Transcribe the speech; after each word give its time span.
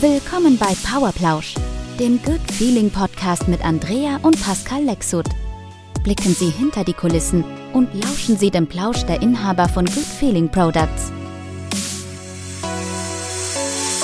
Willkommen 0.00 0.56
bei 0.56 0.76
Powerplausch, 0.88 1.56
dem 1.98 2.22
Good 2.22 2.52
Feeling 2.52 2.88
Podcast 2.88 3.48
mit 3.48 3.64
Andrea 3.64 4.20
und 4.22 4.40
Pascal 4.40 4.84
Lexut. 4.84 5.26
Blicken 6.04 6.32
Sie 6.34 6.50
hinter 6.50 6.84
die 6.84 6.92
Kulissen 6.92 7.42
und 7.72 7.92
lauschen 7.94 8.38
Sie 8.38 8.48
dem 8.48 8.68
Plausch 8.68 9.02
der 9.06 9.20
Inhaber 9.22 9.68
von 9.68 9.86
Good 9.86 10.04
Feeling 10.04 10.48
Products. 10.48 11.10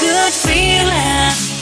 Good 0.00 0.32
feeling. 0.32 1.53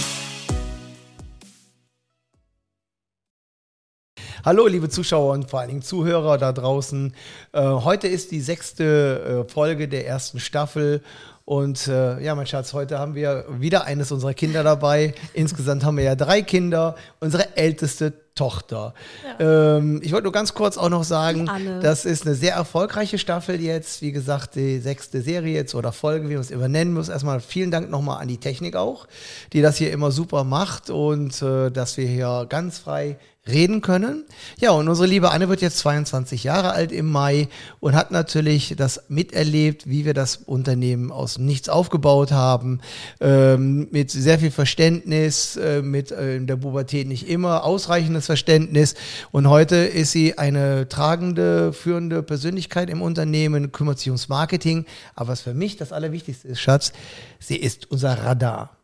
Hallo, 4.45 4.67
liebe 4.67 4.89
Zuschauer 4.89 5.35
und 5.35 5.49
vor 5.49 5.61
allen 5.61 5.69
Dingen 5.69 5.83
Zuhörer 5.83 6.37
da 6.37 6.51
draußen. 6.51 7.15
Äh, 7.53 7.63
heute 7.63 8.09
ist 8.09 8.33
die 8.33 8.41
sechste 8.41 9.45
äh, 9.47 9.53
Folge 9.53 9.87
der 9.87 10.05
ersten 10.05 10.41
Staffel. 10.41 11.01
Und 11.45 11.87
äh, 11.87 12.21
ja, 12.21 12.35
mein 12.35 12.49
Schatz, 12.49 12.73
heute 12.73 12.99
haben 12.99 13.15
wir 13.15 13.45
wieder 13.61 13.85
eines 13.85 14.11
unserer 14.11 14.35
Kinder 14.35 14.65
dabei. 14.65 15.15
Insgesamt 15.33 15.85
haben 15.85 15.97
wir 15.97 16.03
ja 16.03 16.17
drei 16.17 16.43
Kinder. 16.43 16.97
Unsere 17.21 17.57
älteste 17.57 18.13
Tochter. 18.35 18.95
Ähm, 19.39 20.01
ich 20.03 20.13
wollte 20.13 20.25
nur 20.25 20.33
ganz 20.33 20.55
kurz 20.55 20.79
auch 20.79 20.89
noch 20.89 21.05
sagen, 21.05 21.51
das 21.83 22.05
ist 22.05 22.27
eine 22.27 22.35
sehr 22.35 22.55
erfolgreiche 22.55 23.19
Staffel 23.19 23.61
jetzt. 23.61 24.01
Wie 24.01 24.13
gesagt, 24.13 24.55
die 24.55 24.79
sechste 24.79 25.21
Serie 25.21 25.55
jetzt 25.55 25.75
oder 25.75 25.93
Folge, 25.93 26.29
wie 26.29 26.35
man 26.35 26.41
es 26.41 26.51
immer 26.51 26.69
nennen 26.69 26.95
muss. 26.95 27.09
Erstmal 27.09 27.41
vielen 27.41 27.71
Dank 27.71 27.91
nochmal 27.91 28.23
an 28.23 28.29
die 28.29 28.39
Technik 28.39 28.77
auch, 28.77 29.07
die 29.53 29.61
das 29.61 29.77
hier 29.77 29.93
immer 29.93 30.11
super 30.11 30.45
macht 30.45 30.89
und 30.89 31.43
äh, 31.43 31.71
dass 31.71 31.97
wir 31.97 32.07
hier 32.07 32.47
ganz 32.49 32.79
frei 32.79 33.19
reden 33.47 33.81
können. 33.81 34.25
Ja, 34.61 34.71
und 34.71 34.89
unsere 34.89 35.09
liebe 35.09 35.33
Anne 35.33 35.49
wird 35.49 35.63
jetzt 35.63 35.79
22 35.79 36.45
Jahre 36.45 36.73
alt 36.73 36.93
im 36.93 37.11
Mai 37.11 37.49
und 37.81 37.97
hat 37.97 38.13
natürlich 38.13 38.75
das 38.77 39.05
miterlebt, 39.09 39.89
wie 39.89 40.05
wir 40.05 40.15
das 40.15 40.37
Unternehmen 40.37 41.11
aus 41.11 41.39
Nichts 41.39 41.69
aufgebaut 41.69 42.31
haben, 42.31 42.81
ähm, 43.21 43.89
mit 43.91 44.13
sehr 44.13 44.39
viel 44.39 44.53
Verständnis, 44.53 45.57
äh, 45.57 45.83
mit 45.83 46.13
äh, 46.13 46.41
der 46.41 46.57
Pubertät 46.57 47.09
nicht 47.09 47.29
immer 47.29 47.65
ausreichendes 47.65 48.22
Verständnis. 48.27 48.95
Und 49.31 49.49
heute 49.49 49.77
ist 49.77 50.13
sie 50.13 50.39
eine 50.39 50.89
tragende, 50.89 51.73
führende 51.73 52.23
Persönlichkeit 52.23 52.91
im 52.91 53.03
Unternehmen, 53.03 53.73
kümmert 53.73 53.99
sich 53.99 54.09
ums 54.09 54.29
Marketing. 54.29 54.87
Aber 55.15 55.29
was 55.29 55.41
für 55.41 55.55
mich 55.55 55.77
das 55.77 55.93
Allerwichtigste 55.93 56.49
ist, 56.49 56.61
Schatz, 56.61 56.93
sie 57.39 57.57
ist 57.57 57.91
unser 57.91 58.15
Radar. 58.15 58.77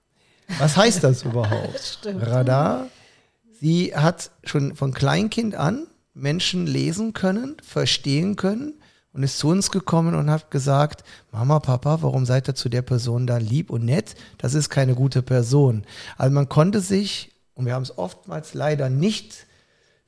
Was 0.58 0.76
heißt 0.76 1.04
das 1.04 1.22
überhaupt? 1.24 2.00
Radar 2.04 2.86
Sie 3.60 3.94
hat 3.94 4.30
schon 4.44 4.76
von 4.76 4.94
Kleinkind 4.94 5.56
an 5.56 5.88
Menschen 6.14 6.66
lesen 6.66 7.12
können, 7.12 7.56
verstehen 7.62 8.36
können 8.36 8.74
und 9.12 9.24
ist 9.24 9.38
zu 9.38 9.48
uns 9.48 9.70
gekommen 9.70 10.14
und 10.14 10.30
hat 10.30 10.50
gesagt, 10.50 11.02
Mama, 11.32 11.58
Papa, 11.58 12.02
warum 12.02 12.24
seid 12.24 12.48
ihr 12.48 12.54
zu 12.54 12.68
der 12.68 12.82
Person 12.82 13.26
da 13.26 13.38
lieb 13.38 13.70
und 13.70 13.84
nett? 13.84 14.14
Das 14.38 14.54
ist 14.54 14.68
keine 14.68 14.94
gute 14.94 15.22
Person. 15.22 15.84
Also 16.16 16.32
man 16.32 16.48
konnte 16.48 16.80
sich, 16.80 17.32
und 17.58 17.66
wir 17.66 17.74
haben 17.74 17.82
es 17.82 17.98
oftmals 17.98 18.54
leider 18.54 18.88
nicht, 18.88 19.46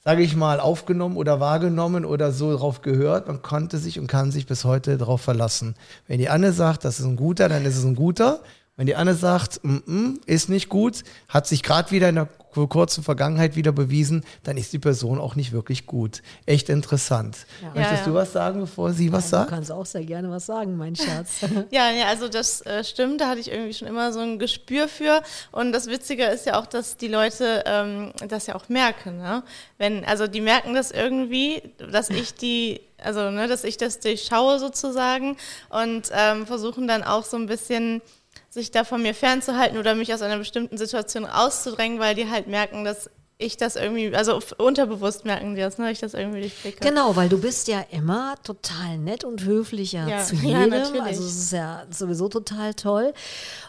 sage 0.04 0.22
ich 0.22 0.36
mal, 0.36 0.60
aufgenommen 0.60 1.16
oder 1.16 1.40
wahrgenommen 1.40 2.04
oder 2.04 2.30
so 2.30 2.56
drauf 2.56 2.80
gehört. 2.80 3.26
Man 3.26 3.42
konnte 3.42 3.78
sich 3.78 3.98
und 3.98 4.06
kann 4.06 4.30
sich 4.30 4.46
bis 4.46 4.64
heute 4.64 4.96
darauf 4.96 5.20
verlassen. 5.20 5.74
Wenn 6.06 6.18
die 6.18 6.28
Anne 6.28 6.52
sagt, 6.52 6.84
das 6.84 7.00
ist 7.00 7.06
ein 7.06 7.16
guter, 7.16 7.48
dann 7.48 7.66
ist 7.66 7.76
es 7.76 7.84
ein 7.84 7.96
guter. 7.96 8.40
Wenn 8.76 8.86
die 8.86 8.94
Anne 8.94 9.14
sagt, 9.14 9.64
mm 9.64 9.76
-mm, 9.78 10.26
ist 10.26 10.48
nicht 10.48 10.68
gut, 10.68 11.02
hat 11.28 11.48
sich 11.48 11.64
gerade 11.64 11.90
wieder 11.90 12.08
in 12.08 12.14
der 12.14 12.28
kurzen 12.52 13.02
Vergangenheit 13.04 13.56
wieder 13.56 13.72
bewiesen, 13.72 14.24
dann 14.42 14.56
ist 14.56 14.72
die 14.72 14.78
Person 14.78 15.18
auch 15.18 15.36
nicht 15.36 15.52
wirklich 15.52 15.86
gut. 15.86 16.22
Echt 16.46 16.68
interessant. 16.68 17.46
Möchtest 17.74 18.00
Ja, 18.00 18.04
du 18.04 18.10
ja. 18.10 18.16
was 18.16 18.32
sagen, 18.32 18.60
bevor 18.60 18.92
sie 18.92 19.12
was 19.12 19.24
Du 19.24 19.30
sagt? 19.30 19.50
kannst 19.50 19.70
auch 19.72 19.86
sehr 19.86 20.04
gerne 20.04 20.30
was 20.30 20.46
sagen, 20.46 20.76
mein 20.76 20.96
Schatz. 20.96 21.40
Ja, 21.70 21.90
ja, 21.90 22.06
also 22.06 22.28
das 22.28 22.60
äh, 22.62 22.82
stimmt, 22.84 23.20
da 23.20 23.28
hatte 23.28 23.40
ich 23.40 23.50
irgendwie 23.50 23.74
schon 23.74 23.88
immer 23.88 24.12
so 24.12 24.20
ein 24.20 24.38
Gespür 24.38 24.88
für. 24.88 25.22
Und 25.52 25.72
das 25.72 25.86
Witzige 25.86 26.24
ist 26.26 26.46
ja 26.46 26.58
auch, 26.60 26.66
dass 26.66 26.96
die 26.96 27.08
Leute 27.08 27.62
ähm, 27.66 28.12
das 28.28 28.46
ja 28.46 28.54
auch 28.54 28.68
merken. 28.68 29.18
Ne? 29.18 29.42
Wenn, 29.78 30.04
also 30.04 30.26
die 30.26 30.40
merken 30.40 30.74
das 30.74 30.90
irgendwie, 30.90 31.62
dass 31.92 32.10
ich 32.10 32.34
die, 32.34 32.80
also 32.98 33.30
ne, 33.30 33.46
dass 33.48 33.64
ich 33.64 33.76
das 33.76 34.00
durchschaue 34.00 34.58
sozusagen 34.58 35.36
und 35.70 36.10
ähm, 36.12 36.46
versuchen 36.46 36.86
dann 36.88 37.02
auch 37.02 37.24
so 37.24 37.36
ein 37.36 37.46
bisschen 37.46 38.02
sich 38.50 38.70
da 38.70 38.84
von 38.84 39.00
mir 39.00 39.14
fernzuhalten 39.14 39.78
oder 39.78 39.94
mich 39.94 40.12
aus 40.12 40.22
einer 40.22 40.36
bestimmten 40.36 40.76
Situation 40.76 41.24
rauszudrängen, 41.24 42.00
weil 42.00 42.14
die 42.14 42.28
halt 42.28 42.48
merken, 42.48 42.84
dass 42.84 43.08
ich 43.40 43.56
das 43.56 43.76
irgendwie, 43.76 44.14
also 44.14 44.40
unterbewusst 44.58 45.24
merken 45.24 45.54
die 45.54 45.60
das, 45.60 45.78
ne, 45.78 45.90
ich 45.90 45.98
das 45.98 46.14
irgendwie 46.14 46.42
durchblicke. 46.42 46.80
genau, 46.80 47.16
weil 47.16 47.28
du 47.28 47.40
bist 47.40 47.68
ja 47.68 47.80
immer 47.90 48.34
total 48.42 48.98
nett 48.98 49.24
und 49.24 49.44
höflicher 49.44 50.06
Ja, 50.06 50.22
zu 50.22 50.34
ja, 50.42 50.60
jedem. 50.64 50.70
natürlich. 50.70 51.02
also 51.02 51.24
es 51.24 51.36
ist 51.36 51.52
ja 51.52 51.84
sowieso 51.90 52.28
total 52.28 52.74
toll. 52.74 53.12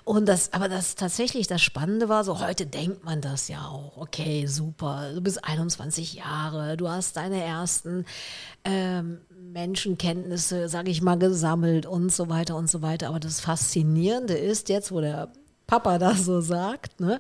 Und 0.04 0.28
das, 0.28 0.54
aber 0.54 0.70
das 0.70 0.96
tatsächlich 0.96 1.48
das 1.48 1.62
Spannende 1.62 2.10
war, 2.10 2.24
so 2.24 2.40
heute 2.46 2.66
denkt 2.66 3.04
man 3.06 3.22
das 3.22 3.48
ja 3.48 3.62
auch. 3.68 3.98
Okay, 3.98 4.46
super. 4.48 5.12
Du 5.14 5.22
bist 5.22 5.44
21 5.44 6.14
Jahre, 6.16 6.78
du 6.78 6.90
hast 6.90 7.18
deine 7.18 7.44
ersten 7.44 8.06
ähm, 8.64 9.22
Menschenkenntnisse, 9.54 10.70
sage 10.70 10.92
ich 10.92 11.02
mal, 11.02 11.18
gesammelt 11.18 11.86
und 11.86 12.12
so 12.12 12.30
weiter 12.30 12.56
und 12.56 12.70
so 12.70 12.82
weiter. 12.82 13.08
Aber 13.08 13.20
das 13.20 13.40
Faszinierende 13.40 14.34
ist 14.34 14.70
jetzt, 14.70 14.92
wo 14.92 15.02
der 15.02 15.32
Papa 15.68 15.98
das 16.00 16.26
so 16.26 16.42
sagt, 16.42 17.00
ne? 17.00 17.20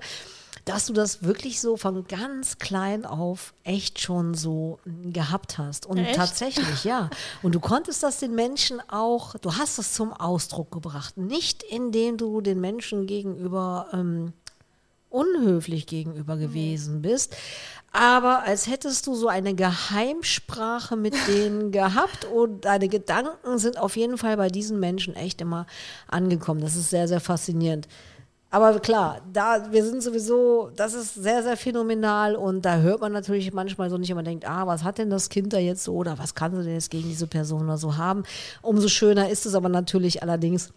Dass 0.66 0.86
du 0.86 0.94
das 0.94 1.24
wirklich 1.24 1.60
so 1.60 1.78
von 1.78 2.08
ganz 2.08 2.58
klein 2.60 3.06
auf 3.06 3.54
echt 3.64 4.00
schon 4.00 4.34
so 4.34 4.80
gehabt 5.04 5.58
hast. 5.58 5.86
Und 5.86 5.98
Echt? 5.98 6.16
tatsächlich, 6.16 6.84
ja. 6.84 7.10
Und 7.42 7.56
du 7.56 7.60
konntest 7.60 8.04
das 8.04 8.20
den 8.20 8.36
Menschen 8.36 8.82
auch, 8.90 9.36
du 9.36 9.56
hast 9.56 9.80
es 9.80 9.94
zum 9.94 10.14
Ausdruck 10.14 10.72
gebracht. 10.72 11.18
Nicht 11.18 11.64
indem 11.64 12.18
du 12.18 12.42
den 12.42 12.62
Menschen 12.62 13.08
gegenüber 13.08 13.88
ähm, 13.94 14.34
unhöflich 15.10 15.88
gegenüber 15.88 16.38
gewesen 16.38 17.02
bist, 17.02 17.36
aber 17.92 18.44
als 18.44 18.68
hättest 18.68 19.06
du 19.08 19.16
so 19.16 19.28
eine 19.28 19.54
Geheimsprache 19.54 20.96
mit 20.96 21.14
denen 21.28 21.72
gehabt 21.72 22.26
und 22.26 22.64
deine 22.66 22.88
Gedanken 22.88 23.58
sind 23.58 23.78
auf 23.78 23.98
jeden 23.98 24.18
Fall 24.18 24.38
bei 24.38 24.48
diesen 24.48 24.80
Menschen 24.80 25.16
echt 25.16 25.42
immer 25.42 25.66
angekommen. 26.08 26.62
Das 26.62 26.76
ist 26.76 26.90
sehr, 26.90 27.08
sehr 27.08 27.20
faszinierend. 27.20 27.88
Aber 28.54 28.78
klar, 28.82 29.22
da 29.32 29.72
wir 29.72 29.84
sind 29.86 30.04
sowieso, 30.04 30.72
das 30.76 30.94
ist 30.94 31.16
sehr, 31.16 31.42
sehr 31.42 31.56
phänomenal 31.56 32.36
und 32.36 32.66
da 32.66 32.80
hört 32.80 33.00
man 33.00 33.14
natürlich 33.14 33.54
manchmal 33.54 33.90
so 33.90 33.98
nicht 33.98 34.10
immer 34.10 34.24
denkt, 34.24 34.46
ah, 34.46 34.68
was 34.68 34.84
hat 34.84 34.98
denn 34.98 35.10
das 35.10 35.30
Kind 35.30 35.54
da 35.54 35.58
jetzt 35.58 35.86
so 35.86 35.96
oder 35.96 36.20
was 36.20 36.36
kann 36.36 36.54
sie 36.54 36.64
denn 36.64 36.74
jetzt 36.74 36.92
gegen 36.92 37.08
diese 37.08 37.28
Person 37.28 37.64
oder 37.64 37.78
so 37.78 37.96
haben. 37.96 38.24
Umso 38.62 38.90
schöner 38.90 39.30
ist 39.30 39.46
es 39.46 39.56
aber 39.56 39.70
natürlich 39.70 40.22
allerdings, 40.22 40.74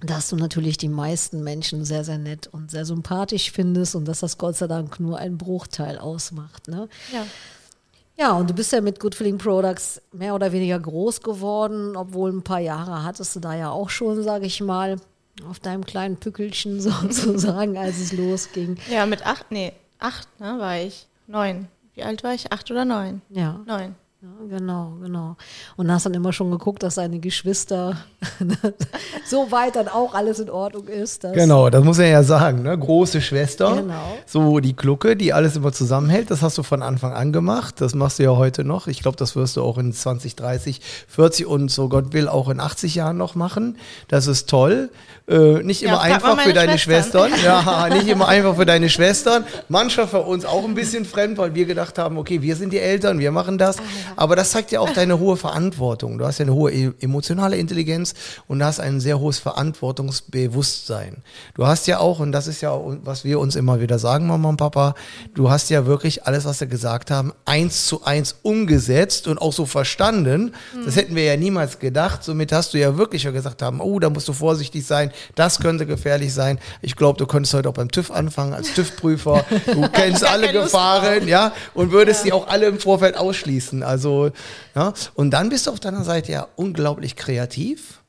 dass 0.00 0.30
du 0.30 0.36
natürlich 0.36 0.78
die 0.78 0.88
meisten 0.88 1.44
Menschen 1.44 1.84
sehr, 1.84 2.02
sehr 2.02 2.16
nett 2.16 2.46
und 2.46 2.70
sehr 2.70 2.86
sympathisch 2.86 3.52
findest 3.52 3.94
und 3.94 4.06
dass 4.06 4.20
das 4.20 4.38
Gott 4.38 4.56
sei 4.56 4.66
Dank 4.66 4.98
nur 4.98 5.18
ein 5.18 5.36
Bruchteil 5.36 5.98
ausmacht. 5.98 6.66
Ne? 6.68 6.88
Ja. 7.12 7.26
Ja, 8.18 8.32
und 8.32 8.48
du 8.48 8.54
bist 8.54 8.72
ja 8.72 8.80
mit 8.80 9.00
Good 9.00 9.14
Feeling 9.14 9.38
Products 9.38 10.00
mehr 10.12 10.34
oder 10.34 10.52
weniger 10.52 10.78
groß 10.78 11.22
geworden, 11.22 11.96
obwohl 11.96 12.30
ein 12.30 12.42
paar 12.42 12.60
Jahre 12.60 13.04
hattest 13.04 13.34
du 13.36 13.40
da 13.40 13.54
ja 13.54 13.70
auch 13.70 13.88
schon, 13.88 14.22
sage 14.22 14.46
ich 14.46 14.60
mal, 14.60 14.96
auf 15.48 15.60
deinem 15.60 15.84
kleinen 15.84 16.16
Pückelchen 16.16 16.80
sozusagen, 16.80 17.76
als 17.76 17.98
es 17.98 18.12
losging. 18.12 18.76
Ja, 18.90 19.06
mit 19.06 19.26
acht, 19.26 19.50
nee, 19.50 19.72
acht, 19.98 20.28
ne, 20.40 20.58
war 20.58 20.78
ich. 20.78 21.06
Neun. 21.26 21.68
Wie 21.94 22.02
alt 22.02 22.24
war 22.24 22.34
ich? 22.34 22.52
Acht 22.52 22.70
oder 22.70 22.84
neun? 22.84 23.22
Ja. 23.28 23.60
Neun. 23.66 23.94
Ja, 24.22 24.56
genau, 24.56 24.98
genau. 25.02 25.36
Und 25.74 25.90
hast 25.90 26.06
dann 26.06 26.14
immer 26.14 26.32
schon 26.32 26.52
geguckt, 26.52 26.84
dass 26.84 26.94
deine 26.94 27.18
Geschwister 27.18 27.96
so 29.26 29.50
weit 29.50 29.74
dann 29.74 29.88
auch 29.88 30.14
alles 30.14 30.38
in 30.38 30.48
Ordnung 30.48 30.86
ist. 30.86 31.24
Dass 31.24 31.32
Genau, 31.32 31.68
das 31.70 31.82
muss 31.82 31.98
man 31.98 32.06
ja 32.06 32.22
sagen, 32.22 32.62
ne? 32.62 32.78
Große 32.78 33.20
Schwester. 33.20 33.74
Genau. 33.74 34.16
So 34.24 34.60
die 34.60 34.76
Glucke, 34.76 35.16
die 35.16 35.32
alles 35.32 35.56
immer 35.56 35.72
zusammenhält, 35.72 36.30
das 36.30 36.40
hast 36.40 36.56
du 36.56 36.62
von 36.62 36.82
Anfang 36.82 37.12
an 37.14 37.32
gemacht. 37.32 37.80
Das 37.80 37.96
machst 37.96 38.20
du 38.20 38.22
ja 38.22 38.36
heute 38.36 38.62
noch. 38.62 38.86
Ich 38.86 39.02
glaube, 39.02 39.16
das 39.16 39.34
wirst 39.34 39.56
du 39.56 39.62
auch 39.64 39.76
in 39.76 39.92
20, 39.92 40.36
30, 40.36 40.80
40 41.08 41.46
und 41.46 41.72
so 41.72 41.88
Gott 41.88 42.12
will 42.12 42.28
auch 42.28 42.48
in 42.48 42.60
80 42.60 42.94
Jahren 42.94 43.16
noch 43.16 43.34
machen. 43.34 43.76
Das 44.06 44.28
ist 44.28 44.48
toll. 44.48 44.90
Äh, 45.26 45.64
nicht 45.64 45.82
immer 45.82 45.94
Ja, 45.94 46.00
einfach 46.00 46.40
für 46.40 46.52
deine 46.52 46.78
Schwestern. 46.78 47.30
Schwestern. 47.30 47.44
Ja, 47.66 47.88
nicht 47.88 48.06
immer 48.06 48.28
einfach 48.28 48.54
für 48.54 48.66
deine 48.66 48.88
Schwestern. 48.88 49.44
Mancher 49.68 50.06
für 50.06 50.20
uns 50.20 50.44
auch 50.44 50.64
ein 50.64 50.74
bisschen 50.74 51.04
fremd, 51.04 51.38
weil 51.38 51.56
wir 51.56 51.64
gedacht 51.64 51.98
haben, 51.98 52.18
okay, 52.18 52.40
wir 52.40 52.54
sind 52.54 52.72
die 52.72 52.78
Eltern, 52.78 53.18
wir 53.18 53.32
machen 53.32 53.58
das. 53.58 53.78
Aber 54.16 54.36
das 54.36 54.50
zeigt 54.50 54.72
ja 54.72 54.80
auch 54.80 54.92
deine 54.92 55.18
hohe 55.18 55.36
Verantwortung. 55.36 56.18
Du 56.18 56.26
hast 56.26 56.38
ja 56.38 56.44
eine 56.44 56.54
hohe 56.54 56.72
e- 56.72 56.92
emotionale 57.00 57.56
Intelligenz 57.56 58.14
und 58.48 58.58
du 58.58 58.64
hast 58.64 58.80
ein 58.80 59.00
sehr 59.00 59.18
hohes 59.18 59.38
Verantwortungsbewusstsein. 59.38 61.18
Du 61.54 61.66
hast 61.66 61.86
ja 61.86 61.98
auch, 61.98 62.20
und 62.20 62.32
das 62.32 62.46
ist 62.46 62.60
ja, 62.60 62.78
was 63.04 63.24
wir 63.24 63.40
uns 63.40 63.56
immer 63.56 63.80
wieder 63.80 63.98
sagen, 63.98 64.26
Mama 64.26 64.48
und 64.48 64.56
Papa, 64.56 64.94
du 65.34 65.50
hast 65.50 65.70
ja 65.70 65.86
wirklich 65.86 66.26
alles, 66.26 66.44
was 66.44 66.60
wir 66.60 66.66
gesagt 66.66 67.10
haben, 67.10 67.32
eins 67.44 67.86
zu 67.86 68.04
eins 68.04 68.36
umgesetzt 68.42 69.28
und 69.28 69.38
auch 69.38 69.52
so 69.52 69.66
verstanden. 69.66 70.54
Das 70.84 70.96
hätten 70.96 71.14
wir 71.14 71.24
ja 71.24 71.36
niemals 71.36 71.78
gedacht. 71.78 72.24
Somit 72.24 72.52
hast 72.52 72.74
du 72.74 72.78
ja 72.78 72.96
wirklich 72.96 73.22
ja 73.24 73.30
gesagt 73.30 73.62
haben, 73.62 73.80
oh, 73.80 73.98
da 73.98 74.10
musst 74.10 74.28
du 74.28 74.32
vorsichtig 74.32 74.86
sein, 74.86 75.10
das 75.34 75.60
könnte 75.60 75.86
gefährlich 75.86 76.32
sein. 76.34 76.58
Ich 76.80 76.96
glaube, 76.96 77.18
du 77.18 77.26
könntest 77.26 77.54
heute 77.54 77.68
auch 77.68 77.74
beim 77.74 77.90
TÜV 77.90 78.10
anfangen 78.10 78.54
als 78.54 78.74
TÜV-Prüfer. 78.74 79.44
Du 79.66 79.88
kennst 79.92 80.24
alle 80.24 80.52
Gefahren, 80.52 81.28
ja, 81.28 81.52
und 81.74 81.92
würdest 81.92 82.24
die 82.24 82.32
auch 82.32 82.48
alle 82.48 82.66
im 82.66 82.78
Vorfeld 82.78 83.16
ausschließen. 83.16 83.82
Also, 83.82 84.01
ja, 84.74 84.92
und 85.14 85.30
dann 85.30 85.48
bist 85.48 85.66
du 85.66 85.70
auf 85.70 85.80
deiner 85.80 86.04
Seite 86.04 86.32
ja 86.32 86.48
unglaublich 86.56 87.16
kreativ 87.16 88.02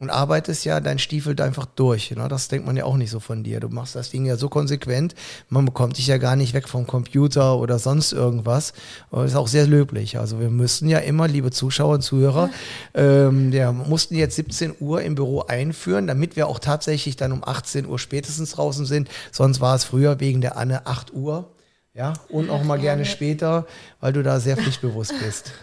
und 0.00 0.08
arbeitest 0.08 0.64
ja 0.64 0.80
dein 0.80 0.98
Stiefel 0.98 1.34
da 1.34 1.44
einfach 1.44 1.66
durch. 1.66 2.10
Ne? 2.10 2.26
Das 2.26 2.48
denkt 2.48 2.66
man 2.66 2.76
ja 2.76 2.84
auch 2.84 2.96
nicht 2.96 3.10
so 3.10 3.20
von 3.20 3.44
dir. 3.44 3.60
Du 3.60 3.68
machst 3.68 3.94
das 3.94 4.10
Ding 4.10 4.24
ja 4.24 4.36
so 4.36 4.48
konsequent, 4.48 5.14
man 5.50 5.66
bekommt 5.66 5.98
dich 5.98 6.06
ja 6.06 6.16
gar 6.16 6.36
nicht 6.36 6.54
weg 6.54 6.68
vom 6.68 6.86
Computer 6.86 7.58
oder 7.58 7.78
sonst 7.78 8.12
irgendwas. 8.12 8.72
Das 9.12 9.32
ist 9.32 9.36
auch 9.36 9.46
sehr 9.46 9.66
löblich. 9.66 10.18
Also 10.18 10.40
wir 10.40 10.48
müssten 10.48 10.88
ja 10.88 10.98
immer, 10.98 11.28
liebe 11.28 11.50
Zuschauer 11.50 11.94
und 11.94 12.02
Zuhörer, 12.02 12.48
ähm, 12.94 13.52
ja, 13.52 13.72
mussten 13.72 14.14
jetzt 14.14 14.36
17 14.36 14.74
Uhr 14.80 15.02
im 15.02 15.14
Büro 15.14 15.42
einführen, 15.42 16.06
damit 16.06 16.34
wir 16.34 16.48
auch 16.48 16.58
tatsächlich 16.58 17.16
dann 17.16 17.32
um 17.32 17.44
18 17.44 17.86
Uhr 17.86 17.98
spätestens 17.98 18.52
draußen 18.52 18.86
sind. 18.86 19.08
Sonst 19.30 19.60
war 19.60 19.74
es 19.74 19.84
früher 19.84 20.18
wegen 20.18 20.40
der 20.40 20.56
Anne 20.56 20.86
8 20.86 21.12
Uhr. 21.12 21.50
Ja, 21.94 22.12
und 22.28 22.50
auch 22.50 22.62
mal 22.62 22.78
gerne 22.78 23.04
später, 23.04 23.66
weil 24.00 24.12
du 24.12 24.22
da 24.22 24.38
sehr 24.40 24.56
pflichtbewusst 24.56 25.14
bist. 25.20 25.52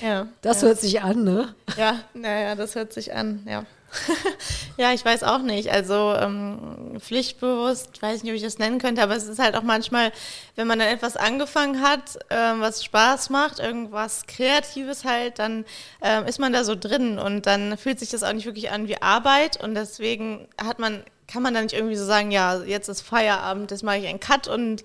Ja. 0.00 0.26
Das 0.40 0.62
ja. 0.62 0.68
hört 0.68 0.80
sich 0.80 1.02
an, 1.02 1.24
ne? 1.24 1.54
Ja, 1.76 2.00
naja, 2.14 2.54
das 2.54 2.74
hört 2.74 2.94
sich 2.94 3.14
an, 3.14 3.46
ja. 3.46 3.64
ja, 4.76 4.92
ich 4.92 5.04
weiß 5.04 5.22
auch 5.22 5.40
nicht. 5.40 5.70
Also 5.70 6.14
ähm, 6.18 6.98
pflichtbewusst, 6.98 8.00
weiß 8.00 8.22
nicht, 8.22 8.32
ob 8.32 8.36
ich 8.36 8.42
das 8.42 8.58
nennen 8.58 8.78
könnte, 8.78 9.02
aber 9.02 9.16
es 9.16 9.26
ist 9.26 9.38
halt 9.38 9.56
auch 9.56 9.62
manchmal, 9.62 10.12
wenn 10.54 10.66
man 10.66 10.78
dann 10.78 10.88
etwas 10.88 11.16
angefangen 11.16 11.82
hat, 11.82 12.18
ähm, 12.30 12.60
was 12.60 12.84
Spaß 12.84 13.30
macht, 13.30 13.58
irgendwas 13.58 14.26
Kreatives 14.26 15.04
halt, 15.04 15.38
dann 15.38 15.64
ähm, 16.02 16.24
ist 16.26 16.38
man 16.38 16.52
da 16.52 16.64
so 16.64 16.74
drin 16.74 17.18
und 17.18 17.46
dann 17.46 17.76
fühlt 17.76 17.98
sich 17.98 18.10
das 18.10 18.22
auch 18.22 18.32
nicht 18.32 18.46
wirklich 18.46 18.70
an 18.70 18.88
wie 18.88 19.00
Arbeit 19.00 19.62
und 19.62 19.74
deswegen 19.74 20.48
hat 20.62 20.78
man, 20.78 21.02
kann 21.26 21.42
man 21.42 21.54
da 21.54 21.62
nicht 21.62 21.74
irgendwie 21.74 21.96
so 21.96 22.04
sagen, 22.04 22.30
ja, 22.30 22.62
jetzt 22.62 22.88
ist 22.88 23.02
Feierabend, 23.02 23.70
jetzt 23.70 23.82
mache 23.82 23.98
ich 23.98 24.06
einen 24.06 24.20
Cut 24.20 24.48
und 24.48 24.84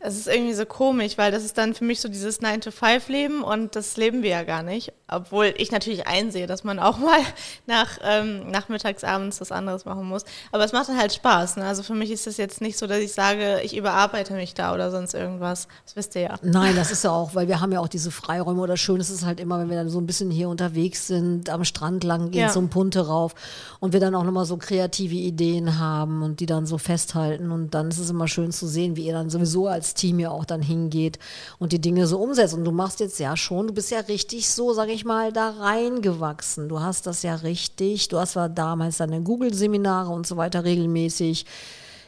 es 0.00 0.16
ist 0.16 0.26
irgendwie 0.28 0.54
so 0.54 0.66
komisch, 0.66 1.16
weil 1.18 1.32
das 1.32 1.44
ist 1.44 1.58
dann 1.58 1.74
für 1.74 1.84
mich 1.84 2.00
so 2.00 2.08
dieses 2.08 2.40
9-to-5-Leben 2.40 3.42
und 3.42 3.76
das 3.76 3.96
leben 3.96 4.22
wir 4.22 4.30
ja 4.30 4.42
gar 4.44 4.62
nicht. 4.62 4.92
Obwohl 5.08 5.54
ich 5.56 5.70
natürlich 5.70 6.06
einsehe, 6.06 6.46
dass 6.46 6.64
man 6.64 6.78
auch 6.78 6.98
mal 6.98 7.18
nach, 7.66 7.98
ähm, 8.04 8.50
nachmittags, 8.50 9.04
abends 9.04 9.40
was 9.40 9.52
anderes 9.52 9.84
machen 9.84 10.04
muss. 10.06 10.22
Aber 10.52 10.64
es 10.64 10.72
macht 10.72 10.88
dann 10.88 10.98
halt 10.98 11.12
Spaß. 11.14 11.56
Ne? 11.56 11.64
Also 11.64 11.82
für 11.82 11.94
mich 11.94 12.10
ist 12.10 12.26
es 12.26 12.36
jetzt 12.36 12.60
nicht 12.60 12.76
so, 12.78 12.86
dass 12.86 12.98
ich 12.98 13.12
sage, 13.12 13.60
ich 13.62 13.76
überarbeite 13.76 14.34
mich 14.34 14.54
da 14.54 14.74
oder 14.74 14.90
sonst 14.90 15.14
irgendwas. 15.14 15.68
Das 15.84 15.96
wisst 15.96 16.14
ihr 16.16 16.22
ja. 16.22 16.34
Nein, 16.42 16.74
das 16.76 16.90
ist 16.90 17.04
ja 17.04 17.10
auch, 17.12 17.34
weil 17.34 17.48
wir 17.48 17.60
haben 17.60 17.72
ja 17.72 17.80
auch 17.80 17.88
diese 17.88 18.10
Freiräume 18.10 18.60
oder 18.60 18.76
schön 18.76 19.00
ist 19.00 19.10
es 19.10 19.24
halt 19.24 19.40
immer, 19.40 19.58
wenn 19.60 19.70
wir 19.70 19.76
dann 19.76 19.88
so 19.88 20.00
ein 20.00 20.06
bisschen 20.06 20.30
hier 20.30 20.48
unterwegs 20.48 21.06
sind, 21.06 21.50
am 21.50 21.64
Strand 21.64 22.04
lang 22.04 22.30
gehen, 22.30 22.42
Ja. 22.42 22.48
zum 22.50 22.68
Punte 22.68 23.06
rauf 23.06 23.34
und 23.80 23.92
wir 23.92 24.00
dann 24.00 24.14
auch 24.14 24.24
nochmal 24.24 24.44
so 24.44 24.56
kreative 24.56 25.14
Ideen 25.14 25.78
haben 25.78 26.22
und 26.22 26.40
die 26.40 26.46
dann 26.46 26.66
so 26.66 26.78
festhalten 26.78 27.50
und 27.52 27.74
dann 27.74 27.88
ist 27.88 27.98
es 27.98 28.10
immer 28.10 28.28
schön 28.28 28.50
zu 28.52 28.66
sehen, 28.66 28.96
wie 28.96 29.06
ihr 29.06 29.12
dann 29.12 29.30
sowieso 29.30 29.68
als 29.68 29.85
Team 29.94 30.18
ja 30.18 30.30
auch 30.30 30.44
dann 30.44 30.62
hingeht 30.62 31.18
und 31.58 31.72
die 31.72 31.80
Dinge 31.80 32.06
so 32.06 32.18
umsetzt 32.18 32.54
und 32.54 32.64
du 32.64 32.72
machst 32.72 33.00
jetzt 33.00 33.18
ja 33.18 33.36
schon, 33.36 33.68
du 33.68 33.74
bist 33.74 33.90
ja 33.90 34.00
richtig 34.00 34.50
so, 34.50 34.72
sage 34.72 34.92
ich 34.92 35.04
mal, 35.04 35.32
da 35.32 35.50
reingewachsen. 35.50 36.68
Du 36.68 36.80
hast 36.80 37.06
das 37.06 37.22
ja 37.22 37.34
richtig, 37.36 38.08
du 38.08 38.18
hast 38.18 38.32
zwar 38.32 38.48
damals 38.48 38.98
deine 38.98 39.22
Google-Seminare 39.22 40.10
und 40.12 40.26
so 40.26 40.36
weiter 40.36 40.64
regelmäßig 40.64 41.46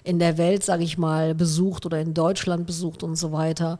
in 0.04 0.18
der 0.18 0.38
Welt, 0.38 0.64
sage 0.64 0.84
ich 0.84 0.96
mal, 0.96 1.34
besucht 1.34 1.84
oder 1.84 2.00
in 2.00 2.14
Deutschland 2.14 2.66
besucht 2.66 3.02
und 3.02 3.16
so 3.16 3.32
weiter. 3.32 3.78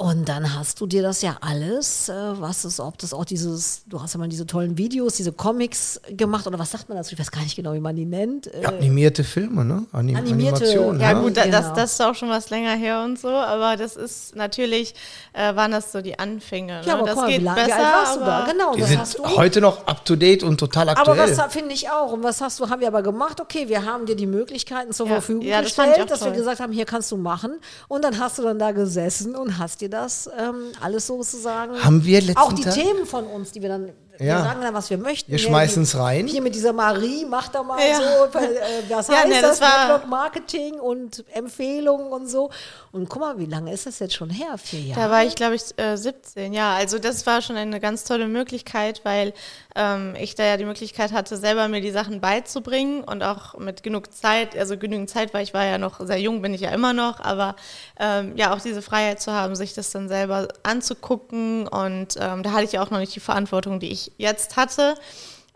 Und 0.00 0.30
dann 0.30 0.54
hast 0.58 0.80
du 0.80 0.86
dir 0.86 1.02
das 1.02 1.20
ja 1.20 1.36
alles, 1.42 2.08
äh, 2.08 2.14
was 2.40 2.64
ist, 2.64 2.80
ob 2.80 2.96
das 2.96 3.12
auch 3.12 3.26
dieses, 3.26 3.82
du 3.86 4.00
hast 4.00 4.14
ja 4.14 4.18
mal 4.18 4.30
diese 4.30 4.46
tollen 4.46 4.78
Videos, 4.78 5.12
diese 5.12 5.30
Comics 5.30 6.00
gemacht 6.16 6.46
oder 6.46 6.58
was 6.58 6.70
sagt 6.70 6.88
man 6.88 6.96
dazu? 6.96 7.12
Ich 7.12 7.18
weiß 7.20 7.30
gar 7.30 7.42
nicht 7.42 7.54
genau, 7.54 7.74
wie 7.74 7.80
man 7.80 7.94
die 7.94 8.06
nennt. 8.06 8.46
Äh, 8.46 8.64
Animierte 8.64 9.24
Filme, 9.24 9.62
ne? 9.62 9.84
Anim 9.92 10.16
Animierte- 10.16 10.64
Animationen. 10.64 11.00
Ja, 11.02 11.12
ne? 11.12 11.20
gut, 11.20 11.36
da, 11.36 11.46
das, 11.46 11.64
Genau. 11.66 11.76
das 11.76 11.92
ist 11.92 12.00
auch 12.00 12.14
schon 12.14 12.30
was 12.30 12.48
länger 12.48 12.74
her 12.76 13.02
und 13.04 13.18
so, 13.18 13.28
aber 13.28 13.76
das 13.76 13.96
ist 13.96 14.34
natürlich, 14.34 14.94
äh, 15.34 15.54
waren 15.54 15.70
das 15.70 15.92
so 15.92 16.00
die 16.00 16.18
Anfänge. 16.18 16.80
Ne? 16.80 16.86
ja, 16.86 16.94
aber 16.98 17.06
das 17.06 17.18
wie, 17.26 17.32
geht 17.32 17.42
lang, 17.42 17.56
besser, 17.56 17.68
wie 17.68 17.72
alt 17.72 17.92
warst 17.94 18.16
du 18.16 18.20
da? 18.20 18.38
aber- 18.38 18.52
Genau, 18.52 18.72
Die 18.74 18.80
das 18.80 18.88
sind 18.88 19.00
hast 19.00 19.18
du. 19.18 19.24
heute 19.36 19.60
noch 19.60 19.86
up 19.86 20.02
to 20.06 20.16
date 20.16 20.42
und 20.42 20.56
total 20.58 20.88
Aber 20.88 20.98
aktuell. 21.12 21.36
was 21.36 21.52
finde 21.52 21.74
ich 21.74 21.90
auch? 21.90 22.12
Und 22.12 22.22
was 22.22 22.40
hast 22.40 22.58
du, 22.58 22.70
haben 22.70 22.80
wir 22.80 22.88
aber 22.88 23.02
gemacht? 23.02 23.38
Okay, 23.38 23.68
wir 23.68 23.84
haben 23.84 24.06
dir 24.06 24.16
die 24.16 24.26
Möglichkeiten 24.26 24.92
zur 24.94 25.04
Ja, 25.08 25.12
Verfügung 25.12 25.42
ja, 25.42 25.58
das 25.60 25.66
gestellt, 25.76 26.00
auch 26.00 26.06
dass 26.06 26.20
wir 26.22 26.28
toll. 26.28 26.36
gesagt 26.38 26.60
haben, 26.60 26.72
hier 26.72 26.86
kannst 26.86 27.12
du 27.12 27.18
machen. 27.18 27.58
Und 27.86 28.02
dann 28.02 28.18
hast 28.18 28.38
du 28.38 28.42
dann 28.42 28.58
da 28.58 28.70
gesessen 28.72 29.36
und 29.36 29.58
hast 29.58 29.82
dir 29.82 29.89
das 29.90 30.28
ähm, 30.38 30.72
alles 30.80 31.06
sozusagen. 31.06 31.82
Haben 31.84 32.04
wir 32.04 32.20
letzten 32.20 32.38
Auch 32.40 32.52
die 32.52 32.62
Tag- 32.62 32.74
Themen 32.74 33.06
von 33.06 33.26
uns, 33.26 33.52
die 33.52 33.62
wir 33.62 33.68
dann. 33.68 33.90
Wir 34.20 34.26
Ja. 34.28 34.42
sagen 34.44 34.60
dann, 34.60 34.74
was 34.74 34.90
wir 34.90 34.98
möchten. 34.98 35.32
Wir 35.32 35.38
Ja, 35.38 35.48
schmeißen's 35.48 35.92
die- 35.92 35.96
rein. 35.96 36.26
Hier 36.26 36.42
mit 36.42 36.54
dieser 36.54 36.74
Marie, 36.74 37.24
mach 37.24 37.48
da 37.48 37.62
mal 37.62 37.80
Ja. 37.80 37.96
so, 37.96 38.02
äh, 38.38 38.48
was 38.90 39.08
Ja, 39.08 39.14
heißt 39.16 39.28
ne, 39.28 39.40
das? 39.40 39.58
das 39.58 39.60
war- 39.62 40.06
Marketing 40.06 40.74
und 40.78 41.24
Empfehlungen 41.32 42.12
und 42.12 42.28
so. 42.28 42.50
Und 42.92 43.08
guck 43.08 43.20
mal, 43.22 43.38
wie 43.38 43.46
lange 43.46 43.72
ist 43.72 43.86
das 43.86 43.98
jetzt 43.98 44.14
schon 44.14 44.28
her? 44.28 44.58
Vier 44.58 44.80
Jahre? 44.80 45.00
Da 45.00 45.10
war 45.10 45.24
ich, 45.24 45.36
glaube 45.36 45.54
ich, 45.54 45.62
äh, 45.78 45.96
17, 45.96 46.52
ja. 46.52 46.74
Also 46.74 46.98
das 46.98 47.24
war 47.26 47.40
schon 47.40 47.56
eine 47.56 47.80
ganz 47.80 48.04
tolle 48.04 48.28
Möglichkeit, 48.28 49.00
weil 49.04 49.32
ähm, 49.76 50.14
ich 50.18 50.34
da 50.34 50.42
ja 50.44 50.56
die 50.56 50.64
Möglichkeit 50.64 51.12
hatte, 51.12 51.36
selber 51.36 51.68
mir 51.68 51.80
die 51.80 51.92
Sachen 51.92 52.20
beizubringen 52.20 53.04
und 53.04 53.22
auch 53.22 53.56
mit 53.56 53.82
genug 53.84 54.12
Zeit, 54.12 54.56
also 54.58 54.76
genügend 54.76 55.08
Zeit, 55.08 55.32
weil 55.32 55.44
ich 55.44 55.54
war 55.54 55.64
ja 55.64 55.78
noch 55.78 56.00
sehr 56.04 56.18
jung, 56.20 56.42
bin 56.42 56.52
ich 56.52 56.60
ja 56.62 56.70
immer 56.72 56.92
noch, 56.92 57.20
aber 57.20 57.54
ähm, 57.98 58.32
ja, 58.36 58.52
auch 58.52 58.60
diese 58.60 58.82
Freiheit 58.82 59.22
zu 59.22 59.32
haben, 59.32 59.54
sich 59.54 59.72
das 59.72 59.90
dann 59.90 60.08
selber 60.08 60.48
anzugucken 60.64 61.68
und 61.68 62.16
ähm, 62.18 62.42
da 62.42 62.50
hatte 62.52 62.64
ich 62.64 62.72
ja 62.72 62.82
auch 62.82 62.90
noch 62.90 62.98
nicht 62.98 63.14
die 63.14 63.20
Verantwortung, 63.20 63.78
die 63.78 63.90
ich 63.92 64.09
jetzt 64.16 64.56
hatte. 64.56 64.94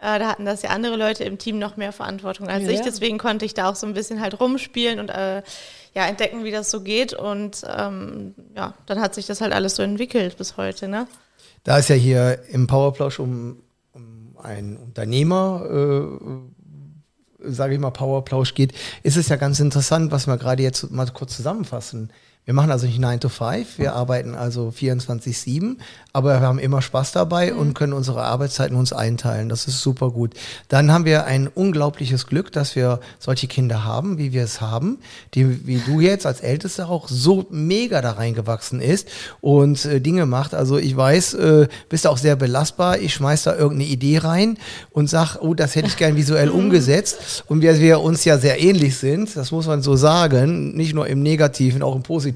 Äh, 0.01 0.19
da 0.19 0.29
hatten 0.29 0.45
das 0.45 0.63
ja 0.63 0.71
andere 0.71 0.97
Leute 0.97 1.25
im 1.25 1.39
Team 1.39 1.59
noch 1.59 1.77
mehr 1.77 1.93
Verantwortung 1.93 2.49
als 2.49 2.65
Ja, 2.65 2.71
ich. 2.71 2.81
Deswegen 2.81 3.19
konnte 3.19 3.45
ich 3.45 3.55
da 3.55 3.71
auch 3.71 3.77
so 3.77 3.87
ein 3.87 3.95
bisschen 3.95 4.21
halt 4.21 4.39
rumspielen 4.41 5.01
und 5.01 5.09
äh, 5.09 5.43
ja, 5.95 6.07
entdecken, 6.07 6.45
wie 6.45 6.51
das 6.51 6.71
so 6.71 6.81
geht. 6.81 7.15
Und 7.15 7.63
ähm, 7.67 8.35
ja, 8.55 8.75
dann 8.87 9.01
hat 9.01 9.15
sich 9.15 9.27
das 9.27 9.41
halt 9.41 9.53
alles 9.53 9.77
so 9.77 9.83
entwickelt 9.83 10.37
bis 10.37 10.57
heute, 10.57 10.89
ne? 10.89 11.07
Da 11.63 11.79
es 11.79 11.89
ja 11.89 11.95
hier 11.95 12.41
im 12.51 12.67
Powerplausch 12.67 13.19
um, 13.19 13.63
um 13.93 14.37
einen 14.43 14.77
Unternehmer, 14.77 15.65
äh, 15.71 17.51
sage 17.51 17.75
ich 17.75 17.81
mal, 17.81 17.91
Powerplausch 17.91 18.55
geht, 18.55 18.75
ist 19.03 19.17
es 19.17 19.29
ja 19.29 19.37
ganz 19.37 19.61
interessant, 19.61 20.13
was 20.13 20.27
wir 20.27 20.37
gerade 20.37 20.63
jetzt 20.63 20.91
mal 20.91 21.07
kurz 21.07 21.37
zusammenfassen. 21.37 22.11
Wir 22.47 22.53
machen 22.53 22.71
also 22.71 22.87
nicht 22.87 22.99
9 22.99 23.21
to 23.21 23.31
5, 23.31 23.79
wir 23.79 23.95
arbeiten 23.95 24.35
also 24.35 24.69
24-7, 24.69 25.77
aber 26.13 26.41
wir 26.43 26.47
haben 26.47 26.59
immer 26.59 26.83
Spaß 26.83 27.13
dabei 27.13 27.55
und 27.55 27.73
können 27.73 27.95
unsere 27.95 28.23
Arbeitszeiten 28.23 28.77
uns 28.77 28.93
einteilen. 28.93 29.49
Das 29.49 29.67
ist 29.67 29.81
super 29.81 30.11
gut. 30.11 30.35
Dann 30.69 30.93
haben 30.93 31.07
wir 31.07 31.25
ein 31.25 31.49
unglaubliches 31.49 32.27
Glück, 32.27 32.53
dass 32.53 32.77
wir 32.77 33.01
solche 33.19 33.47
Kinder 33.47 33.85
haben, 33.85 34.19
wie 34.19 34.35
wir 34.35 34.45
es 34.45 34.61
haben, 34.61 34.99
die, 35.33 35.67
wie 35.67 35.79
du 35.79 36.01
jetzt 36.01 36.27
als 36.27 36.43
Ältester 36.43 36.91
auch 36.91 37.09
so 37.09 37.47
mega 37.49 38.03
da 38.03 38.11
reingewachsen 38.11 38.83
ist 38.83 39.09
und 39.41 39.83
äh, 39.87 40.03
Dinge 40.03 40.27
macht. 40.27 40.53
Also 40.53 40.77
ich 40.77 40.95
weiß, 40.95 41.33
äh, 41.35 41.69
bist 41.89 42.07
auch 42.07 42.19
sehr 42.19 42.37
belastbar. 42.37 42.99
Ich 42.99 43.15
schmeiß 43.15 43.45
da 43.45 43.57
irgendeine 43.57 43.89
Idee 43.89 44.19
rein 44.19 44.59
und 44.91 45.09
sag, 45.09 45.37
oh, 45.41 45.55
das 45.55 45.77
hätte 45.77 45.89
ich 45.89 45.97
gern 45.97 46.15
visuell 46.15 46.51
umgesetzt. 46.51 47.43
Und 47.47 47.63
wir, 47.63 47.81
wir 47.81 48.01
uns 48.03 48.27
ja 48.27 48.37
sehr 48.37 48.61
ähnlich 48.61 48.99
sind, 48.99 49.35
das 49.35 49.51
muss 49.51 49.67
man 49.67 49.81
so 49.81 49.97
sagen, 49.97 50.77
nicht 50.77 50.93
nur 50.93 51.07
im 51.07 51.23
Negativen, 51.23 51.83
auch 51.83 51.97
im 51.97 52.03
Positiven, 52.03 52.34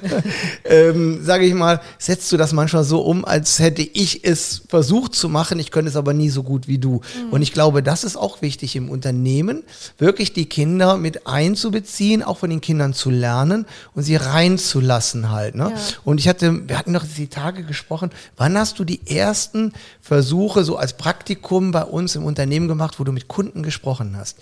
ähm, 0.64 1.22
sage 1.22 1.44
ich 1.44 1.54
mal, 1.54 1.80
setzt 1.98 2.30
du 2.32 2.36
das 2.36 2.52
manchmal 2.52 2.84
so 2.84 3.00
um, 3.00 3.24
als 3.24 3.58
hätte 3.58 3.82
ich 3.82 4.24
es 4.24 4.62
versucht 4.68 5.14
zu 5.14 5.28
machen, 5.28 5.58
ich 5.58 5.70
könnte 5.70 5.90
es 5.90 5.96
aber 5.96 6.12
nie 6.12 6.30
so 6.30 6.42
gut 6.42 6.68
wie 6.68 6.78
du. 6.78 7.00
Und 7.30 7.42
ich 7.42 7.52
glaube, 7.52 7.82
das 7.82 8.04
ist 8.04 8.16
auch 8.16 8.42
wichtig 8.42 8.76
im 8.76 8.88
Unternehmen, 8.90 9.62
wirklich 9.98 10.32
die 10.32 10.46
Kinder 10.46 10.96
mit 10.96 11.26
einzubeziehen, 11.26 12.22
auch 12.22 12.38
von 12.38 12.50
den 12.50 12.60
Kindern 12.60 12.94
zu 12.94 13.10
lernen 13.10 13.66
und 13.94 14.02
sie 14.02 14.16
reinzulassen 14.16 15.30
halt. 15.30 15.54
Ne? 15.54 15.72
Und 16.04 16.18
ich 16.20 16.28
hatte, 16.28 16.68
wir 16.68 16.78
hatten 16.78 16.92
noch 16.92 17.04
die 17.04 17.28
Tage 17.28 17.64
gesprochen, 17.64 18.10
wann 18.36 18.56
hast 18.56 18.78
du 18.78 18.84
die 18.84 19.06
ersten 19.06 19.72
Versuche 20.00 20.64
so 20.64 20.76
als 20.76 20.94
Praktikum 20.94 21.72
bei 21.72 21.82
uns 21.82 22.16
im 22.16 22.24
Unternehmen 22.24 22.68
gemacht, 22.68 22.98
wo 22.98 23.04
du 23.04 23.12
mit 23.12 23.28
Kunden 23.28 23.62
gesprochen 23.62 24.16
hast? 24.16 24.36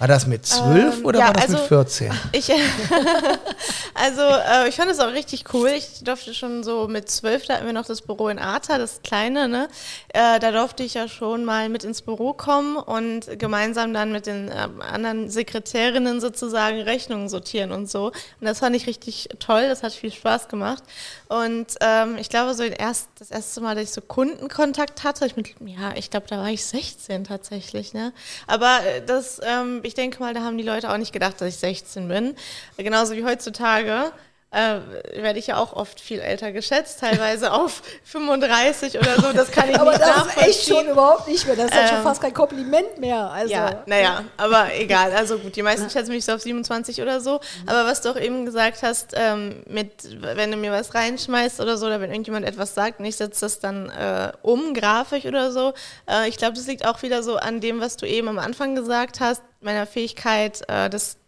War 0.00 0.08
das 0.08 0.26
mit 0.26 0.46
zwölf 0.46 0.96
Ähm, 0.96 1.04
oder 1.04 1.18
ja, 1.20 1.26
war 1.26 1.34
das 1.34 1.42
also- 1.44 1.58
mit 1.58 1.66
14? 1.66 2.12
Ich, 2.32 2.50
also 3.94 4.22
äh, 4.22 4.68
ich 4.68 4.74
fand 4.76 4.90
es 4.90 4.98
auch 4.98 5.12
richtig 5.12 5.52
cool. 5.52 5.68
Ich 5.68 6.02
durfte 6.02 6.32
schon 6.32 6.64
so 6.64 6.88
mit 6.88 7.10
zwölf, 7.10 7.44
da 7.46 7.54
hatten 7.54 7.66
wir 7.66 7.74
noch 7.74 7.84
das 7.84 8.00
Büro 8.00 8.28
in 8.28 8.38
Arta, 8.38 8.78
das 8.78 9.02
kleine, 9.02 9.46
ne? 9.46 9.68
Äh, 10.08 10.38
da 10.40 10.52
durfte 10.52 10.82
ich 10.84 10.94
ja 10.94 11.06
schon 11.06 11.44
mal 11.44 11.68
mit 11.68 11.84
ins 11.84 12.00
Büro 12.00 12.32
kommen 12.32 12.78
und 12.78 13.38
gemeinsam 13.38 13.92
dann 13.92 14.10
mit 14.10 14.24
den 14.26 14.48
ähm, 14.50 14.80
anderen 14.80 15.28
Sekretärinnen 15.28 16.20
sozusagen 16.22 16.80
Rechnungen 16.80 17.28
sortieren 17.28 17.70
und 17.70 17.90
so. 17.90 18.06
Und 18.06 18.14
das 18.46 18.60
fand 18.60 18.74
ich 18.76 18.86
richtig 18.86 19.28
toll, 19.38 19.68
das 19.68 19.82
hat 19.82 19.92
viel 19.92 20.12
Spaß 20.12 20.48
gemacht. 20.48 20.82
Und 21.28 21.74
ähm, 21.82 22.16
ich 22.18 22.30
glaube, 22.30 22.54
so 22.54 22.62
erst, 22.62 23.08
das 23.18 23.30
erste 23.30 23.60
Mal, 23.60 23.74
dass 23.74 23.84
ich 23.84 23.90
so 23.92 24.00
Kundenkontakt 24.00 25.04
hatte, 25.04 25.26
ich 25.26 25.36
mit, 25.36 25.48
ja, 25.66 25.92
ich 25.94 26.10
glaube, 26.10 26.26
da 26.26 26.38
war 26.38 26.48
ich 26.48 26.64
16 26.64 27.24
tatsächlich, 27.24 27.92
ne? 27.92 28.14
Aber 28.46 28.78
äh, 28.86 29.02
das, 29.04 29.40
ähm, 29.44 29.80
ich 29.90 29.94
denke 29.94 30.20
mal, 30.20 30.34
da 30.34 30.42
haben 30.42 30.56
die 30.56 30.62
Leute 30.62 30.88
auch 30.88 30.96
nicht 30.98 31.12
gedacht, 31.12 31.40
dass 31.40 31.48
ich 31.48 31.56
16 31.56 32.06
bin. 32.06 32.36
Genauso 32.76 33.16
wie 33.16 33.24
heutzutage. 33.24 34.12
Äh, 34.52 34.80
werde 35.22 35.38
ich 35.38 35.46
ja 35.46 35.58
auch 35.58 35.74
oft 35.74 36.00
viel 36.00 36.18
älter 36.18 36.50
geschätzt, 36.50 36.98
teilweise 37.00 37.52
auf 37.52 37.82
35 38.04 38.98
oder 38.98 39.14
so. 39.20 39.32
Das 39.32 39.50
kann 39.52 39.70
ich 39.70 39.78
Aber 39.78 39.92
nicht 39.92 40.02
das 40.02 40.26
ist 40.26 40.36
echt 40.38 40.68
schon 40.68 40.88
überhaupt 40.88 41.28
nicht 41.28 41.46
mehr. 41.46 41.54
Das 41.54 41.66
ist 41.66 41.74
ja 41.74 41.86
schon 41.86 41.98
Ähm, 41.98 42.02
fast 42.02 42.20
kein 42.20 42.34
Kompliment 42.34 42.98
mehr. 42.98 43.30
Also, 43.30 43.52
Ja, 43.52 43.82
naja, 43.86 44.24
aber 44.36 44.74
egal. 44.74 45.12
Also 45.12 45.38
gut, 45.38 45.54
die 45.54 45.62
meisten 45.62 45.88
schätzen 45.88 46.10
mich 46.10 46.24
so 46.24 46.32
auf 46.32 46.40
27 46.40 47.00
oder 47.00 47.20
so. 47.20 47.40
Aber 47.66 47.84
was 47.84 48.00
du 48.00 48.10
auch 48.10 48.16
eben 48.16 48.44
gesagt 48.44 48.82
hast, 48.82 49.14
ähm, 49.14 49.62
mit, 49.66 49.92
wenn 50.20 50.50
du 50.50 50.56
mir 50.56 50.72
was 50.72 50.94
reinschmeißt 50.94 51.60
oder 51.60 51.76
so, 51.76 51.86
oder 51.86 52.00
wenn 52.00 52.10
irgendjemand 52.10 52.44
etwas 52.44 52.74
sagt 52.74 52.98
und 52.98 53.04
ich 53.04 53.16
setze 53.16 53.42
das 53.42 53.60
dann 53.60 53.88
äh, 53.90 54.32
um, 54.42 54.74
grafisch 54.74 55.26
oder 55.26 55.52
so, 55.52 55.74
äh, 56.08 56.28
ich 56.28 56.38
glaube, 56.38 56.54
das 56.56 56.66
liegt 56.66 56.84
auch 56.86 57.02
wieder 57.02 57.22
so 57.22 57.36
an 57.36 57.60
dem, 57.60 57.80
was 57.80 57.96
du 57.96 58.06
eben 58.06 58.26
am 58.26 58.38
Anfang 58.40 58.74
gesagt 58.74 59.20
hast, 59.20 59.42
meiner 59.60 59.86
Fähigkeit, 59.86 60.62
äh, 60.68 60.90
das, 60.90 61.18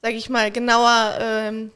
sag 0.00 0.12
ich 0.12 0.30
mal, 0.30 0.50
genauer 0.50 1.18
ähm, 1.20 1.70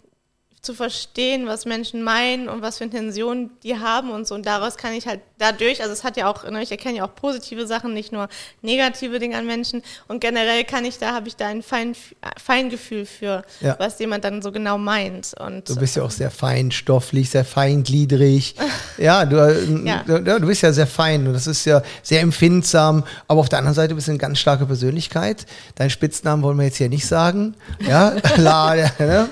zu 0.62 0.74
verstehen, 0.74 1.46
was 1.46 1.64
Menschen 1.64 2.02
meinen 2.02 2.48
und 2.50 2.60
was 2.60 2.76
für 2.78 2.84
Intentionen 2.84 3.50
die 3.62 3.78
haben 3.78 4.10
und 4.10 4.26
so. 4.28 4.34
Und 4.34 4.44
daraus 4.44 4.76
kann 4.76 4.92
ich 4.92 5.06
halt 5.06 5.20
dadurch, 5.38 5.80
also 5.80 5.92
es 5.94 6.04
hat 6.04 6.18
ja 6.18 6.30
auch, 6.30 6.44
ne, 6.50 6.62
ich 6.62 6.70
erkenne 6.70 6.98
ja 6.98 7.04
auch 7.06 7.14
positive 7.14 7.66
Sachen, 7.66 7.94
nicht 7.94 8.12
nur 8.12 8.28
negative 8.60 9.18
Dinge 9.18 9.38
an 9.38 9.46
Menschen. 9.46 9.82
Und 10.06 10.20
generell 10.20 10.64
kann 10.64 10.84
ich 10.84 10.98
da, 10.98 11.14
habe 11.14 11.28
ich 11.28 11.36
da 11.36 11.46
ein 11.46 11.62
Fein, 11.62 11.94
Feingefühl 12.36 13.06
für, 13.06 13.42
Ja. 13.60 13.76
was 13.78 13.98
jemand 14.00 14.24
dann 14.24 14.42
so 14.42 14.52
genau 14.52 14.76
meint. 14.76 15.32
Und 15.40 15.66
Du 15.66 15.76
bist 15.76 15.96
ja 15.96 16.02
auch 16.02 16.10
sehr 16.10 16.30
feinstofflich, 16.30 17.30
sehr 17.30 17.46
feingliedrig. 17.46 18.54
ja, 18.98 19.24
du, 19.24 19.36
äh, 19.36 19.86
Ja. 19.86 20.02
Du, 20.04 20.46
bist 20.46 20.60
ja 20.62 20.72
sehr 20.74 20.86
fein 20.86 21.26
und 21.26 21.32
das 21.32 21.46
ist 21.46 21.64
ja 21.64 21.82
sehr 22.02 22.20
empfindsam. 22.20 23.04
Aber 23.28 23.40
auf 23.40 23.48
der 23.48 23.60
anderen 23.60 23.74
Seite 23.74 23.94
bist 23.94 24.08
du 24.08 24.12
eine 24.12 24.18
ganz 24.18 24.38
starke 24.38 24.66
Persönlichkeit. 24.66 25.46
Deinen 25.76 25.88
Spitznamen 25.90 26.42
wollen 26.42 26.58
wir 26.58 26.64
jetzt 26.66 26.76
hier 26.76 26.90
nicht 26.90 27.06
sagen. 27.06 27.54
Ja, 27.88 28.14
La, 28.36 28.74
ja, 28.74 28.90
ne? 28.98 29.28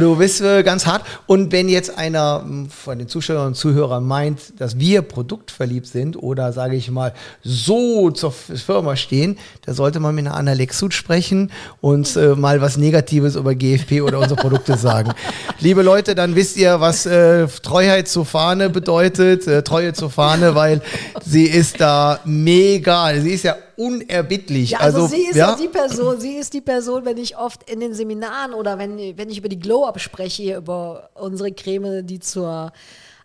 Du 0.00 0.16
bist 0.16 0.31
äh, 0.40 0.62
ganz 0.62 0.86
hart. 0.86 1.04
Und 1.26 1.52
wenn 1.52 1.68
jetzt 1.68 1.98
einer 1.98 2.42
mh, 2.44 2.68
von 2.70 2.98
den 2.98 3.08
Zuschauern 3.08 3.48
und 3.48 3.54
Zuhörern 3.54 4.04
meint, 4.04 4.60
dass 4.60 4.78
wir 4.78 5.02
produktverliebt 5.02 5.86
sind 5.86 6.16
oder 6.16 6.52
sage 6.52 6.76
ich 6.76 6.90
mal 6.90 7.12
so 7.42 8.10
zur 8.10 8.32
Firma 8.32 8.96
stehen, 8.96 9.38
da 9.66 9.74
sollte 9.74 10.00
man 10.00 10.14
mit 10.14 10.26
einer 10.26 10.36
Anna 10.36 10.52
Lexut 10.52 10.94
sprechen 10.94 11.50
und 11.80 12.16
äh, 12.16 12.34
mal 12.34 12.60
was 12.60 12.76
Negatives 12.76 13.36
über 13.36 13.54
GFP 13.54 14.02
oder 14.02 14.18
unsere 14.18 14.40
Produkte 14.40 14.76
sagen. 14.76 15.12
Liebe 15.60 15.82
Leute, 15.82 16.14
dann 16.14 16.34
wisst 16.34 16.56
ihr, 16.56 16.80
was 16.80 17.06
äh, 17.06 17.46
Treuheit 17.46 18.08
zur 18.08 18.24
Fahne 18.24 18.70
bedeutet, 18.70 19.46
äh, 19.46 19.62
Treue 19.62 19.92
zur 19.92 20.10
Fahne, 20.10 20.54
weil 20.54 20.80
sie 21.24 21.44
ist 21.44 21.80
da 21.80 22.20
mega, 22.24 23.14
sie 23.20 23.30
ist 23.30 23.44
ja 23.44 23.56
unerbittlich. 23.82 24.70
Ja, 24.70 24.78
also, 24.78 25.02
also 25.02 25.14
sie 25.14 25.22
ist 25.22 25.36
ja. 25.36 25.56
die 25.56 25.68
Person, 25.68 26.20
sie 26.20 26.34
ist 26.34 26.54
die 26.54 26.60
Person, 26.60 27.04
wenn 27.04 27.16
ich 27.16 27.36
oft 27.36 27.68
in 27.68 27.80
den 27.80 27.94
Seminaren 27.94 28.54
oder 28.54 28.78
wenn, 28.78 28.96
wenn 29.16 29.28
ich 29.28 29.38
über 29.38 29.48
die 29.48 29.58
Glow-Up 29.58 30.00
spreche, 30.00 30.56
über 30.56 31.10
unsere 31.14 31.52
Creme, 31.52 32.06
die 32.06 32.20
zur 32.20 32.72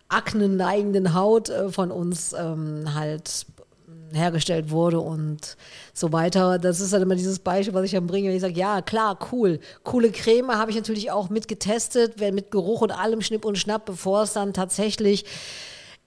Akne 0.08 0.48
neigenden 0.48 1.14
Haut 1.14 1.48
äh, 1.50 1.70
von 1.70 1.90
uns 1.90 2.32
ähm, 2.32 2.94
halt 2.94 3.46
hergestellt 4.12 4.70
wurde 4.70 5.00
und 5.00 5.56
so 5.92 6.12
weiter. 6.12 6.58
Das 6.58 6.80
ist 6.80 6.92
halt 6.92 7.02
immer 7.02 7.14
dieses 7.14 7.38
Beispiel, 7.38 7.74
was 7.74 7.84
ich 7.84 7.92
dann 7.92 8.06
bringe, 8.06 8.28
wenn 8.28 8.36
ich 8.36 8.40
sage, 8.40 8.54
ja, 8.54 8.80
klar, 8.80 9.18
cool. 9.32 9.60
Coole 9.84 10.10
Creme 10.10 10.56
habe 10.56 10.70
ich 10.70 10.76
natürlich 10.76 11.10
auch 11.10 11.28
mit 11.28 11.46
getestet, 11.46 12.14
wenn 12.16 12.34
mit 12.34 12.50
Geruch 12.50 12.80
und 12.80 12.90
allem 12.90 13.20
Schnipp 13.20 13.44
und 13.44 13.58
Schnapp, 13.58 13.84
bevor 13.84 14.22
es 14.22 14.32
dann 14.32 14.54
tatsächlich 14.54 15.24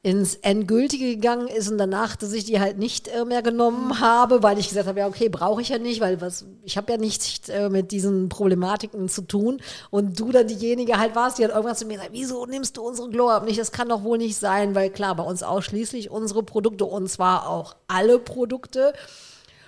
ins 0.04 0.34
Endgültige 0.34 1.16
gegangen 1.16 1.48
ist 1.48 1.70
und 1.70 1.78
danach, 1.78 2.16
dass 2.16 2.34
ich 2.34 2.44
die 2.44 2.60
halt 2.60 2.80
nicht 2.80 3.08
äh, 3.08 3.24
mehr 3.24 3.44
genommen 3.44 4.00
habe, 4.00 4.42
weil 4.42 4.58
ich 4.58 4.68
gesagt 4.68 4.88
habe, 4.88 5.00
ja 5.00 5.08
okay, 5.08 5.30
brauche 5.30 5.62
ich 5.62 5.70
ja 5.70 5.78
nicht, 5.78 6.02
weil 6.02 6.20
was, 6.20 6.46
ich 6.64 6.76
habe 6.76 6.92
ja 6.92 6.98
nichts 6.98 7.50
äh, 7.50 7.70
mit 7.70 7.92
diesen 7.92 8.28
Problematiken 8.28 9.10
zu 9.10 9.22
tun. 9.22 9.62
Und 9.92 10.20
du 10.20 10.32
dann 10.32 10.48
diejenige 10.48 10.98
halt 10.98 11.16
warst, 11.16 11.38
die 11.38 11.44
hat 11.44 11.52
irgendwas 11.52 11.78
zu 11.78 11.86
mir 11.86 11.98
gesagt, 11.98 12.14
wieso 12.14 12.48
nimmst 12.48 12.78
du 12.78 12.82
unsere 12.82 13.10
Glow-Up 13.10 13.46
nicht, 13.46 13.60
das 13.60 13.72
kann 13.72 13.90
doch 13.90 14.04
wohl 14.04 14.18
nicht 14.18 14.38
sein, 14.38 14.74
weil 14.74 14.90
klar, 14.90 15.16
bei 15.16 15.24
uns 15.24 15.44
ausschließlich 15.44 16.10
unsere 16.10 16.42
Produkte 16.42 16.86
und 16.86 17.08
zwar 17.08 17.48
auch 17.48 17.76
alle 17.88 18.18
Produkte. 18.18 18.94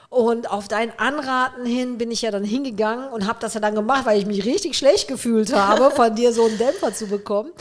Und 0.09 0.49
auf 0.49 0.67
dein 0.67 0.97
Anraten 0.97 1.65
hin 1.65 1.99
bin 1.99 2.09
ich 2.09 2.23
ja 2.23 2.31
dann 2.31 2.43
hingegangen 2.43 3.09
und 3.09 3.27
habe 3.27 3.37
das 3.39 3.53
ja 3.53 3.59
dann 3.59 3.75
gemacht, 3.75 4.07
weil 4.07 4.17
ich 4.17 4.25
mich 4.25 4.45
richtig 4.45 4.77
schlecht 4.77 5.07
gefühlt 5.07 5.53
habe, 5.53 5.91
von 5.95 6.15
dir 6.15 6.33
so 6.33 6.45
einen 6.45 6.57
Dämpfer 6.57 6.91
zu 6.93 7.05
bekommen. 7.05 7.51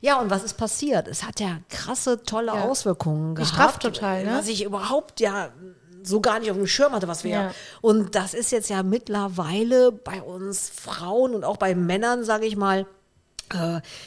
Ja, 0.00 0.20
und 0.20 0.30
was 0.30 0.42
ist 0.44 0.54
passiert? 0.54 1.08
Es 1.08 1.22
hat 1.24 1.40
ja 1.40 1.58
krasse, 1.68 2.22
tolle 2.22 2.48
Ja. 2.48 2.64
Auswirkungen 2.64 3.34
Die 3.34 3.42
gehabt. 3.42 3.82
total, 3.82 4.24
ne? 4.24 4.36
Was 4.38 4.48
ich 4.48 4.64
überhaupt 4.64 5.20
ja 5.20 5.50
so 6.02 6.20
gar 6.20 6.38
nicht 6.38 6.50
auf 6.50 6.56
dem 6.56 6.66
Schirm 6.66 6.92
hatte, 6.92 7.08
was 7.08 7.24
wir. 7.24 7.30
Ja. 7.30 7.54
Und 7.80 8.14
das 8.14 8.32
ist 8.34 8.52
jetzt 8.52 8.70
ja 8.70 8.82
mittlerweile 8.82 9.90
bei 9.92 10.22
uns 10.22 10.68
Frauen 10.70 11.34
und 11.34 11.44
auch 11.44 11.56
bei 11.56 11.74
Männern, 11.74 12.24
sage 12.24 12.46
ich 12.46 12.56
mal, 12.56 12.86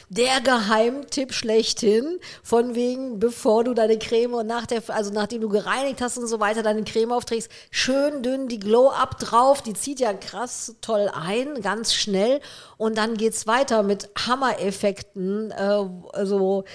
der 0.10 0.42
Geheimtipp 0.42 1.34
schlechthin, 1.34 2.20
von 2.44 2.76
wegen, 2.76 3.20
bevor 3.20 3.64
du 3.64 3.74
deine 3.74 3.98
Creme 3.98 4.34
und 4.34 4.48
nach 4.48 4.66
der, 4.66 4.84
also 4.88 5.12
nachdem 5.14 5.42
du 5.42 5.50
gereinigt 5.50 6.02
hast 6.02 6.18
und 6.18 6.28
so 6.28 6.40
weiter, 6.40 6.62
deine 6.62 6.84
Creme 6.84 7.14
aufträgst, 7.14 7.50
schön 7.72 8.22
dünn 8.22 8.50
die 8.50 8.60
Glow-Up 8.60 9.18
drauf, 9.20 9.62
die 9.62 9.74
zieht 9.74 10.02
ja 10.02 10.14
krass 10.14 10.76
toll 10.82 11.10
ein, 11.14 11.62
ganz 11.62 11.94
schnell. 11.94 12.42
Und 12.78 12.98
dann 12.98 13.16
geht's 13.16 13.48
weiter 13.48 13.84
mit 13.84 14.10
Hammereffekten, 14.28 15.52
äh, 15.52 15.86
also 16.14 16.66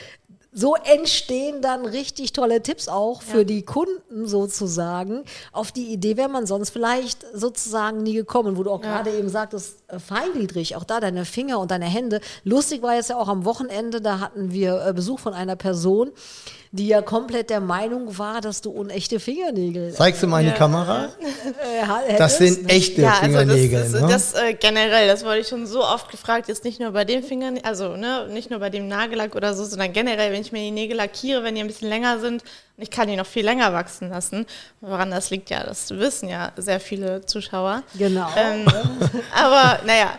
so 0.54 0.76
entstehen 0.76 1.60
dann 1.60 1.84
richtig 1.84 2.32
tolle 2.32 2.62
Tipps 2.62 2.86
auch 2.88 3.22
für 3.22 3.44
die 3.44 3.62
Kunden 3.62 4.26
sozusagen. 4.26 5.24
Auf 5.52 5.72
die 5.72 5.92
Idee 5.92 6.16
wäre 6.16 6.28
man 6.28 6.46
sonst 6.46 6.70
vielleicht 6.70 7.26
sozusagen 7.34 8.04
nie 8.04 8.14
gekommen, 8.14 8.56
wo 8.56 8.62
du 8.62 8.70
auch 8.70 8.80
gerade 8.80 9.10
eben 9.10 9.28
sagtest, 9.28 9.82
äh, 9.88 9.98
feingliedrig, 9.98 10.76
auch 10.76 10.84
da 10.84 11.00
deine 11.00 11.24
Finger 11.24 11.58
und 11.58 11.72
deine 11.72 11.86
Hände. 11.86 12.20
Lustig 12.44 12.82
war 12.82 12.94
jetzt 12.94 13.10
ja 13.10 13.16
auch 13.16 13.28
am 13.28 13.44
Wochenende, 13.44 14.00
da 14.00 14.20
hatten 14.20 14.52
wir 14.52 14.86
äh, 14.86 14.92
Besuch 14.92 15.18
von 15.18 15.34
einer 15.34 15.56
Person, 15.56 16.12
die 16.76 16.88
ja 16.88 17.02
komplett 17.02 17.50
der 17.50 17.60
Meinung 17.60 18.18
war, 18.18 18.40
dass 18.40 18.60
du 18.60 18.70
unechte 18.72 19.20
Fingernägel 19.20 19.92
Zeigst 19.92 20.24
du 20.24 20.26
mal 20.26 20.40
in 20.42 20.50
die 20.50 20.56
Kamera? 20.58 21.04
äh, 21.62 21.86
ha- 21.86 22.02
Das 22.18 22.38
sind 22.38 22.68
echte 22.68 23.02
Ja, 23.02 23.10
also 23.12 23.22
Fingernägel. 23.38 23.80
das, 23.80 23.92
das, 23.92 24.00
ne? 24.02 24.08
das 24.08 24.34
äh, 24.34 24.54
generell, 24.54 25.06
das 25.06 25.24
wurde 25.24 25.38
ich 25.38 25.46
schon 25.46 25.68
so 25.68 25.84
oft 25.84 26.10
gefragt, 26.10 26.48
jetzt 26.48 26.64
nicht 26.64 26.80
nur 26.80 26.90
bei 26.90 27.04
dem 27.04 27.22
Finger, 27.22 27.52
also 27.62 27.96
ne, 27.96 28.26
nicht 28.28 28.50
nur 28.50 28.58
bei 28.58 28.70
dem 28.70 28.88
Nagellack 28.88 29.36
oder 29.36 29.54
so, 29.54 29.64
sondern 29.64 29.92
generell, 29.92 30.32
wenn 30.32 30.40
ich 30.40 30.50
mir 30.50 30.58
die 30.62 30.72
Nägel 30.72 30.96
lackiere, 30.96 31.44
wenn 31.44 31.54
die 31.54 31.60
ein 31.60 31.68
bisschen 31.68 31.88
länger 31.88 32.18
sind 32.18 32.42
und 32.76 32.82
ich 32.82 32.90
kann 32.90 33.06
die 33.06 33.14
noch 33.14 33.26
viel 33.26 33.44
länger 33.44 33.72
wachsen 33.72 34.10
lassen. 34.10 34.44
Woran 34.80 35.12
das 35.12 35.30
liegt 35.30 35.50
ja, 35.50 35.62
das 35.62 35.90
wissen 35.90 36.28
ja 36.28 36.50
sehr 36.56 36.80
viele 36.80 37.24
Zuschauer. 37.24 37.84
Genau. 37.96 38.26
Ähm, 38.36 38.66
aber 39.32 39.78
naja, 39.86 40.18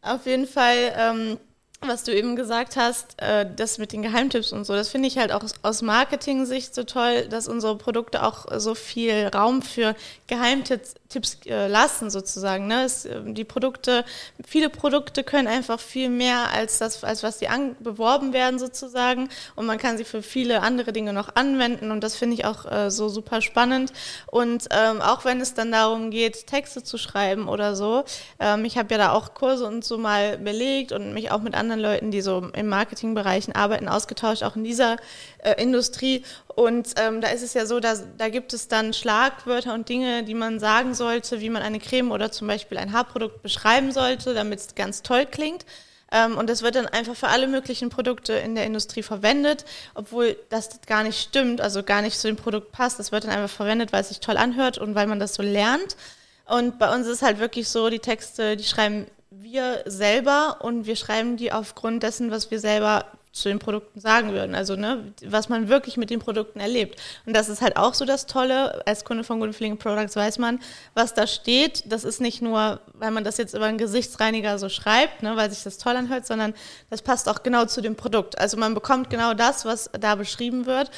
auf 0.00 0.24
jeden 0.24 0.46
Fall, 0.46 0.76
ähm, 0.98 1.38
was 1.86 2.04
du 2.04 2.14
eben 2.14 2.36
gesagt 2.36 2.76
hast, 2.76 3.20
äh, 3.22 3.46
das 3.56 3.78
mit 3.78 3.92
den 3.92 4.02
Geheimtipps 4.02 4.52
und 4.52 4.64
so, 4.64 4.74
das 4.74 4.90
finde 4.90 5.08
ich 5.08 5.16
halt 5.18 5.32
auch 5.32 5.42
aus- 5.62 5.80
Marketing-Sicht 5.82 6.74
so 6.74 6.84
toll, 6.84 7.26
dass 7.28 7.48
unsere 7.48 7.76
Produkte 7.76 8.22
auch 8.22 8.46
so 8.58 8.74
viel 8.74 9.28
Raum 9.28 9.62
für 9.62 9.94
Geheimtipps 10.26 10.94
Tipps, 11.10 11.38
äh, 11.46 11.66
lassen 11.66 12.08
sozusagen. 12.08 12.68
Ne? 12.68 12.84
Es, 12.84 13.04
äh, 13.04 13.20
die 13.24 13.44
Produkte, 13.44 14.04
viele 14.46 14.70
Produkte 14.70 15.24
können 15.24 15.48
einfach 15.48 15.80
viel 15.80 16.08
mehr 16.08 16.52
als 16.52 16.78
das, 16.78 17.02
als 17.02 17.24
was 17.24 17.40
sie 17.40 17.48
an, 17.48 17.76
beworben 17.80 18.32
werden 18.32 18.60
sozusagen 18.60 19.28
und 19.56 19.66
man 19.66 19.76
kann 19.76 19.98
sie 19.98 20.04
für 20.04 20.22
viele 20.22 20.62
andere 20.62 20.92
Dinge 20.92 21.12
noch 21.12 21.34
anwenden 21.34 21.90
und 21.90 22.02
das 22.02 22.14
finde 22.14 22.34
ich 22.34 22.44
auch 22.44 22.64
äh, 22.64 22.90
so 22.90 23.08
super 23.08 23.42
spannend 23.42 23.92
und 24.28 24.68
ähm, 24.70 25.02
auch 25.02 25.24
wenn 25.24 25.40
es 25.40 25.52
dann 25.52 25.72
darum 25.72 26.12
geht, 26.12 26.46
Texte 26.46 26.84
zu 26.84 26.96
schreiben 26.96 27.48
oder 27.48 27.74
so, 27.74 28.04
ähm, 28.38 28.64
ich 28.64 28.78
habe 28.78 28.94
ja 28.94 28.98
da 28.98 29.12
auch 29.12 29.34
Kurse 29.34 29.66
und 29.66 29.84
so 29.84 29.98
mal 29.98 30.38
belegt 30.38 30.92
und 30.92 31.12
mich 31.12 31.32
auch 31.32 31.40
mit 31.40 31.54
anderen 31.54 31.80
Leuten, 31.80 32.12
die 32.12 32.20
so 32.20 32.50
im 32.54 32.68
Marketingbereichen 32.68 33.54
arbeiten, 33.54 33.88
ausgetauscht, 33.88 34.44
auch 34.44 34.54
in 34.54 34.62
dieser 34.62 34.96
äh, 35.42 35.60
Industrie 35.60 36.22
und 36.54 36.94
ähm, 36.96 37.20
da 37.20 37.28
ist 37.28 37.42
es 37.42 37.54
ja 37.54 37.64
so, 37.64 37.80
dass, 37.80 38.04
da 38.18 38.28
gibt 38.28 38.52
es 38.52 38.68
dann 38.68 38.92
Schlagwörter 38.92 39.72
und 39.74 39.88
Dinge, 39.88 40.24
die 40.24 40.34
man 40.34 40.60
sagen 40.60 40.94
sollte, 41.00 41.40
wie 41.40 41.48
man 41.48 41.62
eine 41.62 41.78
Creme 41.78 42.12
oder 42.12 42.30
zum 42.30 42.46
Beispiel 42.46 42.76
ein 42.76 42.92
Haarprodukt 42.92 43.42
beschreiben 43.42 43.90
sollte, 43.90 44.34
damit 44.34 44.60
es 44.60 44.74
ganz 44.74 45.02
toll 45.02 45.24
klingt. 45.24 45.64
Ähm, 46.12 46.36
und 46.36 46.50
das 46.50 46.60
wird 46.60 46.74
dann 46.74 46.86
einfach 46.86 47.16
für 47.16 47.28
alle 47.28 47.46
möglichen 47.46 47.88
Produkte 47.88 48.34
in 48.34 48.54
der 48.54 48.66
Industrie 48.66 49.02
verwendet, 49.02 49.64
obwohl 49.94 50.36
das 50.50 50.80
gar 50.86 51.02
nicht 51.02 51.18
stimmt, 51.18 51.62
also 51.62 51.82
gar 51.82 52.02
nicht 52.02 52.18
zu 52.18 52.28
dem 52.28 52.36
Produkt 52.36 52.70
passt. 52.72 52.98
Das 52.98 53.12
wird 53.12 53.24
dann 53.24 53.30
einfach 53.30 53.56
verwendet, 53.56 53.94
weil 53.94 54.02
es 54.02 54.08
sich 54.08 54.20
toll 54.20 54.36
anhört 54.36 54.76
und 54.76 54.94
weil 54.94 55.06
man 55.06 55.18
das 55.18 55.34
so 55.34 55.42
lernt. 55.42 55.96
Und 56.44 56.78
bei 56.78 56.94
uns 56.94 57.06
ist 57.06 57.22
halt 57.22 57.38
wirklich 57.38 57.68
so, 57.68 57.88
die 57.88 58.00
Texte, 58.00 58.56
die 58.58 58.64
schreiben 58.64 59.06
wir 59.30 59.84
selber 59.86 60.58
und 60.60 60.84
wir 60.84 60.96
schreiben 60.96 61.38
die 61.38 61.52
aufgrund 61.52 62.02
dessen, 62.02 62.30
was 62.30 62.50
wir 62.50 62.60
selber 62.60 63.06
zu 63.32 63.48
den 63.48 63.60
Produkten 63.60 64.00
sagen 64.00 64.32
würden. 64.32 64.54
Also, 64.54 64.74
ne, 64.74 65.12
was 65.24 65.48
man 65.48 65.68
wirklich 65.68 65.96
mit 65.96 66.10
den 66.10 66.18
Produkten 66.18 66.58
erlebt. 66.58 67.00
Und 67.26 67.34
das 67.34 67.48
ist 67.48 67.62
halt 67.62 67.76
auch 67.76 67.94
so 67.94 68.04
das 68.04 68.26
Tolle. 68.26 68.84
Als 68.86 69.04
Kunde 69.04 69.22
von 69.22 69.38
Good 69.38 69.54
Feeling 69.54 69.78
Products 69.78 70.16
weiß 70.16 70.38
man, 70.38 70.60
was 70.94 71.14
da 71.14 71.26
steht. 71.26 71.84
Das 71.86 72.04
ist 72.04 72.20
nicht 72.20 72.42
nur, 72.42 72.80
weil 72.94 73.12
man 73.12 73.22
das 73.22 73.36
jetzt 73.36 73.54
über 73.54 73.66
einen 73.66 73.78
Gesichtsreiniger 73.78 74.58
so 74.58 74.68
schreibt, 74.68 75.22
ne, 75.22 75.36
weil 75.36 75.50
sich 75.50 75.62
das 75.62 75.78
toll 75.78 75.96
anhört, 75.96 76.26
sondern 76.26 76.54
das 76.90 77.02
passt 77.02 77.28
auch 77.28 77.42
genau 77.42 77.66
zu 77.66 77.80
dem 77.80 77.94
Produkt. 77.94 78.38
Also 78.38 78.56
man 78.56 78.74
bekommt 78.74 79.10
genau 79.10 79.34
das, 79.34 79.64
was 79.64 79.90
da 79.98 80.16
beschrieben 80.16 80.66
wird. 80.66 80.90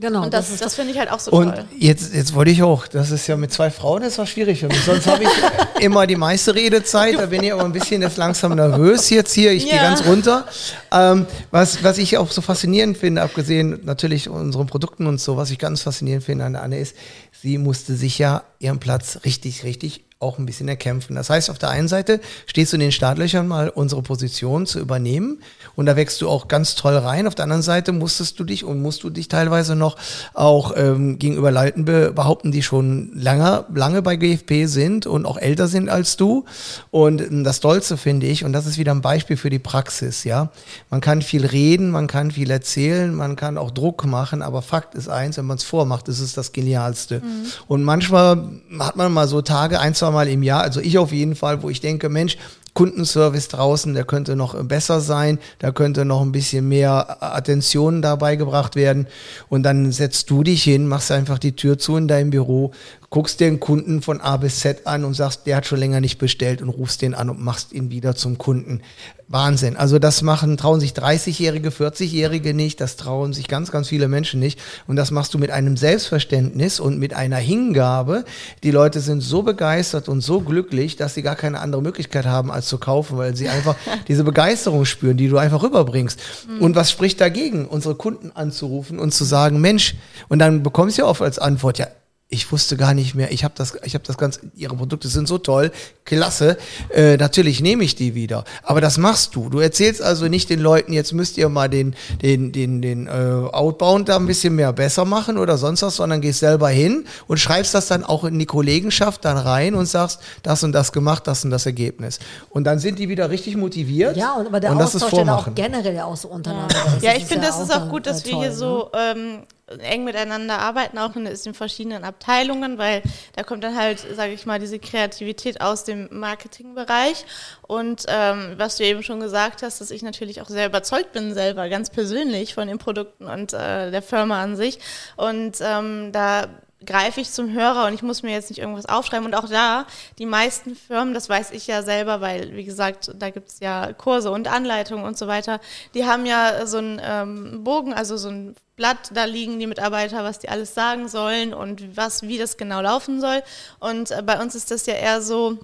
Genau, 0.00 0.22
Und 0.24 0.32
das, 0.32 0.48
das 0.50 0.60
das 0.60 0.74
finde 0.74 0.92
ich 0.92 0.98
halt 0.98 1.10
auch 1.10 1.20
so 1.20 1.30
Und 1.30 1.54
toll. 1.54 1.64
jetzt, 1.78 2.14
jetzt 2.14 2.34
wollte 2.34 2.50
ich 2.50 2.62
auch, 2.62 2.86
das 2.86 3.10
ist 3.10 3.26
ja 3.26 3.36
mit 3.36 3.52
zwei 3.52 3.70
Frauen, 3.70 4.02
das 4.02 4.16
war 4.16 4.26
schwierig 4.26 4.60
für 4.60 4.68
mich. 4.68 4.82
Sonst 4.82 5.06
habe 5.06 5.24
ich 5.24 5.30
immer 5.84 6.06
die 6.06 6.16
meiste 6.16 6.54
Redezeit, 6.54 7.18
da 7.18 7.26
bin 7.26 7.42
ich 7.42 7.52
aber 7.52 7.64
ein 7.64 7.72
bisschen 7.72 8.00
jetzt 8.00 8.16
langsam 8.16 8.54
nervös 8.54 9.10
jetzt 9.10 9.34
hier, 9.34 9.52
ich 9.52 9.64
gehe 9.66 9.76
Ja. 9.76 9.82
ganz 9.82 10.04
runter. 10.06 10.46
Ähm, 10.90 11.26
was, 11.50 11.84
was 11.84 11.98
ich 11.98 12.16
auch 12.16 12.30
so 12.30 12.40
faszinierend 12.40 12.96
finde, 12.96 13.20
abgesehen 13.22 13.80
natürlich 13.84 14.28
unseren 14.30 14.66
Produkten 14.66 15.06
und 15.06 15.20
so, 15.20 15.36
was 15.36 15.50
ich 15.50 15.58
ganz 15.58 15.82
faszinierend 15.82 16.24
finde 16.24 16.46
an 16.46 16.54
der 16.54 16.62
Anne 16.62 16.78
ist, 16.78 16.96
sie 17.42 17.58
musste 17.58 17.94
sich 17.94 18.18
ja 18.18 18.42
ihren 18.58 18.80
Platz 18.80 19.18
richtig, 19.24 19.64
richtig 19.64 20.04
auch 20.20 20.38
ein 20.38 20.44
bisschen 20.44 20.68
erkämpfen. 20.68 21.16
Das 21.16 21.30
heißt, 21.30 21.48
auf 21.48 21.58
der 21.58 21.70
einen 21.70 21.88
Seite 21.88 22.20
stehst 22.44 22.72
du 22.72 22.76
in 22.76 22.80
den 22.80 22.92
Startlöchern 22.92 23.48
mal 23.48 23.70
unsere 23.70 24.02
Position 24.02 24.66
zu 24.66 24.78
übernehmen 24.78 25.40
und 25.76 25.86
da 25.86 25.96
wächst 25.96 26.20
du 26.20 26.28
auch 26.28 26.46
ganz 26.46 26.74
toll 26.74 26.94
rein. 26.94 27.26
Auf 27.26 27.34
der 27.34 27.44
anderen 27.44 27.62
Seite 27.62 27.92
musstest 27.92 28.38
du 28.38 28.44
dich 28.44 28.62
und 28.62 28.82
musst 28.82 29.02
du 29.02 29.08
dich 29.08 29.28
teilweise 29.28 29.76
noch 29.76 29.96
auch 30.34 30.74
ähm, 30.76 31.18
gegenüber 31.18 31.50
Leuten 31.50 31.86
be 31.86 32.12
behaupten, 32.12 32.52
die 32.52 32.62
schon 32.62 33.10
lange, 33.14 33.64
lange 33.74 34.02
bei 34.02 34.16
GFP 34.16 34.66
sind 34.66 35.06
und 35.06 35.24
auch 35.24 35.38
älter 35.38 35.68
sind 35.68 35.88
als 35.88 36.18
du. 36.18 36.44
Und 36.90 37.22
ähm, 37.22 37.42
das 37.42 37.56
Stolze 37.56 37.96
finde 37.96 38.26
ich, 38.26 38.44
und 38.44 38.52
das 38.52 38.66
ist 38.66 38.76
wieder 38.76 38.92
ein 38.92 39.00
Beispiel 39.00 39.38
für 39.38 39.48
die 39.48 39.58
Praxis, 39.58 40.24
ja. 40.24 40.50
Man 40.90 41.00
kann 41.00 41.22
viel 41.22 41.46
reden, 41.46 41.90
man 41.90 42.08
kann 42.08 42.30
viel 42.30 42.50
erzählen, 42.50 43.14
man 43.14 43.36
kann 43.36 43.56
auch 43.56 43.70
Druck 43.70 44.04
machen, 44.04 44.42
aber 44.42 44.60
Fakt 44.60 44.94
ist 44.94 45.08
eins, 45.08 45.38
wenn 45.38 45.46
man 45.46 45.56
es 45.56 45.64
vormacht, 45.64 46.08
ist 46.08 46.20
es 46.20 46.34
das 46.34 46.52
Genialste. 46.52 47.22
Und 47.68 47.84
manchmal 47.84 48.50
hat 48.78 48.96
man 48.96 49.10
mal 49.10 49.26
so 49.26 49.40
Tage, 49.40 49.80
ein, 49.80 49.94
zwei 49.94 50.09
Mal 50.12 50.28
im 50.28 50.42
Jahr, 50.42 50.62
also 50.62 50.80
ich 50.80 50.98
auf 50.98 51.12
jeden 51.12 51.34
Fall, 51.34 51.62
wo 51.62 51.70
ich 51.70 51.80
denke, 51.80 52.08
Mensch, 52.08 52.36
Kundenservice 52.74 53.48
draußen, 53.48 53.94
der 53.94 54.04
könnte 54.04 54.36
noch 54.36 54.54
besser 54.64 55.00
sein, 55.00 55.38
da 55.58 55.72
könnte 55.72 56.04
noch 56.04 56.22
ein 56.22 56.32
bisschen 56.32 56.68
mehr 56.68 57.22
Attention 57.22 58.00
dabei 58.00 58.36
gebracht 58.36 58.76
werden. 58.76 59.06
Und 59.48 59.64
dann 59.64 59.90
setzt 59.92 60.30
du 60.30 60.42
dich 60.42 60.62
hin, 60.62 60.86
machst 60.86 61.10
einfach 61.10 61.38
die 61.38 61.56
Tür 61.56 61.78
zu 61.78 61.96
in 61.96 62.06
deinem 62.08 62.30
Büro, 62.30 62.72
guckst 63.10 63.40
den 63.40 63.58
Kunden 63.58 64.02
von 64.02 64.20
A 64.20 64.36
bis 64.36 64.60
Z 64.60 64.86
an 64.86 65.04
und 65.04 65.14
sagst, 65.14 65.44
der 65.46 65.56
hat 65.56 65.66
schon 65.66 65.80
länger 65.80 66.00
nicht 66.00 66.18
bestellt 66.18 66.62
und 66.62 66.68
rufst 66.68 67.02
den 67.02 67.14
an 67.14 67.28
und 67.28 67.40
machst 67.40 67.72
ihn 67.72 67.90
wieder 67.90 68.14
zum 68.14 68.38
Kunden. 68.38 68.82
Wahnsinn. 69.26 69.76
Also 69.76 70.00
das 70.00 70.22
machen, 70.22 70.56
trauen 70.56 70.80
sich 70.80 70.92
30-Jährige, 70.92 71.70
40-Jährige 71.70 72.52
nicht, 72.52 72.80
das 72.80 72.96
trauen 72.96 73.32
sich 73.32 73.46
ganz, 73.46 73.70
ganz 73.70 73.88
viele 73.88 74.08
Menschen 74.08 74.40
nicht. 74.40 74.60
Und 74.88 74.96
das 74.96 75.12
machst 75.12 75.34
du 75.34 75.38
mit 75.38 75.52
einem 75.52 75.76
Selbstverständnis 75.76 76.80
und 76.80 76.98
mit 76.98 77.14
einer 77.14 77.36
Hingabe. 77.36 78.24
Die 78.64 78.72
Leute 78.72 79.00
sind 79.00 79.20
so 79.20 79.42
begeistert 79.42 80.08
und 80.08 80.20
so 80.20 80.40
glücklich, 80.40 80.96
dass 80.96 81.14
sie 81.14 81.22
gar 81.22 81.36
keine 81.36 81.60
andere 81.60 81.80
Möglichkeit 81.80 82.26
haben, 82.26 82.50
als 82.50 82.66
zu 82.66 82.78
kaufen, 82.78 83.18
weil 83.18 83.36
sie 83.36 83.48
einfach 83.48 83.76
diese 84.08 84.24
Begeisterung 84.24 84.84
spüren, 84.84 85.16
die 85.16 85.28
du 85.28 85.38
einfach 85.38 85.62
rüberbringst. 85.62 86.20
Und 86.58 86.74
was 86.74 86.90
spricht 86.90 87.20
dagegen, 87.20 87.66
unsere 87.66 87.94
Kunden 87.94 88.32
anzurufen 88.34 88.98
und 88.98 89.12
zu 89.12 89.24
sagen, 89.24 89.60
Mensch, 89.60 89.94
und 90.28 90.40
dann 90.40 90.64
bekommst 90.64 90.98
du 90.98 91.02
ja 91.02 91.08
oft 91.08 91.22
als 91.22 91.38
Antwort, 91.38 91.78
ja, 91.78 91.86
ich 92.32 92.52
wusste 92.52 92.76
gar 92.76 92.94
nicht 92.94 93.16
mehr, 93.16 93.32
ich 93.32 93.42
habe 93.42 93.54
das, 93.56 93.74
ich 93.82 93.94
habe 93.94 94.04
das 94.06 94.16
ganz, 94.16 94.38
ihre 94.54 94.76
Produkte 94.76 95.08
sind 95.08 95.26
so 95.26 95.38
toll, 95.38 95.72
klasse, 96.04 96.56
äh, 96.94 97.16
natürlich 97.16 97.60
nehme 97.60 97.82
ich 97.82 97.96
die 97.96 98.14
wieder. 98.14 98.44
Aber 98.62 98.80
das 98.80 98.98
machst 98.98 99.34
du. 99.34 99.48
Du 99.48 99.58
erzählst 99.58 100.00
also 100.00 100.28
nicht 100.28 100.48
den 100.48 100.60
Leuten, 100.60 100.92
jetzt 100.92 101.12
müsst 101.12 101.36
ihr 101.38 101.48
mal 101.48 101.68
den, 101.68 101.96
den, 102.22 102.52
den, 102.52 102.82
den 102.82 103.08
äh, 103.08 103.10
Outbound 103.10 104.08
da 104.08 104.16
ein 104.16 104.26
bisschen 104.26 104.54
mehr 104.54 104.72
besser 104.72 105.04
machen 105.04 105.38
oder 105.38 105.58
sonst 105.58 105.82
was, 105.82 105.96
sondern 105.96 106.20
gehst 106.20 106.38
selber 106.38 106.68
hin 106.68 107.04
und 107.26 107.38
schreibst 107.38 107.74
das 107.74 107.88
dann 107.88 108.04
auch 108.04 108.22
in 108.22 108.38
die 108.38 108.46
Kollegenschaft 108.46 109.24
dann 109.24 109.36
rein 109.36 109.74
und 109.74 109.86
sagst, 109.86 110.20
das 110.44 110.62
und 110.62 110.70
das 110.70 110.92
gemacht, 110.92 111.26
das 111.26 111.44
und 111.44 111.50
das 111.50 111.66
Ergebnis. 111.66 112.20
Und 112.50 112.62
dann 112.62 112.78
sind 112.78 113.00
die 113.00 113.08
wieder 113.08 113.28
richtig 113.28 113.56
motiviert. 113.56 114.16
Ja, 114.16 114.34
und 114.34 114.46
aber 114.46 114.60
der 114.60 114.70
und 114.70 114.78
das 114.78 114.94
ist 114.94 115.02
Austausch, 115.02 115.24
da 115.24 115.34
auch 115.34 115.44
Vormachen. 115.44 115.54
generell 115.56 115.94
ja 115.94 116.04
auch 116.04 116.16
so 116.16 116.28
untereinander. 116.28 116.76
Ja, 117.00 117.12
das 117.12 117.22
ich 117.22 117.26
finde, 117.26 117.46
ja 117.46 117.50
das 117.50 117.60
ist 117.60 117.74
auch 117.74 117.88
gut, 117.88 118.06
dass 118.06 118.22
äh, 118.22 118.26
wir 118.26 118.32
toll, 118.32 118.40
hier 118.42 118.50
ne? 118.50 118.56
so 118.56 118.90
ähm, 118.94 119.38
eng 119.78 120.04
miteinander 120.04 120.58
arbeiten, 120.58 120.98
auch 120.98 121.14
in 121.16 121.24
den 121.24 121.54
verschiedenen 121.54 122.04
Abteilungen, 122.04 122.78
weil 122.78 123.02
da 123.36 123.42
kommt 123.42 123.64
dann 123.64 123.76
halt, 123.76 124.00
sage 124.14 124.32
ich 124.32 124.46
mal, 124.46 124.58
diese 124.58 124.78
Kreativität 124.78 125.60
aus 125.60 125.84
dem 125.84 126.08
Marketingbereich. 126.10 127.24
Und 127.62 128.04
ähm, 128.08 128.54
was 128.56 128.76
du 128.76 128.84
eben 128.84 129.02
schon 129.02 129.20
gesagt 129.20 129.62
hast, 129.62 129.80
dass 129.80 129.90
ich 129.90 130.02
natürlich 130.02 130.40
auch 130.40 130.48
sehr 130.48 130.66
überzeugt 130.66 131.12
bin 131.12 131.34
selber, 131.34 131.68
ganz 131.68 131.90
persönlich 131.90 132.54
von 132.54 132.68
den 132.68 132.78
Produkten 132.78 133.26
und 133.26 133.52
äh, 133.52 133.90
der 133.90 134.02
Firma 134.02 134.42
an 134.42 134.56
sich. 134.56 134.78
Und 135.16 135.58
ähm, 135.60 136.12
da 136.12 136.48
greife 136.84 137.20
ich 137.20 137.30
zum 137.30 137.52
Hörer 137.52 137.86
und 137.86 137.94
ich 137.94 138.02
muss 138.02 138.22
mir 138.22 138.32
jetzt 138.32 138.50
nicht 138.50 138.58
irgendwas 138.58 138.86
aufschreiben. 138.86 139.26
Und 139.26 139.34
auch 139.34 139.48
da, 139.48 139.86
die 140.18 140.26
meisten 140.26 140.74
Firmen, 140.74 141.14
das 141.14 141.28
weiß 141.28 141.50
ich 141.50 141.66
ja 141.66 141.82
selber, 141.82 142.20
weil, 142.20 142.56
wie 142.56 142.64
gesagt, 142.64 143.12
da 143.14 143.30
gibt 143.30 143.48
es 143.48 143.60
ja 143.60 143.92
Kurse 143.92 144.30
und 144.30 144.48
Anleitungen 144.48 145.04
und 145.04 145.18
so 145.18 145.26
weiter, 145.26 145.60
die 145.94 146.06
haben 146.06 146.26
ja 146.26 146.66
so 146.66 146.78
einen 146.78 147.00
ähm, 147.02 147.64
Bogen, 147.64 147.92
also 147.92 148.16
so 148.16 148.28
ein 148.28 148.56
Blatt, 148.76 149.10
da 149.12 149.24
liegen 149.24 149.58
die 149.58 149.66
Mitarbeiter, 149.66 150.24
was 150.24 150.38
die 150.38 150.48
alles 150.48 150.74
sagen 150.74 151.08
sollen 151.08 151.52
und 151.52 151.96
was, 151.96 152.22
wie 152.22 152.38
das 152.38 152.56
genau 152.56 152.80
laufen 152.80 153.20
soll. 153.20 153.42
Und 153.78 154.10
äh, 154.10 154.22
bei 154.22 154.40
uns 154.40 154.54
ist 154.54 154.70
das 154.70 154.86
ja 154.86 154.94
eher 154.94 155.20
so, 155.20 155.58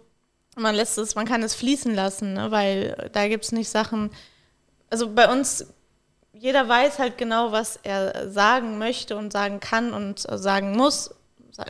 man 0.56 0.74
lässt 0.74 0.98
es, 0.98 1.14
man 1.14 1.26
kann 1.26 1.42
es 1.42 1.54
fließen 1.54 1.94
lassen, 1.94 2.34
ne? 2.34 2.50
weil 2.50 3.10
da 3.12 3.28
gibt 3.28 3.44
es 3.44 3.52
nicht 3.52 3.70
Sachen, 3.70 4.10
also 4.90 5.10
bei 5.10 5.30
uns 5.30 5.66
jeder 6.38 6.68
weiß 6.68 6.98
halt 6.98 7.18
genau, 7.18 7.52
was 7.52 7.78
er 7.82 8.30
sagen 8.30 8.78
möchte 8.78 9.16
und 9.16 9.32
sagen 9.32 9.60
kann 9.60 9.92
und 9.92 10.28
äh, 10.30 10.38
sagen 10.38 10.76
muss. 10.76 11.10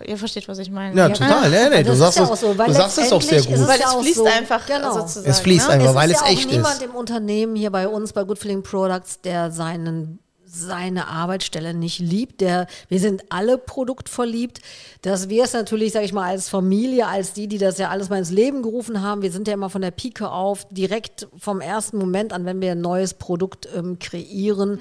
Ihr 0.04 0.16
versteht, 0.16 0.48
was 0.48 0.58
ich 0.58 0.70
meine. 0.70 0.96
Ja, 0.96 1.08
total. 1.08 1.50
Nee, 1.50 1.68
nee, 1.68 1.82
Das 1.82 1.86
du 1.86 1.92
ist 1.92 1.98
sagst, 1.98 2.18
ja 2.18 2.24
es, 2.24 2.30
auch 2.30 2.36
so, 2.36 2.58
weil 2.58 2.66
du 2.68 2.72
sagst 2.74 2.98
es 2.98 3.12
auch 3.12 3.22
sehr 3.22 3.42
gut. 3.42 3.54
ist 3.54 3.68
Weil 3.68 3.80
ja 3.80 3.86
es 3.88 4.02
fließt 4.02 4.16
so, 4.16 4.24
einfach 4.24 4.66
genau. 4.66 4.92
sozusagen. 4.94 5.30
Es 5.30 5.40
fließt 5.40 5.68
ne? 5.68 5.74
einfach, 5.74 5.88
es 5.90 5.94
weil 5.94 6.10
ist 6.10 6.16
es 6.16 6.20
ja 6.22 6.26
auch 6.26 6.32
echt 6.32 6.50
niemand 6.50 6.74
ist. 6.76 6.82
im 6.82 6.94
Unternehmen 6.94 7.54
hier 7.56 7.70
bei 7.70 7.86
uns, 7.88 8.12
bei 8.12 8.24
Good 8.24 8.38
Feeling 8.38 8.62
Products, 8.62 9.20
der 9.20 9.50
seinen 9.50 10.18
seine 10.48 11.08
Arbeitsstelle 11.08 11.74
nicht 11.74 11.98
liebt. 11.98 12.40
Der, 12.40 12.66
wir 12.88 13.00
sind 13.00 13.24
alle 13.28 13.58
produktverliebt. 13.58 14.60
Dass 15.02 15.28
wir 15.28 15.44
es 15.44 15.52
natürlich, 15.52 15.92
sage 15.92 16.04
ich 16.04 16.12
mal, 16.12 16.28
als 16.30 16.48
Familie, 16.48 17.06
als 17.06 17.32
die, 17.32 17.46
die 17.46 17.58
das 17.58 17.78
ja 17.78 17.90
alles 17.90 18.08
mal 18.08 18.18
ins 18.18 18.30
Leben 18.30 18.62
gerufen 18.62 19.02
haben, 19.02 19.22
wir 19.22 19.30
sind 19.30 19.46
ja 19.48 19.54
immer 19.54 19.70
von 19.70 19.82
der 19.82 19.90
Pike 19.90 20.30
auf, 20.30 20.66
direkt 20.70 21.28
vom 21.38 21.60
ersten 21.60 21.98
Moment 21.98 22.32
an, 22.32 22.44
wenn 22.44 22.60
wir 22.60 22.72
ein 22.72 22.80
neues 22.80 23.14
Produkt 23.14 23.68
ähm, 23.76 23.98
kreieren, 23.98 24.80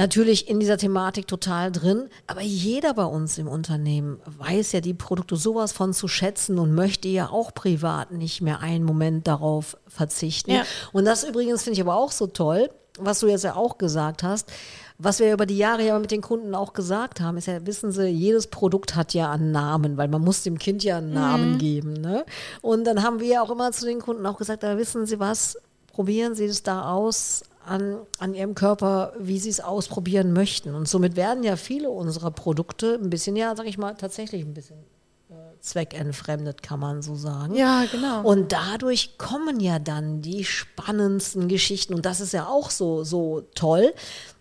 natürlich 0.00 0.48
in 0.48 0.60
dieser 0.60 0.78
Thematik 0.78 1.26
total 1.26 1.70
drin. 1.70 2.08
Aber 2.26 2.40
jeder 2.40 2.94
bei 2.94 3.04
uns 3.04 3.36
im 3.36 3.48
Unternehmen 3.48 4.18
weiß 4.38 4.72
ja 4.72 4.80
die 4.80 4.94
Produkte 4.94 5.36
sowas 5.36 5.72
von 5.72 5.92
zu 5.92 6.08
schätzen 6.08 6.58
und 6.58 6.74
möchte 6.74 7.08
ja 7.08 7.28
auch 7.28 7.52
privat 7.52 8.10
nicht 8.10 8.40
mehr 8.40 8.60
einen 8.60 8.84
Moment 8.84 9.26
darauf 9.26 9.76
verzichten. 9.86 10.52
Ja. 10.52 10.62
Und 10.92 11.04
das 11.04 11.22
übrigens 11.22 11.62
finde 11.62 11.74
ich 11.74 11.82
aber 11.82 11.96
auch 11.96 12.12
so 12.12 12.26
toll, 12.26 12.70
was 12.98 13.20
du 13.20 13.28
jetzt 13.28 13.44
ja 13.44 13.56
auch 13.56 13.76
gesagt 13.76 14.22
hast. 14.22 14.50
Was 14.98 15.18
wir 15.18 15.32
über 15.32 15.46
die 15.46 15.56
Jahre 15.56 15.86
ja 15.86 15.98
mit 15.98 16.10
den 16.10 16.20
Kunden 16.20 16.54
auch 16.54 16.72
gesagt 16.72 17.20
haben, 17.20 17.36
ist 17.36 17.46
ja, 17.46 17.66
wissen 17.66 17.92
Sie, 17.92 18.06
jedes 18.08 18.46
Produkt 18.46 18.96
hat 18.96 19.14
ja 19.14 19.30
einen 19.30 19.50
Namen, 19.50 19.96
weil 19.96 20.08
man 20.08 20.22
muss 20.22 20.42
dem 20.42 20.58
Kind 20.58 20.82
ja 20.82 20.98
einen 20.98 21.12
Namen 21.12 21.58
geben. 21.58 21.94
Ne? 21.94 22.24
Und 22.62 22.84
dann 22.84 23.02
haben 23.02 23.20
wir 23.20 23.28
ja 23.28 23.42
auch 23.42 23.50
immer 23.50 23.72
zu 23.72 23.86
den 23.86 24.00
Kunden 24.00 24.26
auch 24.26 24.36
gesagt, 24.36 24.62
da 24.62 24.76
wissen 24.76 25.06
Sie 25.06 25.18
was, 25.18 25.56
probieren 25.92 26.34
Sie 26.34 26.44
es 26.44 26.62
da 26.62 26.90
aus 26.90 27.42
an, 27.64 27.98
an 28.18 28.34
Ihrem 28.34 28.54
Körper, 28.54 29.12
wie 29.18 29.38
Sie 29.38 29.50
es 29.50 29.60
ausprobieren 29.60 30.32
möchten. 30.32 30.74
Und 30.74 30.88
somit 30.88 31.16
werden 31.16 31.42
ja 31.44 31.56
viele 31.56 31.90
unserer 31.90 32.30
Produkte 32.30 32.98
ein 33.02 33.10
bisschen, 33.10 33.36
ja, 33.36 33.54
sag 33.54 33.66
ich 33.66 33.78
mal, 33.78 33.94
tatsächlich 33.94 34.42
ein 34.44 34.54
bisschen 34.54 34.78
äh, 35.30 35.34
zweckentfremdet, 35.60 36.62
kann 36.62 36.80
man 36.80 37.02
so 37.02 37.14
sagen. 37.14 37.54
Ja, 37.54 37.84
genau. 37.90 38.22
Und 38.22 38.52
dadurch 38.52 39.18
kommen 39.18 39.60
ja 39.60 39.78
dann 39.78 40.22
die 40.22 40.44
spannendsten 40.44 41.48
Geschichten. 41.48 41.94
Und 41.94 42.06
das 42.06 42.20
ist 42.20 42.32
ja 42.32 42.46
auch 42.46 42.70
so, 42.70 43.04
so 43.04 43.42
toll, 43.54 43.92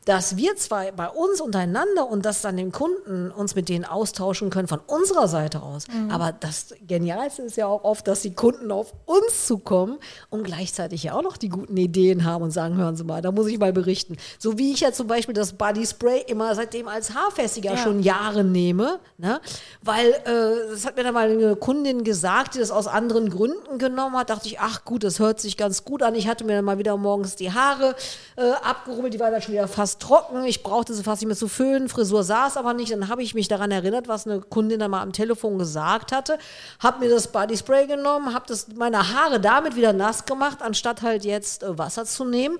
dass 0.09 0.37
wir 0.37 0.55
zwei 0.55 0.91
bei 0.91 1.07
uns 1.07 1.39
untereinander 1.39 2.09
und 2.09 2.25
das 2.25 2.41
dann 2.41 2.57
den 2.57 2.71
Kunden 2.71 3.29
uns 3.29 3.53
mit 3.53 3.69
denen 3.69 3.85
austauschen 3.85 4.49
können 4.49 4.67
von 4.67 4.79
unserer 4.87 5.27
Seite 5.27 5.61
aus. 5.61 5.85
Aber 6.09 6.31
das 6.31 6.73
Genialste 6.87 7.43
ist 7.43 7.57
ja 7.57 7.67
auch 7.67 7.83
oft, 7.83 8.07
dass 8.07 8.23
die 8.23 8.33
Kunden 8.33 8.71
auf 8.71 8.91
uns 9.05 9.45
zukommen 9.45 9.99
und 10.31 10.45
gleichzeitig 10.45 11.03
ja 11.03 11.13
auch 11.13 11.21
noch 11.21 11.37
die 11.37 11.49
guten 11.49 11.77
Ideen 11.77 12.25
haben 12.25 12.43
und 12.43 12.49
sagen, 12.49 12.75
hören 12.75 12.95
Sie 12.95 13.03
mal, 13.03 13.21
da 13.21 13.31
muss 13.31 13.45
ich 13.45 13.59
mal 13.59 13.71
berichten. 13.71 14.17
So 14.39 14.57
wie 14.57 14.73
ich 14.73 14.79
ja 14.79 14.91
zum 14.91 15.05
Beispiel 15.05 15.35
das 15.35 15.53
Body 15.53 15.85
Spray 15.85 16.23
immer 16.25 16.55
seitdem 16.55 16.87
als 16.87 17.13
Haarfestiger 17.13 17.77
schon 17.77 17.99
Jahre 18.01 18.43
nehme, 18.43 18.99
ne? 19.19 19.39
weil 19.83 20.09
äh, 20.09 20.71
das 20.71 20.87
hat 20.87 20.97
mir 20.97 21.03
dann 21.03 21.13
mal 21.13 21.29
eine 21.29 21.55
Kundin 21.55 22.03
gesagt, 22.03 22.55
die 22.55 22.59
das 22.59 22.71
aus 22.71 22.87
anderen 22.87 23.29
Gründen 23.29 23.77
genommen 23.77 24.17
hat, 24.17 24.31
dachte 24.31 24.47
ich, 24.47 24.59
ach 24.59 24.85
gut, 24.85 25.03
das 25.03 25.19
hört 25.19 25.39
sich 25.39 25.55
ganz 25.55 25.85
gut 25.85 26.01
an. 26.01 26.15
Ich 26.15 26.27
hatte 26.27 26.45
mir 26.45 26.55
dann 26.55 26.65
mal 26.65 26.79
wieder 26.79 26.97
morgens 26.97 27.35
die 27.35 27.51
Haare 27.51 27.95
äh, 28.37 28.49
abgerubbelt, 28.63 29.13
die 29.13 29.19
war 29.19 29.29
dann 29.29 29.43
schon 29.43 29.53
wieder 29.53 29.67
fast 29.67 29.98
trocken. 29.99 30.43
Ich 30.45 30.63
brauchte 30.63 30.93
sie 30.93 31.03
fast 31.03 31.21
nicht 31.21 31.27
mehr 31.27 31.37
zu 31.37 31.47
föhnen, 31.47 31.89
Frisur 31.89 32.23
saß 32.23 32.57
aber 32.57 32.73
nicht. 32.73 32.91
Dann 32.91 33.07
habe 33.09 33.23
ich 33.23 33.35
mich 33.35 33.47
daran 33.47 33.71
erinnert, 33.71 34.07
was 34.07 34.25
eine 34.25 34.41
Kundin 34.41 34.79
dann 34.79 34.91
mal 34.91 35.01
am 35.01 35.13
Telefon 35.13 35.57
gesagt 35.57 36.11
hatte, 36.11 36.37
habe 36.79 36.99
mir 36.99 37.09
das 37.09 37.27
Body 37.27 37.57
Spray 37.57 37.87
genommen, 37.87 38.33
habe 38.33 38.53
meine 38.75 39.13
Haare 39.13 39.39
damit 39.39 39.75
wieder 39.75 39.93
nass 39.93 40.25
gemacht, 40.25 40.61
anstatt 40.61 41.01
halt 41.01 41.25
jetzt 41.25 41.63
äh, 41.63 41.77
Wasser 41.77 42.05
zu 42.05 42.25
nehmen. 42.25 42.57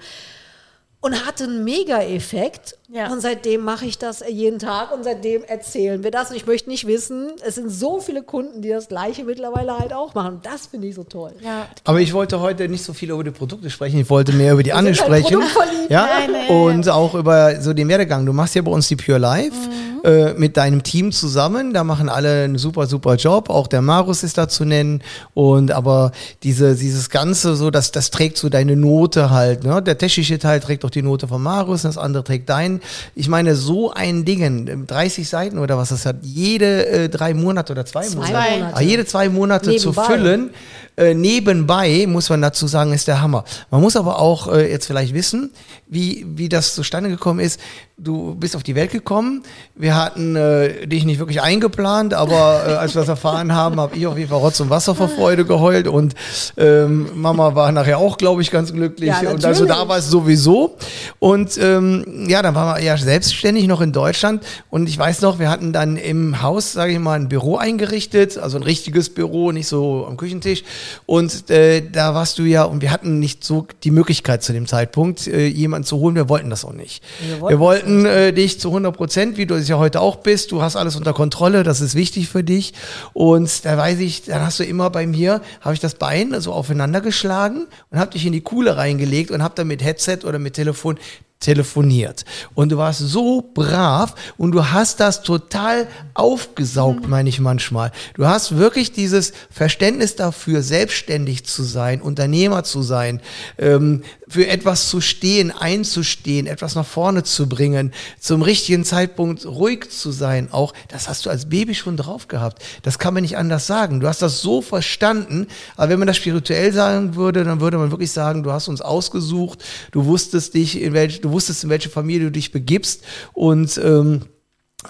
Und 1.02 1.26
hatte 1.26 1.46
einen 1.46 1.64
Mega-Effekt. 1.64 2.76
Ja. 2.92 3.12
Und 3.12 3.22
seitdem 3.22 3.62
mache 3.62 3.86
ich 3.86 3.98
das 3.98 4.24
jeden 4.28 4.60
Tag 4.60 4.92
und 4.92 5.04
seitdem 5.04 5.44
erzählen 5.44 6.04
wir 6.04 6.12
das. 6.12 6.32
Und 6.32 6.36
ich 6.36 6.46
möchte 6.46 6.70
nicht 6.70 6.88
wissen, 6.88 7.32
es 7.46 7.56
sind 7.56 7.70
so 7.70 8.02
viele 8.02 8.24
Kunden, 8.24 8.62
die 8.62 8.70
das 8.70 8.88
Gleiche 8.90 9.24
mittlerweile 9.24 9.78
halt 9.78 9.94
auch 9.94 10.14
machen. 10.14 10.36
Und 10.36 10.46
das 10.46 10.68
finde 10.68 10.88
ich 10.88 10.96
so 10.96 11.04
toll. 11.04 11.34
Ja. 11.42 11.68
Aber 11.86 12.02
ich 12.02 12.14
wollte 12.14 12.40
heute 12.42 12.68
nicht 12.68 12.84
so 12.84 12.94
viel 12.94 13.12
über 13.12 13.24
die 13.24 13.32
Produkte 13.32 13.70
sprechen, 13.70 14.00
ich 14.00 14.10
wollte 14.10 14.34
mehr 14.34 14.54
über 14.54 14.64
die 14.64 14.74
Anne 14.74 14.90
halt 14.90 14.98
sprechen. 14.98 15.40
produktverliebt. 15.40 15.90
Ja? 15.90 16.06
Nein, 16.06 16.32
nein, 16.32 16.50
und 16.50 16.90
auch 16.90 17.14
über 17.16 17.62
so 17.62 17.74
den 17.74 17.88
Werdegang. 17.88 18.26
Du 18.26 18.34
machst 18.34 18.56
ja 18.56 18.62
bei 18.62 18.72
uns 18.72 18.88
die 18.88 18.96
Pure 18.96 19.20
Life 19.20 19.56
äh, 20.04 20.34
mit 20.34 20.58
deinem 20.58 20.84
Team 20.84 21.12
zusammen. 21.12 21.74
Da 21.74 21.84
machen 21.84 22.10
alle 22.10 22.44
einen 22.44 22.58
super, 22.58 22.88
super 22.88 23.16
Job. 23.16 23.50
Auch 23.50 23.68
der 23.68 23.82
Marus 23.82 24.24
ist 24.24 24.38
da 24.38 24.48
zu 24.48 24.66
nennen. 24.66 25.02
Und 25.34 25.72
aber 25.72 26.12
diese, 26.44 26.76
dieses 26.76 27.10
Ganze, 27.10 27.56
so, 27.56 27.72
das, 27.72 27.92
das 27.92 28.12
trägt 28.12 28.38
so 28.38 28.50
deine 28.50 28.76
Note 28.76 29.30
halt. 29.30 29.64
Ne? 29.64 29.82
Der 29.82 29.98
technische 29.98 30.40
Teil 30.40 30.60
trägt 30.60 30.84
doch 30.84 30.90
die 30.90 31.02
Note 31.02 31.28
von 31.28 31.42
Marus, 31.42 31.84
das 31.84 31.98
andere 31.98 32.24
trägt 32.24 32.50
dein. 32.50 32.82
Ich 33.16 33.28
meine, 33.28 33.56
so 33.56 33.92
ein 33.92 34.26
Ding, 34.26 34.86
30 34.88 35.28
Seiten 35.28 35.58
oder 35.60 35.78
was 35.78 35.90
das 35.90 36.06
hat, 36.06 36.18
jede 36.22 36.86
äh, 36.88 37.10
drei 37.10 37.34
Monate 37.34 37.74
oder 37.74 37.86
zwei, 37.86 38.04
Zwei 38.04 38.16
Monate. 38.16 38.52
Monate. 38.60 38.76
Ah, 38.76 38.82
jede 38.82 39.06
zwei 39.06 39.30
Monate 39.30 39.76
zu 39.76 39.90
Nebenbei. 39.90 40.04
füllen, 40.04 40.50
äh, 40.98 41.14
nebenbei, 41.14 42.06
muss 42.08 42.30
man 42.30 42.42
dazu 42.42 42.68
sagen, 42.68 42.92
ist 42.92 43.08
der 43.08 43.22
Hammer. 43.22 43.46
Man 43.72 43.82
muss 43.82 43.96
aber 43.96 44.20
auch 44.20 44.52
äh, 44.52 44.70
jetzt 44.70 44.86
vielleicht 44.88 45.14
wissen, 45.14 45.52
wie, 45.88 46.26
wie 46.36 46.50
das 46.50 46.76
zustande 46.76 47.10
gekommen 47.10 47.40
ist. 47.40 47.60
Du 47.98 48.36
bist 48.36 48.56
auf 48.56 48.64
die 48.64 48.76
Welt 48.76 48.92
gekommen. 48.92 49.44
Wir 49.76 49.89
hatten 49.96 50.36
äh, 50.36 50.88
dich 50.88 51.06
nicht 51.06 51.20
wirklich 51.20 51.42
eingeplant, 51.42 52.14
aber 52.14 52.64
äh, 52.68 52.72
als 52.74 52.96
wir 52.96 53.02
das 53.02 53.10
erfahren 53.10 53.54
haben, 53.54 53.80
habe 53.80 53.96
ich 53.96 54.08
auf 54.08 54.18
jeden 54.18 54.30
Fall 54.30 54.40
Rotz 54.40 54.60
und 54.60 54.70
Wasser 54.70 54.96
vor 54.96 55.10
Freude 55.10 55.46
geheult 55.46 55.88
und 55.88 56.16
ähm, 56.58 57.10
Mama 57.16 57.56
war 57.56 57.72
nachher 57.72 57.98
auch, 57.98 58.18
glaube 58.18 58.42
ich, 58.42 58.52
ganz 58.52 58.74
glücklich. 58.74 59.10
Ja, 59.10 59.30
und 59.32 59.44
also 59.46 59.66
da 59.66 59.88
war 59.88 59.98
es 59.98 60.10
sowieso. 60.10 60.76
Und 61.20 61.58
ähm, 61.62 62.26
ja, 62.28 62.42
dann 62.42 62.56
waren 62.56 62.78
wir 62.78 62.84
ja 62.84 62.98
selbstständig 62.98 63.68
noch 63.68 63.82
in 63.82 63.92
Deutschland. 63.92 64.44
Und 64.70 64.90
ich 64.90 64.98
weiß 64.98 65.22
noch, 65.22 65.40
wir 65.40 65.50
hatten 65.50 65.74
dann 65.74 65.98
im 65.98 66.42
Haus, 66.42 66.74
sage 66.74 66.94
ich 66.94 67.00
mal, 67.00 67.14
ein 67.14 67.30
Büro 67.30 67.58
eingerichtet, 67.58 68.38
also 68.38 68.58
ein 68.58 68.64
richtiges 68.64 69.10
Büro, 69.10 69.52
nicht 69.52 69.68
so 69.68 70.06
am 70.08 70.18
Küchentisch. 70.18 70.64
Und 71.06 71.50
äh, 71.50 71.82
da 71.82 72.14
warst 72.14 72.40
du 72.40 72.44
ja, 72.44 72.64
und 72.64 72.82
wir 72.82 72.92
hatten 72.92 73.20
nicht 73.20 73.44
so 73.44 73.68
die 73.84 73.92
Möglichkeit 73.92 74.44
zu 74.44 74.54
dem 74.54 74.68
Zeitpunkt, 74.68 75.28
äh, 75.28 75.48
jemanden 75.48 75.86
zu 75.86 75.98
holen. 75.98 76.16
Wir 76.16 76.30
wollten 76.30 76.50
das 76.50 76.66
auch 76.66 76.74
nicht. 76.74 77.04
Wir 77.22 77.42
wollten 77.42 77.54
Wir 77.54 77.60
wollten 77.60 78.06
äh, 78.06 78.34
dich 78.34 78.60
zu 78.60 78.70
100 78.70 78.96
Prozent, 78.96 79.38
wie 79.38 79.46
du 79.46 79.56
es 79.56 79.68
ja 79.68 79.79
heute 79.80 80.02
auch 80.02 80.18
bist. 80.18 80.52
Du 80.52 80.62
hast 80.62 80.76
alles 80.76 80.96
unter 80.96 81.14
Kontrolle, 81.14 81.64
das 81.64 81.82
ist 81.82 81.96
wichtig 81.96 82.30
für 82.30 82.44
dich. 82.44 82.74
Und 83.14 83.66
da 83.66 83.78
weiß 83.78 84.00
ich, 84.00 84.24
dann 84.26 84.42
hast 84.42 84.60
du 84.60 84.64
immer 84.64 84.90
bei 84.90 85.08
mir, 85.08 85.42
habe 85.62 85.74
ich 85.74 85.80
das 85.80 85.96
Bein 85.96 86.40
so 86.40 86.54
aufeinander 86.54 87.02
geschlagen 87.02 87.68
und 87.90 88.00
habe 88.00 88.12
dich 88.12 88.26
in 88.26 88.34
die 88.34 88.42
Kuhle 88.42 88.78
reingelegt 88.78 89.32
und 89.32 89.42
habe 89.44 89.56
dann 89.56 89.68
mit 89.68 89.84
Headset 89.84 90.20
oder 90.26 90.40
mit 90.40 90.54
Telefon 90.54 90.98
telefoniert. 91.40 92.26
Und 92.54 92.70
du 92.70 92.78
warst 92.78 93.00
so 93.00 93.50
brav 93.54 94.14
und 94.38 94.52
du 94.52 94.72
hast 94.72 95.00
das 95.00 95.24
total 95.24 95.88
aufgesaugt, 96.14 97.08
meine 97.08 97.30
ich 97.30 97.40
manchmal. 97.40 97.94
Du 98.16 98.28
hast 98.28 98.58
wirklich 98.58 98.92
dieses 98.92 99.32
Verständnis 99.50 100.18
dafür, 100.18 100.62
selbstständig 100.62 101.46
zu 101.46 101.64
sein, 101.64 102.02
Unternehmer 102.02 102.66
zu 102.66 102.82
sein, 102.82 103.22
ähm, 103.58 104.04
für 104.28 104.48
etwas 104.48 104.90
zu 104.90 105.00
stehen, 105.00 105.52
einzustehen, 105.52 106.46
etwas 106.46 106.76
nach 106.76 106.86
vorne 106.86 107.24
zu 107.24 107.48
bringen, 107.48 107.94
zum 108.20 108.42
richtigen 108.42 108.84
Zeitpunkt 108.84 109.46
ruhig 109.46 109.90
zu 109.90 110.12
sein. 110.12 110.50
Auch 110.52 110.74
das 110.90 111.08
hast 111.08 111.26
du 111.26 111.30
als 111.30 111.50
Baby 111.50 111.74
schon 111.74 111.96
drauf 111.98 112.28
gehabt. 112.28 112.62
Das 112.84 113.00
kann 113.00 113.14
man 113.14 113.24
nicht 113.24 113.38
anders 113.38 113.66
sagen. 113.66 114.02
Du 114.02 114.08
hast 114.08 114.22
das 114.22 114.42
so 114.42 114.62
verstanden. 114.62 115.48
Aber 115.78 115.90
wenn 115.90 116.00
man 116.00 116.08
das 116.08 116.18
spirituell 116.18 116.74
sagen 116.74 117.16
würde, 117.16 117.44
dann 117.44 117.62
würde 117.62 117.78
man 117.78 117.92
wirklich 117.92 118.12
sagen, 118.12 118.44
du 118.44 118.52
hast 118.52 118.68
uns 118.68 118.82
ausgesucht, 118.82 119.64
du 119.92 120.06
wusstest 120.06 120.54
dich 120.54 120.80
in 120.80 120.94
welche, 120.94 121.29
du 121.30 121.34
wusstest 121.34 121.64
in 121.64 121.70
welche 121.70 121.90
Familie 121.90 122.26
du 122.26 122.32
dich 122.32 122.52
begibst 122.52 123.04
und 123.34 123.80
ähm, 123.84 124.22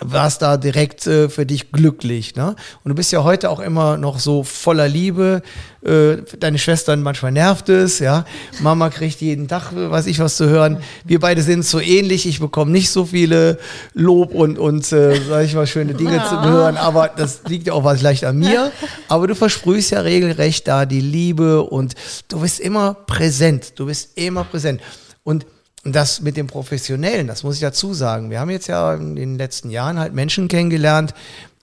warst 0.02 0.44
da 0.44 0.58
direkt 0.58 1.08
äh, 1.08 1.30
für 1.30 1.48
dich 1.48 1.72
glücklich. 1.72 2.36
Ne? 2.36 2.56
Und 2.84 2.90
du 2.90 2.94
bist 2.94 3.12
ja 3.12 3.24
heute 3.24 3.50
auch 3.50 3.60
immer 3.60 3.98
noch 3.98 4.20
so 4.20 4.44
voller 4.44 4.88
Liebe. 4.88 5.42
Äh, 5.82 6.18
deine 6.40 6.60
Schwestern 6.60 7.02
manchmal 7.02 7.32
nervt 7.32 7.70
es, 7.70 7.98
ja. 7.98 8.26
Mama 8.60 8.92
kriegt 8.92 9.20
jeden 9.20 9.48
Tag, 9.48 9.72
weiß 9.74 10.06
ich 10.06 10.20
was 10.20 10.38
zu 10.38 10.48
hören. 10.48 10.78
Wir 11.06 11.20
beide 11.20 11.42
sind 11.42 11.66
so 11.66 11.80
ähnlich. 11.80 12.28
Ich 12.28 12.40
bekomme 12.40 12.72
nicht 12.72 12.92
so 12.92 13.06
viele 13.06 13.58
Lob 13.96 14.36
und, 14.36 14.60
und 14.60 14.92
äh, 14.92 15.20
sag 15.28 15.46
ich 15.46 15.56
mal, 15.56 15.66
schöne 15.66 15.96
Dinge 15.96 16.24
zu 16.30 16.40
hören. 16.40 16.78
Aber 16.78 17.08
das 17.08 17.42
liegt 17.48 17.66
ja 17.66 17.74
auch 17.74 17.84
was 17.84 18.04
leicht 18.04 18.26
an 18.26 18.38
mir. 18.38 18.72
Aber 19.08 19.26
du 19.26 19.34
versprühst 19.34 19.90
ja 19.90 20.02
regelrecht 20.02 20.68
da 20.68 20.86
die 20.86 21.02
Liebe 21.02 21.64
und 21.64 21.96
du 22.28 22.42
bist 22.42 22.60
immer 22.60 22.94
präsent. 22.94 23.74
Du 23.80 23.88
bist 23.88 24.12
immer 24.16 24.44
präsent. 24.44 24.82
Und 25.24 25.48
das 25.84 26.22
mit 26.22 26.38
dem 26.38 26.48
Professionellen, 26.48 27.28
das 27.28 27.44
muss 27.44 27.56
ich 27.56 27.62
dazu 27.62 27.94
sagen. 27.94 28.30
Wir 28.30 28.40
haben 28.40 28.50
jetzt 28.50 28.68
ja 28.68 28.94
in 28.94 29.16
den 29.16 29.38
letzten 29.38 29.70
Jahren 29.70 30.00
halt 30.00 30.14
Menschen 30.14 30.48
kennengelernt, 30.48 31.14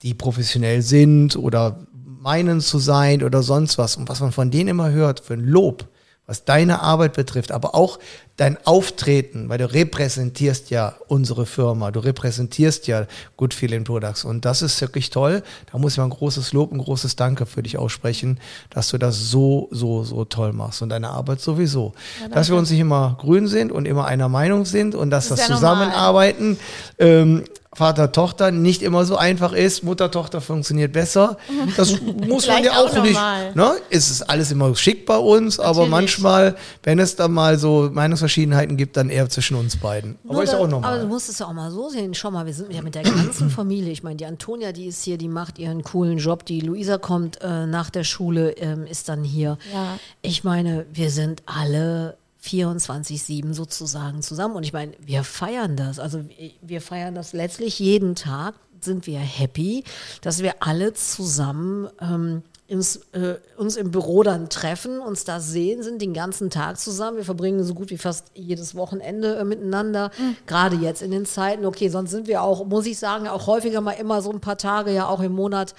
die 0.03 0.15
professionell 0.15 0.83
sind 0.83 1.37
oder 1.37 1.87
meinen 1.93 2.61
zu 2.61 2.79
sein 2.79 3.23
oder 3.23 3.43
sonst 3.43 3.79
was. 3.79 3.97
Und 3.97 4.09
was 4.09 4.21
man 4.21 4.33
von 4.33 4.51
denen 4.51 4.69
immer 4.71 4.91
hört, 4.91 5.21
für 5.21 5.35
ein 5.35 5.45
Lob, 5.45 5.87
was 6.27 6.45
deine 6.45 6.83
Arbeit 6.83 7.13
betrifft, 7.13 7.53
aber 7.53 7.75
auch 7.75 7.99
dein 8.37 8.59
Auftreten, 8.67 9.49
weil 9.49 9.59
du 9.59 9.73
repräsentierst 9.73 10.71
ja 10.71 10.95
unsere 11.09 11.47
Firma, 11.47 11.91
du 11.91 12.01
repräsentierst 12.01 12.87
ja 12.87 13.07
Good 13.37 13.55
Feeling 13.55 13.85
Products. 13.85 14.25
Und 14.25 14.45
das 14.45 14.61
ist 14.61 14.81
wirklich 14.81 15.11
toll. 15.11 15.43
Da 15.73 15.79
muss 15.79 15.93
ich 15.93 15.99
mal 15.99 16.05
ein 16.05 16.11
großes 16.11 16.53
Lob, 16.53 16.73
ein 16.73 16.79
großes 16.79 17.17
Danke 17.17 17.47
für 17.47 17.63
dich 17.63 17.79
aussprechen, 17.79 18.39
dass 18.71 18.91
du 18.91 18.99
das 18.99 19.31
so, 19.31 19.69
so, 19.71 20.03
so 20.03 20.25
toll 20.25 20.53
machst 20.53 20.83
und 20.83 20.91
deine 20.91 21.11
Arbeit 21.11 21.41
sowieso. 21.41 21.95
dass 22.33 22.51
wir 22.51 22.57
uns 22.57 22.71
nicht 22.71 22.81
immer 22.81 23.17
grün 23.19 23.47
sind 23.47 23.73
und 23.73 23.87
immer 23.87 24.07
einer 24.07 24.29
Meinung 24.29 24.65
sind 24.65 24.95
und 24.95 25.11
dass 25.11 25.29
das, 25.29 25.41
ist 25.41 25.49
ja 25.49 25.55
Zusammenarbeiten. 25.55 26.59
Ähm, 26.99 27.45
Vater, 27.77 28.11
Tochter 28.11 28.51
nicht 28.51 28.83
immer 28.83 29.05
so 29.05 29.17
einfach 29.17 29.53
ist. 29.53 29.85
Mutter, 29.85 30.11
Tochter 30.11 30.41
funktioniert 30.41 30.93
besser. 30.93 31.37
Das 31.77 32.01
muss 32.27 32.47
man 32.47 32.65
ja 32.65 32.73
auch, 32.73 32.89
auch 32.97 33.03
nicht. 33.03 33.13
normal. 33.15 33.53
Ne? 33.55 33.73
Es 33.91 34.11
ist 34.11 34.23
alles 34.23 34.51
immer 34.51 34.75
schick 34.75 35.05
bei 35.05 35.17
uns, 35.19 35.59
aber 35.61 35.69
Natürlich. 35.87 35.91
manchmal, 35.91 36.57
wenn 36.85 36.99
es 36.99 37.17
dann 37.17 37.33
mal 37.33 37.59
so 37.59 37.91
Meinungsverschiedenheiten 37.93 38.77
gibt, 38.77 38.97
dann 38.97 39.11
eher 39.11 39.29
zwischen 39.29 39.57
uns 39.57 39.77
beiden. 39.77 40.17
Aber 40.25 40.35
Nur 40.35 40.43
ist 40.45 40.53
da- 40.53 40.57
auch 40.57 40.61
Aber 40.63 40.69
du 40.69 40.75
normal. 40.81 41.07
musst 41.07 41.29
es 41.29 41.39
ja 41.39 41.47
auch 41.47 41.53
mal 41.53 41.71
so 41.71 41.89
sehen. 41.91 42.15
Schau 42.15 42.31
mal, 42.31 42.47
wir 42.47 42.55
sind 42.55 42.73
ja 42.73 42.81
mit 42.83 42.95
der 42.95 43.03
ganzen 43.03 43.51
Familie. 43.51 43.93
Ich 43.93 44.03
meine, 44.03 44.17
die 44.17 44.27
Antonia, 44.27 44.73
die 44.73 44.87
ist 44.87 45.03
hier, 45.05 45.19
die 45.19 45.29
macht 45.29 45.59
ihren 45.59 45.83
coolen 45.85 46.19
Job. 46.19 46.47
Die 46.47 46.61
Luisa 46.61 46.97
kommt 46.99 47.41
äh, 47.43 47.67
nach 47.67 47.91
der 47.91 48.05
Schule, 48.05 48.53
ähm, 48.53 48.87
ist 48.87 49.09
dann 49.09 49.23
hier. 49.23 49.59
Ja. 49.75 49.99
Ich 50.23 50.45
meine, 50.45 50.87
wir 50.93 51.11
sind 51.11 51.43
alle 51.47 52.17
24-7 52.47 53.53
sozusagen 53.55 54.23
zusammen. 54.23 54.55
Und 54.57 54.63
ich 54.63 54.73
meine, 54.73 54.93
wir 55.01 55.25
feiern 55.25 55.77
das. 55.77 55.99
Also 55.99 56.25
wir- 56.63 56.81
feiern 56.81 57.15
das 57.15 57.33
letztlich 57.33 57.79
jeden 57.79 58.15
Tag, 58.15 58.55
sind 58.81 59.07
wir 59.07 59.19
happy, 59.19 59.85
dass 60.21 60.43
wir 60.43 60.55
alle 60.61 60.93
zusammen 60.93 61.89
ähm, 62.01 62.43
ins, 62.69 62.97
äh, 63.13 63.37
uns 63.57 63.77
im 63.77 63.91
Büro 63.93 64.23
dann 64.25 64.49
treffen, 64.49 64.99
uns 64.99 65.25
da 65.25 65.39
sehen, 65.39 65.83
sind 65.85 66.03
den 66.03 66.13
ganzen 66.15 66.51
Tag 66.51 66.79
zusammen. 66.81 67.17
Wir 67.17 67.25
verbringen 67.25 67.63
so 67.63 67.75
gut 67.75 67.91
wie 67.91 67.99
fast 67.99 68.27
jedes 68.35 68.75
Wochenende 68.75 69.37
äh, 69.37 69.45
miteinander. 69.45 70.11
Gerade 70.47 70.77
jetzt 70.77 71.01
in 71.01 71.13
den 71.13 71.27
Zeiten. 71.27 71.65
Okay, 71.65 71.89
sonst 71.89 72.11
sind 72.11 72.27
wir 72.27 72.43
auch, 72.43 72.65
muss 72.67 72.87
ich 72.87 72.99
sagen, 72.99 73.29
auch 73.29 73.47
häufiger 73.47 73.81
mal 73.81 73.93
immer 73.93 74.21
so 74.21 74.31
ein 74.33 74.41
paar 74.41 74.59
Tage 74.59 74.91
ja 74.91 75.07
auch 75.07 75.21
im 75.21 75.33
Monat 75.33 75.75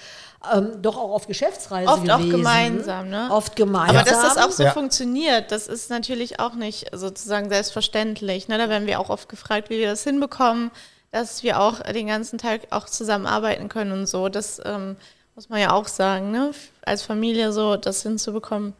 ähm, 0.54 0.82
doch 0.82 0.96
auch 0.98 1.12
auf 1.12 1.28
Geschäftsreise 1.28 1.90
Oft 1.92 2.10
auch 2.10 2.18
gewesen. 2.20 2.32
gemeinsam, 2.38 3.10
ne? 3.10 3.28
Oft 3.32 3.56
gemeinsam. 3.56 3.98
Aber 3.98 4.10
dass 4.10 4.22
das 4.22 4.38
auch 4.38 4.52
so 4.52 4.64
Ja. 4.64 4.72
funktioniert, 4.72 5.52
das 5.52 5.68
ist 5.68 5.90
natürlich 5.90 6.40
auch 6.40 6.54
nicht 6.54 6.92
sozusagen 6.94 7.50
selbstverständlich. 7.50 8.48
Ne? 8.48 8.58
Da 8.58 8.70
werden 8.70 8.88
wir 8.88 9.00
auch 9.00 9.10
oft 9.10 9.28
gefragt, 9.30 9.70
wie 9.70 9.80
wir 9.80 9.90
das 9.90 10.04
hinbekommen, 10.04 10.72
dass 11.12 11.44
wir 11.44 11.60
auch 11.60 11.82
den 11.82 12.08
ganzen 12.08 12.38
Tag 12.38 12.62
auch 12.70 12.86
zusammenarbeiten 12.86 13.68
können 13.68 13.92
und 13.92 14.06
so. 14.08 14.30
Das 14.30 14.62
ähm, 14.64 14.96
muss 15.38 15.50
man 15.50 15.60
ja 15.60 15.72
auch 15.72 15.88
sagen, 15.88 16.32
ne? 16.32 16.50
als 16.82 17.04
Familie 17.04 17.52
so 17.52 17.78
das 17.78 18.02
hinzubekommen. 18.02 18.74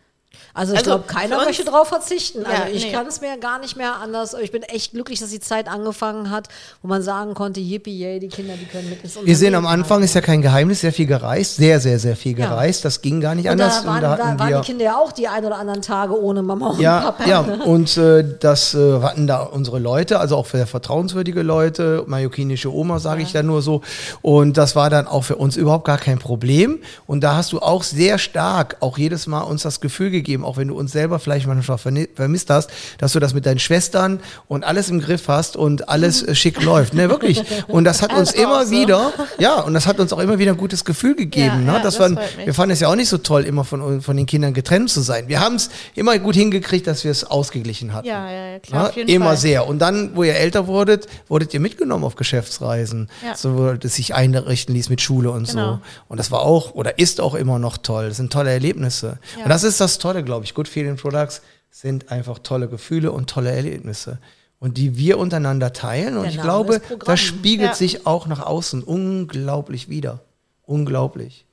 Also 0.54 0.74
ich 0.74 0.80
Also 0.80 0.92
glaube, 0.92 1.04
keiner 1.08 1.44
möchte 1.46 1.64
drauf 1.66 1.88
verzichten. 1.88 2.46
Also 2.46 2.64
Ja, 2.64 2.68
ich 2.72 2.86
nee. 2.86 2.92
kann 2.92 3.06
es 3.08 3.22
mir 3.22 3.38
gar 3.38 3.60
nicht 3.60 3.76
mehr 3.78 3.96
anders. 4.02 4.34
Ich 4.42 4.52
bin 4.52 4.64
echt 4.64 4.92
glücklich, 4.94 5.20
dass 5.20 5.30
die 5.30 5.40
Zeit 5.40 5.68
angefangen 5.68 6.32
hat, 6.32 6.48
wo 6.82 6.88
man 6.88 7.02
sagen 7.02 7.34
konnte, 7.34 7.60
yippie, 7.60 7.98
yay, 7.98 8.20
die 8.20 8.28
Kinder, 8.28 8.54
die 8.60 8.66
können 8.66 8.90
mit 8.90 9.04
ins 9.04 9.18
Wir 9.24 9.36
sehen 9.36 9.56
am 9.56 9.66
Anfang, 9.66 10.02
ist 10.04 10.16
ja 10.16 10.22
kein 10.22 10.42
Geheimnis, 10.42 10.82
sehr 10.82 10.94
viel 10.94 11.06
gereist, 11.06 11.58
sehr, 11.58 11.80
sehr, 11.80 12.00
sehr 12.00 12.16
viel 12.16 12.38
Ja. 12.38 12.48
gereist. 12.50 12.84
Das 12.86 13.02
ging 13.02 13.22
gar 13.22 13.36
nicht 13.36 13.46
Und 13.46 13.52
anders. 13.54 13.82
da 13.84 13.88
waren, 13.88 14.02
da 14.02 14.40
waren 14.40 14.62
die 14.62 14.66
Kinder 14.66 14.86
ja 14.86 14.98
auch 14.98 15.12
die 15.12 15.28
ein 15.28 15.46
oder 15.46 15.58
anderen 15.58 15.82
Tage 15.82 16.20
ohne 16.20 16.42
Mama 16.42 16.70
und 16.72 16.80
Ja, 16.80 17.00
Papa. 17.12 17.26
ja, 17.30 17.40
und 17.42 17.96
äh, 17.98 18.24
das 18.40 18.74
äh, 18.74 19.02
hatten 19.02 19.28
da 19.28 19.42
unsere 19.44 19.80
Leute, 19.80 20.20
also 20.20 20.36
auch 20.38 20.46
für 20.46 20.66
vertrauenswürdige 20.66 21.42
Leute, 21.44 22.04
mallorquinische 22.08 22.74
Oma, 22.74 23.00
sage 23.00 23.22
ich 23.22 23.32
da 23.32 23.44
nur 23.44 23.62
so. 23.62 23.82
Und 24.22 24.58
das 24.58 24.76
war 24.76 24.90
dann 24.90 25.08
auch 25.08 25.24
für 25.24 25.36
uns 25.36 25.56
überhaupt 25.58 25.86
gar 25.86 25.98
kein 25.98 26.20
Problem. 26.20 26.80
Und 27.06 27.22
da 27.24 27.36
hast 27.36 27.52
du 27.52 27.60
auch 27.60 27.84
sehr 27.84 28.18
stark, 28.18 28.78
auch 28.80 28.98
jedes 28.98 29.28
Mal 29.28 29.42
uns 29.42 29.62
das 29.64 29.80
Gefühl 29.82 30.10
gegeben, 30.10 30.27
gegeben, 30.28 30.44
auch 30.46 30.58
wenn 30.58 30.68
du 30.68 30.76
uns 30.78 30.92
selber 30.92 31.20
vielleicht 31.20 31.48
manchmal 31.48 31.78
vermisst 31.78 32.50
hast, 32.50 32.70
dass 33.00 33.14
du 33.14 33.20
das 33.20 33.34
mit 33.34 33.46
deinen 33.46 33.60
Schwestern 33.60 34.20
und 34.48 34.64
alles 34.66 34.90
im 34.90 35.00
Griff 35.00 35.28
hast 35.30 35.56
und 35.56 35.88
alles 35.90 36.22
äh, 36.22 36.36
schick 36.36 36.62
läuft. 36.62 36.94
Ne, 36.94 37.10
wirklich. 37.10 37.42
Und 37.68 37.86
das 37.86 38.02
hat 38.02 38.14
uns 38.18 38.34
Das 38.34 38.42
immer 38.42 38.66
so. 38.66 38.72
wieder, 38.72 39.14
ja, 39.40 39.62
und 39.62 39.74
das 39.74 39.88
hat 39.88 40.00
uns 40.00 40.12
auch 40.14 40.20
immer 40.20 40.38
wieder 40.38 40.52
ein 40.52 40.58
gutes 40.58 40.84
Gefühl 40.86 41.16
gegeben. 41.16 41.46
Ja, 41.48 41.56
ne? 41.56 41.74
ja, 41.78 41.80
das 41.80 42.00
waren, 42.00 42.20
wir 42.44 42.54
fanden 42.54 42.74
es 42.74 42.82
ja 42.82 42.90
auch 42.90 42.96
nicht 42.96 43.10
so 43.10 43.18
toll, 43.18 43.44
immer 43.46 43.64
von, 43.64 44.02
von 44.02 44.18
den 44.18 44.26
Kindern 44.26 44.54
getrennt 44.54 44.90
zu 44.90 45.02
sein. 45.02 45.28
Wir 45.30 45.40
haben 45.40 45.56
es 45.56 45.70
immer 45.96 46.18
gut 46.20 46.36
hingekriegt, 46.36 46.86
dass 46.88 47.04
wir 47.06 47.12
es 47.12 47.24
ausgeglichen 47.24 47.94
hatten. 47.94 48.08
Ja, 48.08 48.30
ja, 48.30 48.52
ja, 48.54 48.60
klar, 48.60 48.84
Ja, 48.84 48.90
auf 48.90 48.96
jeden 48.98 49.10
immer 49.10 49.26
Fall. 49.28 49.38
sehr. 49.38 49.68
Und 49.68 49.80
dann, 49.80 50.12
wo 50.16 50.24
ihr 50.24 50.36
älter 50.36 50.68
wurdet, 50.68 51.08
wurdet 51.30 51.54
ihr 51.54 51.60
mitgenommen 51.62 52.04
auf 52.04 52.16
Geschäftsreisen. 52.16 53.10
Ja. 53.26 53.36
So, 53.36 53.72
es 53.82 53.96
sich 53.96 54.14
einrichten 54.14 54.76
ließ 54.76 54.90
mit 54.90 55.02
Schule 55.02 55.32
und 55.32 55.48
Genau. 55.48 55.74
so. 55.76 55.80
Und 56.10 56.18
das 56.20 56.30
war 56.32 56.42
auch 56.42 56.74
oder 56.74 57.00
ist 57.00 57.22
auch 57.22 57.36
immer 57.36 57.60
noch 57.60 57.78
toll. 57.78 58.10
Das 58.10 58.18
sind 58.18 58.34
tolle 58.34 58.52
Erlebnisse. 58.52 59.18
Ja. 59.38 59.44
Und 59.44 59.50
das 59.50 59.64
ist 59.64 59.80
das 59.80 59.98
Tolle, 60.00 60.07
glaube 60.24 60.46
ich. 60.46 60.54
Good 60.54 60.68
Feeling 60.68 60.98
Products 60.98 61.42
sind 61.70 62.12
einfach 62.12 62.40
tolle 62.40 62.68
Gefühle 62.68 63.12
und 63.12 63.30
tolle 63.30 63.52
Erlebnisse. 63.52 64.20
Und 64.60 64.78
die 64.78 64.98
wir 64.98 65.20
untereinander 65.20 65.74
teilen. 65.74 66.16
Und 66.18 66.24
Der 66.24 66.32
ich 66.32 66.38
Name 66.38 66.48
glaube, 66.48 66.82
das 67.06 67.20
spiegelt 67.20 67.70
Ja. 67.70 67.76
sich 67.76 68.08
auch 68.08 68.28
nach 68.28 68.40
außen 68.40 68.84
unglaublich 68.84 69.90
wieder. 69.90 70.22
Unglaublich. 70.64 71.46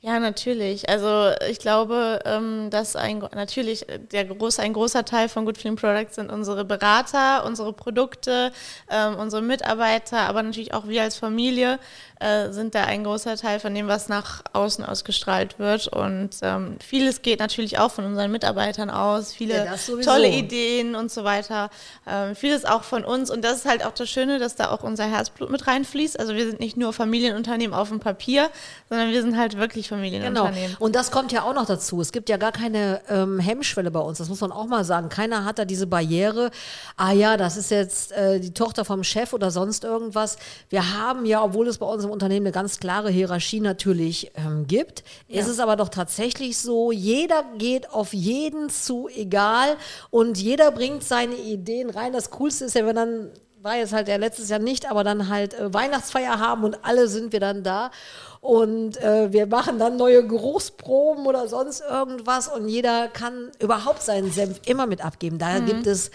Ja, 0.00 0.20
natürlich. 0.20 0.88
Also 0.88 1.32
ich 1.50 1.58
glaube, 1.58 2.20
ähm, 2.24 2.70
dass 2.70 2.94
ein 2.94 3.18
natürlich 3.34 3.88
äh, 3.88 3.98
der 3.98 4.26
groß, 4.26 4.60
ein 4.60 4.72
großer 4.72 5.04
Teil 5.04 5.28
von 5.28 5.44
Good 5.44 5.58
Feeling 5.58 5.74
Products 5.74 6.14
sind 6.14 6.30
unsere 6.30 6.64
Berater, 6.64 7.44
unsere 7.44 7.72
Produkte, 7.72 8.52
ähm, 8.88 9.16
unsere 9.16 9.42
Mitarbeiter, 9.42 10.18
aber 10.20 10.44
natürlich 10.44 10.72
auch 10.72 10.86
wir 10.86 11.02
als 11.02 11.16
Familie 11.16 11.80
äh, 12.20 12.52
sind 12.52 12.76
da 12.76 12.84
ein 12.84 13.02
großer 13.02 13.36
Teil 13.36 13.58
von 13.58 13.74
dem, 13.74 13.88
was 13.88 14.08
nach 14.08 14.42
außen 14.52 14.84
ausgestrahlt 14.84 15.58
wird. 15.58 15.88
Und 15.88 16.30
ähm, 16.42 16.76
vieles 16.80 17.22
geht 17.22 17.40
natürlich 17.40 17.80
auch 17.80 17.90
von 17.90 18.04
unseren 18.04 18.30
Mitarbeitern 18.30 18.90
aus, 18.90 19.32
viele 19.32 19.64
Ja, 19.64 19.74
tolle 20.04 20.28
Ideen 20.28 20.94
und 20.94 21.10
so 21.10 21.24
weiter. 21.24 21.70
Vieles 22.34 22.64
auch 22.64 22.82
von 22.82 23.04
uns. 23.04 23.30
Und 23.30 23.44
das 23.44 23.58
ist 23.58 23.66
halt 23.66 23.84
auch 23.84 23.92
das 23.92 24.08
Schöne, 24.10 24.38
dass 24.38 24.56
da 24.56 24.70
auch 24.70 24.82
unser 24.82 25.04
Herzblut 25.04 25.50
mit 25.50 25.66
reinfließt. 25.66 26.18
Also 26.18 26.34
wir 26.34 26.46
sind 26.46 26.58
nicht 26.58 26.76
nur 26.76 26.92
Familienunternehmen 26.92 27.74
auf 27.74 27.88
dem 27.88 28.00
Papier, 28.00 28.50
sondern 28.88 29.10
wir 29.10 29.22
sind 29.22 29.36
halt 29.36 29.56
wirklich 29.58 29.87
Genau. 29.88 29.96
Familienunternehmen. 29.96 30.76
Und 30.78 30.94
das 30.94 31.10
kommt 31.10 31.32
ja 31.32 31.42
auch 31.42 31.54
noch 31.54 31.66
dazu. 31.66 32.00
Es 32.00 32.12
gibt 32.12 32.28
ja 32.28 32.36
gar 32.36 32.52
keine 32.52 33.00
ähm, 33.08 33.38
Hemmschwelle 33.38 33.90
bei 33.90 34.00
uns. 34.00 34.18
Das 34.18 34.28
muss 34.28 34.40
man 34.40 34.52
auch 34.52 34.66
mal 34.66 34.84
sagen. 34.84 35.08
Keiner 35.08 35.44
hat 35.44 35.58
da 35.58 35.64
diese 35.64 35.86
Barriere. 35.86 36.50
Ah 36.96 37.12
ja, 37.12 37.36
das 37.36 37.56
ist 37.56 37.70
jetzt 37.70 38.12
äh, 38.12 38.40
die 38.40 38.52
Tochter 38.52 38.84
vom 38.84 39.04
Chef 39.04 39.32
oder 39.32 39.50
sonst 39.50 39.84
irgendwas. 39.84 40.38
Wir 40.68 40.94
haben 40.94 41.26
ja, 41.26 41.42
obwohl 41.42 41.68
es 41.68 41.78
bei 41.78 41.86
uns 41.86 42.04
im 42.04 42.10
Unternehmen 42.10 42.46
eine 42.46 42.52
ganz 42.52 42.78
klare 42.78 43.10
Hierarchie 43.10 43.60
natürlich 43.60 44.32
ähm, 44.34 44.66
gibt, 44.66 45.04
ist 45.28 45.48
es 45.48 45.60
aber 45.60 45.76
doch 45.76 45.88
tatsächlich 45.88 46.58
so, 46.58 46.92
jeder 46.92 47.44
geht 47.56 47.90
auf 47.92 48.12
jeden 48.12 48.70
zu, 48.70 49.08
egal. 49.08 49.76
Und 50.10 50.38
jeder 50.38 50.70
bringt 50.70 51.04
seine 51.04 51.34
Ideen 51.34 51.90
rein. 51.90 52.12
Das 52.12 52.30
Coolste 52.30 52.66
ist 52.66 52.74
ja, 52.74 52.86
wenn 52.86 52.96
dann 52.96 53.30
war 53.62 53.76
jetzt 53.76 53.92
halt 53.92 54.08
der 54.08 54.18
letztes 54.18 54.48
Jahr 54.48 54.58
nicht, 54.60 54.90
aber 54.90 55.04
dann 55.04 55.28
halt 55.28 55.54
äh, 55.54 55.72
Weihnachtsfeier 55.72 56.38
haben 56.38 56.64
und 56.64 56.78
alle 56.84 57.08
sind 57.08 57.32
wir 57.32 57.40
dann 57.40 57.62
da. 57.62 57.90
Und 58.40 58.96
äh, 59.02 59.32
wir 59.32 59.46
machen 59.46 59.78
dann 59.78 59.96
neue 59.96 60.26
Geruchsproben 60.26 61.26
oder 61.26 61.48
sonst 61.48 61.80
irgendwas 61.80 62.48
und 62.48 62.68
jeder 62.68 63.08
kann 63.08 63.50
überhaupt 63.60 64.02
seinen 64.02 64.30
Senf 64.30 64.60
immer 64.66 64.86
mit 64.86 65.04
abgeben. 65.04 65.38
Daher 65.38 65.60
gibt 65.60 65.86
es, 65.88 66.12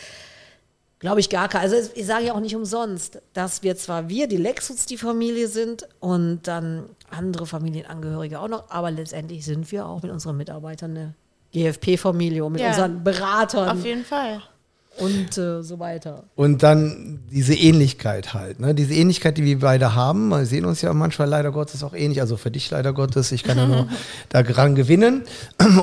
glaube 1.00 1.20
ich, 1.20 1.30
gar 1.30 1.50
keine. 1.50 1.64
Also 1.66 1.90
ich 1.96 2.06
sage 2.06 2.26
ja 2.28 2.34
auch 2.34 2.40
nicht 2.40 2.56
umsonst, 2.56 3.22
dass 3.34 3.62
wir 3.62 3.76
zwar 3.76 4.08
wir, 4.08 4.28
die 4.28 4.38
Lexus, 4.38 4.86
die 4.86 4.98
Familie 4.98 5.50
sind 5.50 5.86
und 6.00 6.44
dann 6.44 6.86
andere 7.12 7.46
Familienangehörige 7.46 8.40
auch 8.40 8.48
noch, 8.48 8.70
aber 8.70 8.90
letztendlich 8.90 9.44
sind 9.44 9.70
wir 9.72 9.86
auch 9.86 10.02
mit 10.02 10.12
unseren 10.12 10.38
Mitarbeitern 10.38 10.92
eine 10.92 11.14
GFP-Familie 11.52 12.46
und 12.46 12.54
mit 12.54 12.62
Ja. 12.62 12.70
unseren 12.70 13.04
Beratern 13.04 13.78
Auf 13.78 13.86
jeden 13.86 14.06
Fall. 14.06 14.42
Und 14.98 15.38
äh, 15.40 15.64
so 15.64 15.80
weiter. 15.80 16.24
Und 16.36 16.62
dann 16.62 17.20
diese 17.32 17.56
Ähnlichkeit 17.56 18.34
halt, 18.36 18.60
ne? 18.60 18.76
Diese 18.76 18.94
Ähnlichkeit, 18.94 19.38
die 19.38 19.44
wir 19.44 19.60
beide 19.60 19.96
haben. 19.96 20.30
Wir 20.30 20.46
sehen 20.46 20.66
uns 20.66 20.82
ja 20.82 20.94
manchmal 20.94 21.28
leider 21.28 21.52
Gottes 21.52 21.84
auch 21.84 21.94
ähnlich. 21.94 22.22
Also 22.22 22.38
für 22.38 22.52
dich 22.52 22.70
leider 22.70 22.94
Gottes. 22.94 23.32
Ich 23.32 23.44
kann 23.44 23.58
ja 23.58 23.66
nur 23.66 23.88
daran 24.30 24.76
gewinnen. 24.76 25.24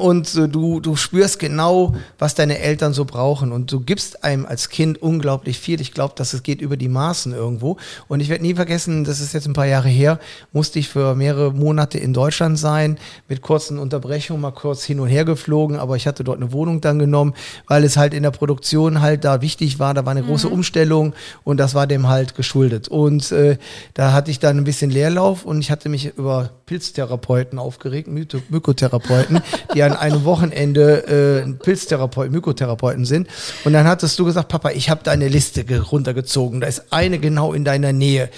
Und 0.00 0.34
äh, 0.36 0.48
du, 0.48 0.78
du 0.78 0.94
spürst 0.94 1.40
genau, 1.40 1.96
was 2.20 2.36
deine 2.36 2.60
Eltern 2.60 2.92
so 2.92 3.04
brauchen. 3.04 3.50
Und 3.50 3.72
du 3.72 3.80
gibst 3.80 4.22
einem 4.22 4.46
als 4.46 4.68
Kind 4.68 5.02
unglaublich 5.02 5.58
viel. 5.58 5.80
Ich 5.80 5.92
glaube, 5.92 6.14
dass 6.16 6.32
es 6.32 6.44
geht 6.44 6.60
über 6.60 6.76
die 6.76 6.88
Maßen 6.88 7.32
irgendwo. 7.32 7.78
Und 8.06 8.20
ich 8.20 8.28
werde 8.28 8.44
nie 8.44 8.54
vergessen, 8.54 9.02
das 9.02 9.20
ist 9.20 9.34
jetzt 9.34 9.46
ein 9.48 9.54
paar 9.54 9.66
Jahre 9.66 9.88
her, 9.88 10.20
musste 10.52 10.78
ich 10.78 10.88
für 10.88 11.16
mehrere 11.16 11.52
Monate 11.52 11.98
in 11.98 12.12
Deutschland 12.12 12.58
sein, 12.58 12.96
mit 13.28 13.42
kurzen 13.42 13.78
Unterbrechungen, 13.78 14.40
mal 14.40 14.52
kurz 14.52 14.84
hin 14.84 15.00
und 15.00 15.08
her 15.08 15.24
geflogen. 15.24 15.78
Aber 15.78 15.96
ich 15.96 16.06
hatte 16.06 16.22
dort 16.22 16.40
eine 16.40 16.52
Wohnung 16.52 16.80
dann 16.80 17.00
genommen, 17.00 17.34
weil 17.66 17.82
es 17.82 17.96
halt 17.96 18.14
in 18.14 18.22
der 18.22 18.30
Produktion 18.30 18.99
halt 19.00 19.24
da 19.24 19.40
wichtig 19.42 19.78
war. 19.78 19.94
Da 19.94 20.04
war 20.04 20.12
eine 20.12 20.22
große 20.22 20.48
Umstellung 20.48 21.14
und 21.44 21.56
das 21.58 21.74
war 21.74 21.86
dem 21.86 22.08
halt 22.08 22.34
geschuldet. 22.34 22.88
Und 22.88 23.32
äh, 23.32 23.58
da 23.94 24.12
hatte 24.12 24.30
ich 24.30 24.38
dann 24.38 24.56
ein 24.58 24.64
bisschen 24.64 24.90
Leerlauf 24.90 25.44
und 25.44 25.60
ich 25.60 25.70
hatte 25.70 25.88
mich 25.88 26.16
über 26.16 26.50
Pilztherapeuten 26.66 27.58
aufgeregt, 27.58 28.08
Mytho- 28.08 28.42
Mykotherapeuten, 28.48 29.40
die 29.74 29.82
an 29.82 29.92
einem 29.92 30.24
Wochenende 30.24 31.44
äh, 31.46 31.52
Pilztherapeuten, 31.62 32.32
Mykotherapeuten 32.32 33.04
sind. 33.04 33.28
Und 33.64 33.72
dann 33.72 33.86
hattest 33.86 34.18
du 34.18 34.24
gesagt, 34.24 34.48
Papa, 34.48 34.70
ich 34.70 34.90
habe 34.90 35.00
deine 35.04 35.28
Liste 35.28 35.64
ge- 35.64 35.78
runtergezogen. 35.78 36.60
Da 36.60 36.66
ist 36.66 36.92
eine 36.92 37.18
genau 37.18 37.52
in 37.52 37.64
deiner 37.64 37.92
Nähe. 37.92 38.28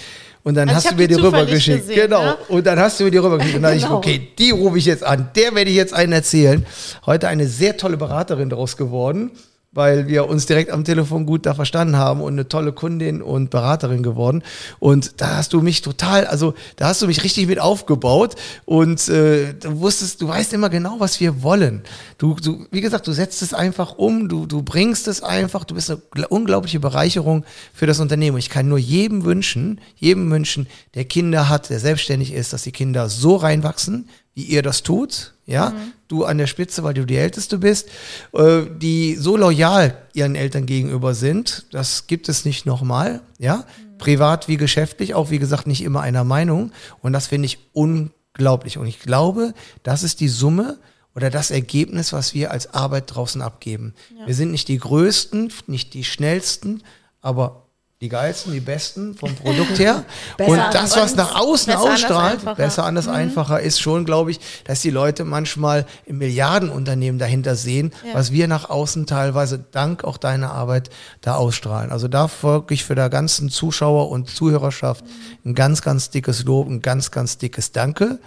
Und 0.45 0.55
dann 0.55 0.67
Also 0.67 0.75
hast 0.89 0.91
du 0.91 0.95
mir 1.01 1.07
die 1.07 1.15
die 1.15 1.21
rübergeschickt. 1.21 1.87
gesehen, 1.87 2.01
genau. 2.07 2.21
ne? 2.23 2.37
Und 2.49 2.67
dann 2.67 2.77
hast 2.77 2.99
du 2.99 3.05
mir 3.05 3.11
die 3.11 3.17
rübergeschickt. 3.17 3.55
Und 3.55 3.61
dann 3.63 3.71
dachte 3.79 3.85
Genau. 3.87 3.99
ich, 4.01 4.05
okay, 4.17 4.27
die 4.37 4.51
rufe 4.51 4.77
ich 4.77 4.85
jetzt 4.85 5.01
an. 5.03 5.29
Der 5.37 5.55
werde 5.55 5.69
ich 5.69 5.75
jetzt 5.77 5.93
einen 5.93 6.11
erzählen. 6.11 6.65
Heute 7.05 7.29
eine 7.29 7.47
sehr 7.47 7.77
tolle 7.77 7.95
Beraterin 7.95 8.49
daraus 8.49 8.75
geworden, 8.75 9.31
weil 9.73 10.07
wir 10.07 10.29
uns 10.29 10.45
direkt 10.45 10.69
am 10.71 10.83
Telefon 10.83 11.25
gut 11.25 11.45
da 11.45 11.53
verstanden 11.53 11.97
haben 11.97 12.21
und 12.21 12.33
eine 12.33 12.47
tolle 12.47 12.73
Kundin 12.73 13.21
und 13.21 13.49
Beraterin 13.49 14.03
geworden. 14.03 14.43
Und 14.79 15.21
da 15.21 15.37
hast 15.37 15.53
du 15.53 15.61
mich 15.61 15.81
total, 15.81 16.25
also 16.27 16.53
da 16.75 16.87
hast 16.87 17.01
du 17.01 17.07
mich 17.07 17.23
richtig 17.23 17.47
mit 17.47 17.59
aufgebaut 17.59 18.35
und 18.65 19.07
äh, 19.09 19.53
du 19.53 19.79
wusstest, 19.79 20.21
du 20.21 20.27
weißt 20.27 20.53
immer 20.53 20.69
genau, 20.69 20.99
was 20.99 21.19
wir 21.19 21.41
wollen. 21.43 21.83
Du, 22.17 22.35
du, 22.35 22.65
wie 22.71 22.81
gesagt, 22.81 23.07
du 23.07 23.11
setzt 23.11 23.41
es 23.41 23.53
einfach 23.53 23.97
um, 23.97 24.29
du, 24.29 24.45
du 24.45 24.61
bringst 24.61 25.07
es 25.07 25.23
einfach, 25.23 25.63
du 25.63 25.75
bist 25.75 25.89
eine 25.89 26.01
gl- 26.13 26.27
unglaubliche 26.27 26.79
Bereicherung 26.79 27.43
für 27.73 27.87
das 27.87 27.99
Unternehmen. 27.99 28.37
Ich 28.37 28.49
kann 28.49 28.67
nur 28.67 28.77
jedem 28.77 29.25
wünschen, 29.25 29.81
jedem 29.95 30.29
wünschen, 30.29 30.67
der 30.93 31.05
Kinder 31.05 31.49
hat, 31.49 31.69
der 31.69 31.79
selbstständig 31.79 32.33
ist, 32.33 32.53
dass 32.53 32.63
die 32.63 32.71
Kinder 32.71 33.09
so 33.09 33.35
reinwachsen, 33.35 34.09
wie 34.35 34.43
ihr 34.43 34.61
das 34.61 34.83
tut, 34.83 35.33
ja, 35.45 35.73
du 36.07 36.25
an 36.25 36.37
der 36.37 36.47
Spitze, 36.47 36.83
weil 36.83 36.93
du 36.93 37.05
die 37.05 37.17
Älteste 37.17 37.57
bist, 37.57 37.89
äh, 38.33 38.61
die 38.77 39.15
so 39.15 39.37
loyal 39.37 39.97
ihren 40.13 40.35
Eltern 40.35 40.65
gegenüber 40.65 41.13
sind, 41.13 41.65
das 41.71 42.07
gibt 42.07 42.29
es 42.29 42.45
nicht 42.45 42.65
nochmal, 42.65 43.21
ja, 43.39 43.65
privat 43.97 44.47
wie 44.47 44.57
geschäftlich, 44.57 45.13
auch 45.13 45.29
wie 45.29 45.39
gesagt 45.39 45.67
nicht 45.67 45.81
immer 45.81 46.01
einer 46.01 46.23
Meinung. 46.23 46.71
Und 47.01 47.13
das 47.13 47.27
finde 47.27 47.45
ich 47.45 47.59
unglaublich. 47.73 48.77
Und 48.77 48.87
ich 48.87 48.99
glaube, 48.99 49.53
das 49.83 50.03
ist 50.03 50.19
die 50.19 50.27
Summe 50.27 50.77
oder 51.15 51.29
das 51.29 51.51
Ergebnis, 51.51 52.11
was 52.11 52.33
wir 52.33 52.51
als 52.51 52.73
Arbeit 52.73 53.13
draußen 53.13 53.41
abgeben. 53.41 53.93
Wir 54.25 54.35
sind 54.35 54.51
nicht 54.51 54.67
die 54.67 54.77
Größten, 54.77 55.53
nicht 55.67 55.93
die 55.93 56.03
Schnellsten, 56.03 56.83
aber 57.21 57.62
die 58.03 58.09
geilsten, 58.09 58.51
die 58.51 58.59
besten 58.59 59.15
vom 59.15 59.33
Produkt 59.33 59.79
her. 59.79 60.03
Und 60.45 60.59
anders 60.59 60.73
das, 60.91 60.97
was 60.97 61.15
nach 61.15 61.35
außen 61.39 61.67
besser 61.73 61.79
anders 61.85 62.03
ausstrahlt, 62.03 62.33
einfacher. 62.33 62.55
besser 62.55 62.83
anders 62.83 63.07
einfacher, 63.07 63.61
ist 63.61 63.79
schon, 63.79 64.03
glaube 64.03 64.31
ich, 64.31 64.41
dass 64.65 64.81
die 64.81 64.89
Leute 64.89 65.23
manchmal 65.23 65.85
im 66.05 66.17
Milliardenunternehmen 66.17 67.17
dahinter 67.17 67.55
sehen, 67.55 67.93
Ja. 68.05 68.15
was 68.15 68.31
wir 68.33 68.49
nach 68.49 68.69
außen 68.69 69.05
teilweise 69.05 69.63
dank 69.71 70.03
auch 70.03 70.17
deiner 70.17 70.51
Arbeit 70.51 70.89
da 71.21 71.35
ausstrahlen. 71.35 71.91
Also 71.93 72.09
da 72.09 72.29
wirklich 72.41 72.83
für 72.83 72.93
der 72.95 73.09
ganzen 73.09 73.49
Zuschauer 73.49 74.09
und 74.09 74.29
Zuhörerschaft 74.29 75.05
ein 75.45 75.55
ganz, 75.55 75.81
ganz 75.81 76.09
dickes 76.09 76.43
Lob, 76.43 76.67
ein 76.67 76.81
ganz, 76.81 77.09
ganz 77.09 77.37
dickes 77.37 77.71
Danke. 77.71 78.19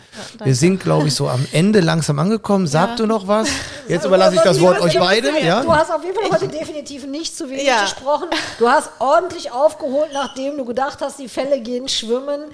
Wir 0.43 0.55
sind, 0.55 0.81
glaube 0.83 1.09
ich, 1.09 1.15
so 1.15 1.29
am 1.29 1.47
Ende 1.53 1.81
langsam 1.81 2.19
angekommen. 2.19 2.67
Sag 2.67 2.91
Ja. 2.91 2.97
du 2.97 3.07
noch 3.07 3.29
was? 3.29 3.49
Jetzt 3.89 4.07
überlasse 4.07 4.37
ich 4.37 4.43
das 4.43 4.59
Wort 4.63 4.81
euch 4.81 4.99
beide. 4.99 5.31
Du 5.33 5.39
Ja? 5.47 5.63
hast 5.69 5.91
auf 5.93 6.03
jeden 6.03 6.17
Fall 6.19 6.31
heute 6.31 6.49
definitiv 6.49 7.07
nicht 7.07 7.37
zu 7.37 7.51
wenig 7.51 7.67
Ja. 7.67 7.83
gesprochen. 7.83 8.29
Du 8.59 8.67
hast 8.69 8.89
ordentlich 9.01 9.53
aufgeholt, 9.67 10.11
nachdem 10.13 10.57
du 10.57 10.65
gedacht 10.65 10.99
hast, 11.01 11.19
die 11.19 11.29
Fälle 11.29 11.61
gehen 11.61 11.89
schwimmen. 11.89 12.45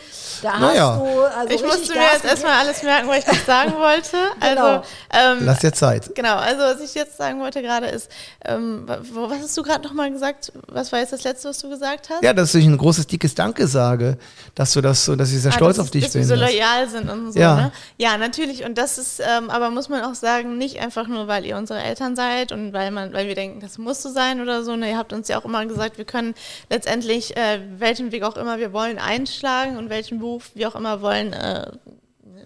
Da 0.43 0.59
Naja. 0.59 0.91
hast 0.95 1.01
du 1.01 1.21
also 1.23 1.55
Ich 1.55 1.63
musste 1.63 1.89
mir 1.93 1.95
Gas 2.01 2.13
jetzt 2.15 2.25
erstmal 2.25 2.53
alles 2.53 2.83
merken, 2.83 3.09
was 3.09 3.19
ich 3.19 3.27
noch 3.27 3.45
sagen 3.47 3.75
wollte. 3.79 4.17
Genau. 4.41 4.65
Also, 4.67 4.83
ähm, 5.13 5.39
Lass 5.47 5.61
dir 5.61 5.73
Zeit. 5.73 6.15
Genau, 6.15 6.37
also 6.37 6.63
was 6.63 6.81
ich 6.81 6.95
jetzt 6.95 7.17
sagen 7.17 7.41
wollte 7.41 7.63
gerade 7.63 7.87
ist, 7.87 8.11
ähm, 8.45 8.85
was 8.87 9.39
hast 9.43 9.57
du 9.57 9.63
gerade 9.63 9.87
nochmal 9.87 10.11
gesagt? 10.11 10.53
Was 10.69 10.91
war 10.93 10.99
jetzt 11.01 11.13
das 11.13 11.23
Letzte, 11.25 11.49
was 11.49 11.59
du 11.59 11.69
gesagt 11.69 12.11
hast? 12.11 12.23
Ja, 12.23 12.33
dass 12.33 12.55
ich 12.55 12.65
ein 12.65 12.77
großes, 12.77 13.07
dickes 13.07 13.35
Danke 13.35 13.67
sage, 13.67 14.19
dass 14.55 14.73
du 14.73 14.81
das 14.81 15.05
so, 15.05 15.15
dass 15.17 15.33
ich 15.33 15.41
sehr 15.41 15.53
Ah, 15.53 15.55
stolz 15.55 15.77
dass- 15.77 15.87
auf 15.87 15.91
dich 15.91 16.05
dass 16.05 16.13
bin. 16.15 16.23
wir 16.23 16.27
so 16.29 16.37
dass- 16.37 16.51
loyal 16.53 16.89
sind 16.89 17.09
und 17.11 17.33
so. 17.33 17.39
Ja. 17.39 17.55
Ne? 17.57 17.73
ja, 17.99 18.17
natürlich. 18.19 18.65
Und 18.65 18.79
das 18.79 18.99
ist, 18.99 19.21
ähm, 19.21 19.51
aber 19.51 19.71
muss 19.71 19.89
man 19.89 20.03
auch 20.03 20.15
sagen, 20.15 20.59
nicht 20.59 20.81
einfach 20.81 21.07
nur, 21.07 21.29
weil 21.29 21.45
ihr 21.47 21.57
unsere 21.57 21.81
Eltern 21.83 22.17
seid 22.17 22.53
und 22.53 22.73
weil 22.73 22.91
man, 22.91 23.13
weil 23.13 23.27
wir 23.29 23.35
denken, 23.35 23.61
das 23.61 23.79
muss 23.79 24.03
so 24.03 24.11
sein 24.11 24.41
oder 24.41 24.65
so. 24.65 24.77
Ne, 24.77 24.91
ihr 24.91 24.99
habt 24.99 25.13
uns 25.13 25.29
ja 25.29 25.39
auch 25.39 25.45
immer 25.45 25.65
gesagt, 25.67 25.99
wir 25.99 26.05
können 26.05 26.35
letztendlich 26.71 26.92
äh, 27.37 27.61
welchen 27.79 28.13
Weg 28.13 28.23
auch 28.23 28.37
immer 28.37 28.59
wir 28.59 28.73
wollen 28.73 28.99
einschlagen 28.99 29.77
und 29.77 29.91
welchen 29.91 30.19
Beruf 30.19 30.51
wir 30.55 30.69
auch 30.69 30.75
immer 30.75 31.01
wollen 31.03 31.33
äh, 31.33 31.71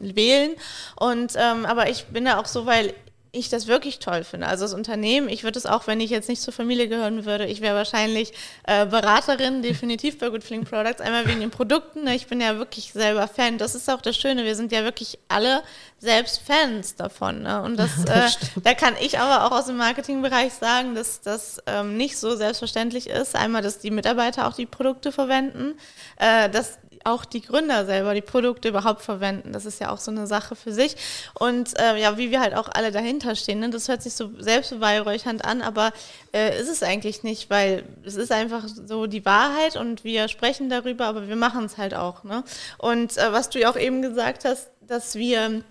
wählen. 0.01 0.55
Und 0.97 1.33
ähm, 1.37 1.67
aber 1.67 1.89
ich 1.89 2.07
bin 2.07 2.25
da 2.25 2.39
auch 2.39 2.47
so, 2.47 2.67
weil 2.67 2.95
ich 3.37 3.49
das 3.49 3.67
wirklich 3.67 3.99
toll 3.99 4.25
finde. 4.25 4.47
Also 4.47 4.65
das 4.65 4.75
Unternehmen, 4.75 5.29
ich 5.29 5.45
würde 5.45 5.59
es 5.59 5.67
auch, 5.67 5.87
wenn 5.87 6.01
ich 6.01 6.11
jetzt 6.11 6.29
nicht 6.29 6.43
zur 6.43 6.53
Familie 6.53 6.89
gehören 6.89 7.25
würde, 7.25 7.47
ich 7.47 7.61
wäre 7.61 7.77
wahrscheinlich 7.77 8.33
äh, 8.65 8.87
Beraterin, 8.87 9.63
definitiv 9.63 10.19
bei 10.19 10.29
Good 10.29 10.43
Feeling 10.43 10.65
Products, 10.65 11.01
einmal 11.01 11.27
wegen 11.27 11.41
den 11.41 11.51
Produkten. 11.51 12.05
Ne? 12.05 12.15
Ich 12.15 12.27
bin 12.27 12.41
ja 12.41 12.59
wirklich 12.59 12.93
selber 12.93 13.29
Fan. 13.29 13.59
Das 13.59 13.75
ist 13.75 13.89
auch 13.91 14.01
das 14.01 14.17
Schöne, 14.17 14.45
wir 14.45 14.57
sind 14.57 14.73
ja 14.73 14.85
wirklich 14.85 15.19
alle 15.29 15.63
selbst 15.99 16.43
Fans 16.47 16.97
davon. 16.97 17.43
Ne? 17.43 17.63
Und 17.63 17.77
das, 17.77 18.05
äh, 18.09 18.29
da 18.63 18.75
kann 18.75 18.95
ich 19.01 19.19
aber 19.19 19.47
auch 19.47 19.59
aus 19.59 19.67
dem 19.67 19.77
Marketingbereich 19.77 20.53
sagen, 20.53 20.95
dass 20.95 21.21
das 21.21 21.63
ähm, 21.67 21.97
nicht 21.97 22.19
so 22.19 22.37
selbstverständlich 22.37 23.09
ist. 23.09 23.37
Einmal, 23.37 23.63
dass 23.63 23.79
die 23.79 23.91
Mitarbeiter 23.91 24.47
auch 24.47 24.55
die 24.55 24.67
Produkte 24.67 25.13
verwenden, 25.13 25.75
äh, 26.19 26.49
dass 26.51 26.79
auch 27.07 27.25
die 27.25 27.41
Gründer 27.41 27.87
selber 27.87 28.15
die 28.15 28.21
Produkte 28.21 28.69
überhaupt 28.69 29.03
verwenden. 29.03 29.53
Das 29.53 29.65
ist 29.65 29.81
ja 29.81 29.91
auch 29.91 29.99
so 29.99 30.11
eine 30.11 30.27
Sache 30.27 30.57
für 30.57 30.73
sich. 30.73 30.97
Und 31.35 31.79
äh, 31.79 32.01
ja, 32.01 32.19
wie 32.19 32.31
wir 32.31 32.41
halt 32.41 32.55
auch 32.55 32.69
alle 32.73 32.91
dahinter 32.91 33.37
stehen, 33.37 33.61
ne? 33.61 33.71
das 33.71 33.89
hört 33.89 34.03
sich 34.03 34.15
so 34.15 34.31
selbstbeweihräuchernd 34.39 35.45
an, 35.45 35.63
aber 35.63 35.93
äh, 36.33 36.61
ist 36.61 36.69
es 36.69 36.83
eigentlich 36.83 37.23
nicht, 37.23 37.49
weil 37.49 37.85
es 38.05 38.17
ist 38.17 38.33
einfach 38.33 38.65
so 38.67 39.07
die 39.07 39.25
Wahrheit 39.25 39.77
und 39.77 40.05
wir 40.05 40.29
sprechen 40.29 40.69
darüber, 40.69 41.07
aber 41.07 41.29
wir 41.29 41.37
machen 41.37 41.65
es 41.65 41.79
halt 41.79 41.95
auch. 41.95 42.25
Ne? 42.25 42.43
Und 42.79 43.17
äh, 43.17 43.33
was 43.33 43.51
du 43.51 43.61
ja 43.61 43.71
auch 43.71 43.77
eben 43.77 44.03
gesagt 44.03 44.45
hast, 44.45 44.71
dass 44.81 45.15
wir 45.15 45.63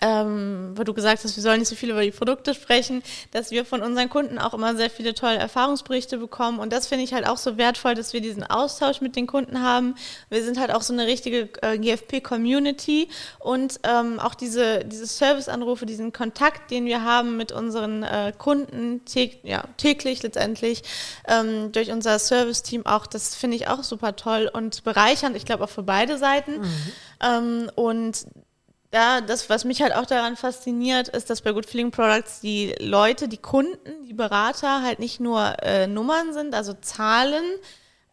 ähm, 0.00 0.72
weil 0.74 0.84
du 0.84 0.94
gesagt 0.94 1.24
hast, 1.24 1.36
wir 1.36 1.42
sollen 1.42 1.60
nicht 1.60 1.68
so 1.68 1.76
viel 1.76 1.90
über 1.90 2.02
die 2.02 2.10
Produkte 2.10 2.54
sprechen, 2.54 3.02
dass 3.30 3.50
wir 3.50 3.64
von 3.64 3.82
unseren 3.82 4.08
Kunden 4.08 4.38
auch 4.38 4.54
immer 4.54 4.76
sehr 4.76 4.90
viele 4.90 5.14
tolle 5.14 5.36
Erfahrungsberichte 5.36 6.18
bekommen. 6.18 6.58
Und 6.58 6.72
das 6.72 6.86
finde 6.86 7.04
ich 7.04 7.14
halt 7.14 7.26
auch 7.26 7.36
so 7.36 7.56
wertvoll, 7.56 7.94
dass 7.94 8.12
wir 8.12 8.20
diesen 8.20 8.44
Austausch 8.44 9.00
mit 9.00 9.16
den 9.16 9.26
Kunden 9.26 9.62
haben. 9.62 9.94
Wir 10.30 10.44
sind 10.44 10.58
halt 10.58 10.72
auch 10.72 10.82
so 10.82 10.92
eine 10.92 11.06
richtige 11.06 11.48
äh, 11.62 11.78
GFP-Community 11.78 13.08
und 13.38 13.80
ähm, 13.84 14.20
auch 14.20 14.34
diese, 14.34 14.84
diese 14.84 15.06
Serviceanrufe, 15.06 15.86
diesen 15.86 16.12
Kontakt, 16.12 16.70
den 16.70 16.86
wir 16.86 17.02
haben 17.02 17.36
mit 17.36 17.52
unseren 17.52 18.02
äh, 18.02 18.32
Kunden 18.36 19.04
täg 19.04 19.40
ja, 19.42 19.64
täglich 19.76 20.22
letztendlich 20.22 20.82
ähm, 21.28 21.72
durch 21.72 21.90
unser 21.90 22.18
Service-Team 22.18 22.86
auch, 22.86 23.06
das 23.06 23.34
finde 23.34 23.56
ich 23.56 23.68
auch 23.68 23.82
super 23.82 24.16
toll 24.16 24.50
und 24.52 24.84
bereichernd. 24.84 25.36
Ich 25.36 25.44
glaube 25.44 25.64
auch 25.64 25.70
für 25.70 25.82
beide 25.82 26.18
Seiten. 26.18 26.60
Mhm. 26.60 26.92
Ähm, 27.22 27.70
und 27.74 28.26
ja, 28.94 29.20
das, 29.20 29.50
was 29.50 29.64
mich 29.64 29.82
halt 29.82 29.92
auch 29.92 30.06
daran 30.06 30.36
fasziniert, 30.36 31.08
ist, 31.08 31.28
dass 31.28 31.40
bei 31.40 31.50
Good 31.50 31.66
Feeling 31.66 31.90
Products 31.90 32.38
die 32.38 32.76
Leute, 32.78 33.26
die 33.26 33.38
Kunden, 33.38 34.06
die 34.08 34.14
Berater 34.14 34.82
halt 34.82 35.00
nicht 35.00 35.18
nur 35.18 35.56
äh, 35.62 35.88
Nummern 35.88 36.32
sind, 36.32 36.54
also 36.54 36.74
Zahlen, 36.74 37.42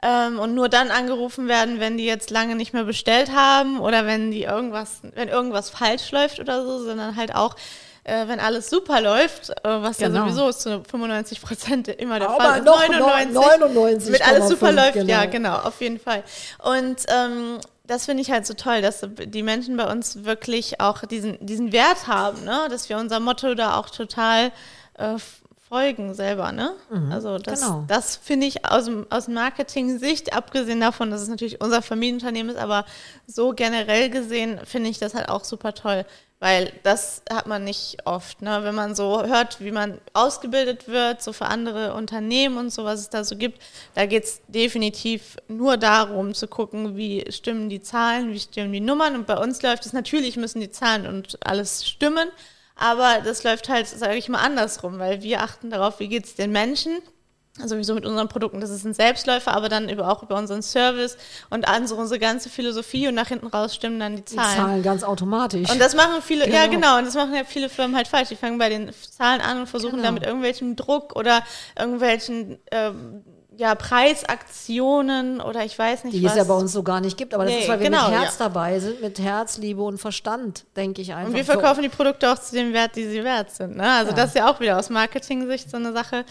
ähm, 0.02 0.39
und 0.39 0.56
nur 0.56 0.70
dann 0.70 0.89
angerufen 0.89 1.48
werden, 1.48 1.80
wenn 1.80 1.98
die 1.98 2.06
jetzt 2.06 2.32
lange 2.32 2.56
nicht 2.56 2.74
mehr 2.74 2.86
bestellt 2.86 3.32
haben 3.32 3.80
oder 3.80 4.08
wenn 4.08 4.32
die 4.32 4.41
irgendwas, 4.41 5.02
wenn 5.13 5.30
irgendwas 5.30 5.70
falsch 5.70 6.12
läuft 6.12 6.39
oder 6.39 6.65
so, 6.65 6.84
sondern 6.84 7.15
halt 7.15 7.36
auch 7.36 7.56
äh, 8.04 8.28
wenn 8.28 8.39
alles 8.39 8.67
super 8.67 9.00
läuft, 9.00 9.52
äh, 9.52 9.54
was 9.63 9.98
genau. 9.98 10.26
ja 10.26 10.34
sowieso 10.34 10.52
zu 10.52 10.84
95 10.84 11.41
Prozent 11.44 11.88
immer 11.88 12.17
der 12.17 12.30
Aber 12.30 12.44
Fall 12.44 12.60
ist. 12.60 12.65
Noch 12.65 12.88
99, 12.88 13.36
99 13.36 14.12
mit 14.12 14.28
alles 14.28 14.50
super 14.50 14.67
5, 14.70 14.76
läuft, 14.80 14.94
genau. 14.94 15.12
ja, 15.12 15.26
genau, 15.26 15.56
auf 15.58 15.80
jeden 15.82 16.00
Fall. 16.00 16.24
Und 16.63 17.06
ähm, 17.08 17.60
das 17.91 18.06
finde 18.06 18.21
ich 18.21 18.32
halt 18.32 18.45
so 18.45 18.54
toll, 18.54 18.82
dass 18.82 19.06
die 19.25 19.43
Menschen 19.43 19.75
bei 19.75 19.91
uns 19.91 20.23
wirklich 20.23 20.80
auch 20.80 21.06
diesen, 21.06 21.45
diesen 21.45 21.73
Wert 21.73 22.08
haben, 22.08 22.45
ne? 22.45 22.67
dass 22.69 22.88
wir 22.88 22.97
unser 22.97 23.19
Motto 23.19 23.54
da 23.54 23.75
auch 23.77 23.89
total 23.89 24.54
äh, 24.93 25.17
folgen 25.67 26.13
selber. 26.13 26.54
Ne? 26.54 26.73
Mhm, 26.89 27.12
also 27.12 27.38
das, 27.38 27.60
genau. 27.60 27.84
das 27.89 28.15
finde 28.15 28.47
ich 28.47 28.65
aus, 28.65 28.89
aus 29.10 29.27
Marketing-Sicht, 29.27 30.34
abgesehen 30.34 30.80
davon, 30.80 31.12
dass 31.12 31.21
es 31.21 31.27
natürlich 31.27 31.60
unser 31.60 31.82
Familienunternehmen 31.82 32.56
ist, 32.56 32.62
aber 32.62 32.86
so 33.27 33.51
generell 33.51 34.10
gesehen 34.10 34.62
finde 34.63 34.89
ich 34.89 34.97
das 34.97 35.13
halt 35.13 35.27
auch 35.27 35.43
super 35.43 35.73
toll. 35.73 36.06
Weil 36.41 36.73
das 36.82 37.21
hat 37.32 37.45
man 37.45 37.63
nicht 37.63 37.97
oft, 38.06 38.41
ne? 38.41 38.63
wenn 38.63 38.73
man 38.73 38.95
so 38.95 39.23
hört, 39.23 39.62
wie 39.62 39.69
man 39.69 40.01
ausgebildet 40.13 40.88
wird, 40.88 41.21
so 41.21 41.34
für 41.34 41.45
andere 41.45 41.93
Unternehmen 41.93 42.58
und 42.58 42.71
so, 42.71 42.84
was 42.84 42.99
es 42.99 43.12
da 43.12 43.23
so 43.23 43.36
gibt. 43.36 43.62
Da 43.93 44.08
geht 44.08 44.23
es 44.23 44.41
definitiv 44.47 45.38
nur 45.47 45.77
darum 45.77 46.34
zu 46.34 46.47
gucken, 46.47 46.97
wie 46.97 47.32
stimmen 47.32 47.69
die 47.69 47.84
Zahlen, 47.84 48.34
wie 48.34 48.39
stimmen 48.39 48.73
die 48.73 48.80
Nummern. 48.80 49.13
Und 49.13 49.27
bei 49.27 49.38
uns 49.38 49.62
läuft 49.62 49.86
es 49.86 49.93
natürlich, 49.93 50.36
müssen 50.36 50.62
die 50.62 50.71
Zahlen 50.71 51.06
und 51.06 51.38
alles 51.45 51.88
stimmen. 51.88 52.27
Aber 52.75 53.21
das 53.23 53.43
läuft 53.43 53.69
halt, 53.69 53.88
sage 53.88 54.15
ich 54.17 54.27
mal, 54.27 54.39
andersrum, 54.39 54.97
weil 54.97 55.21
wir 55.21 55.41
achten 55.41 55.69
darauf, 55.69 55.99
wie 55.99 56.08
geht 56.08 56.25
es 56.25 56.34
den 56.34 56.51
Menschen 56.51 57.04
sowieso 57.67 57.93
mit 57.95 58.06
unseren 58.06 58.28
Produkten, 58.28 58.60
das 58.62 58.69
ist 58.69 58.86
ein 58.86 58.93
Selbstläufer, 58.93 59.54
aber 59.54 59.69
dann 59.69 59.89
über, 59.89 60.10
auch 60.12 60.24
über 60.24 60.36
unseren 60.38 60.62
Service 60.62 61.17
und 61.50 61.67
also 61.67 61.95
unsere 61.95 62.19
ganze 62.19 62.50
Philosophie 62.50 63.08
und 63.08 63.15
nach 63.15 63.28
hinten 63.28 63.47
raus 63.47 63.76
stimmen 63.76 64.00
dann 64.00 64.15
die 64.17 64.24
Die 64.26 64.36
Zahlen. 64.36 64.58
Zahlen 64.58 64.84
ganz 64.84 65.04
automatisch. 65.04 65.69
Und 65.69 65.80
das 65.80 65.95
machen 65.95 66.21
viele, 66.21 66.50
ja 66.50 66.65
Genau. 66.67 66.76
genau, 66.76 66.97
und 67.00 67.06
das 67.06 67.15
machen 67.15 67.34
ja 67.34 67.43
viele 67.43 67.69
Firmen 67.69 67.95
halt 67.95 68.08
falsch. 68.08 68.30
Die 68.30 68.36
fangen 68.36 68.58
bei 68.58 68.69
den 68.69 68.91
Zahlen 69.10 69.41
an 69.41 69.60
und 69.62 69.67
versuchen 69.67 69.97
Genau. 69.97 70.04
da 70.08 70.12
mit 70.12 70.24
irgendwelchem 70.26 70.76
Druck 70.76 71.15
oder 71.15 71.41
irgendwelchen 71.78 72.60
ähm, 72.71 73.24
ja, 73.58 73.76
Preisaktionen 73.76 75.41
oder 75.41 75.63
ich 75.65 75.78
weiß 75.78 76.06
nicht 76.06 76.15
die 76.15 76.24
was. 76.24 76.32
es 76.32 76.38
ja 76.38 76.43
bei 76.45 76.54
uns 76.54 76.71
so 76.71 76.84
gar 76.84 77.02
nicht 77.02 77.17
gibt, 77.17 77.34
aber 77.34 77.43
das 77.45 77.54
Nee, 77.54 77.62
ist, 77.62 77.67
weil 77.69 77.80
wir 77.80 77.89
genau, 77.89 78.10
mit 78.10 78.19
Herz 78.19 78.38
ja. 78.39 78.45
dabei 78.45 78.80
sind, 78.80 79.02
mit 79.02 79.19
Herz, 79.19 79.58
Liebe 79.58 79.82
und 79.82 79.97
Verstand, 79.97 80.65
denke 80.76 81.02
ich 81.02 81.13
einfach. 81.13 81.28
Und 81.30 81.36
wir 81.36 81.45
verkaufen 81.45 81.84
die 81.84 81.89
Produkte 81.89 82.32
auch 82.32 82.39
zu 82.39 82.56
dem 82.56 82.74
Wert, 82.74 82.95
die 82.95 83.08
sie 83.08 83.24
wert 83.24 83.52
sind. 83.52 83.76
Ne? 83.78 83.84
Also 83.89 84.12
Ja. 84.12 84.15
das 84.17 84.28
ist 84.30 84.36
ja 84.36 84.50
auch 84.50 84.60
wieder 84.60 84.80
aus 84.80 84.89
Marketing-Sicht 84.89 85.69
so 85.69 85.78
eine 85.78 85.93
Sache. 85.93 86.26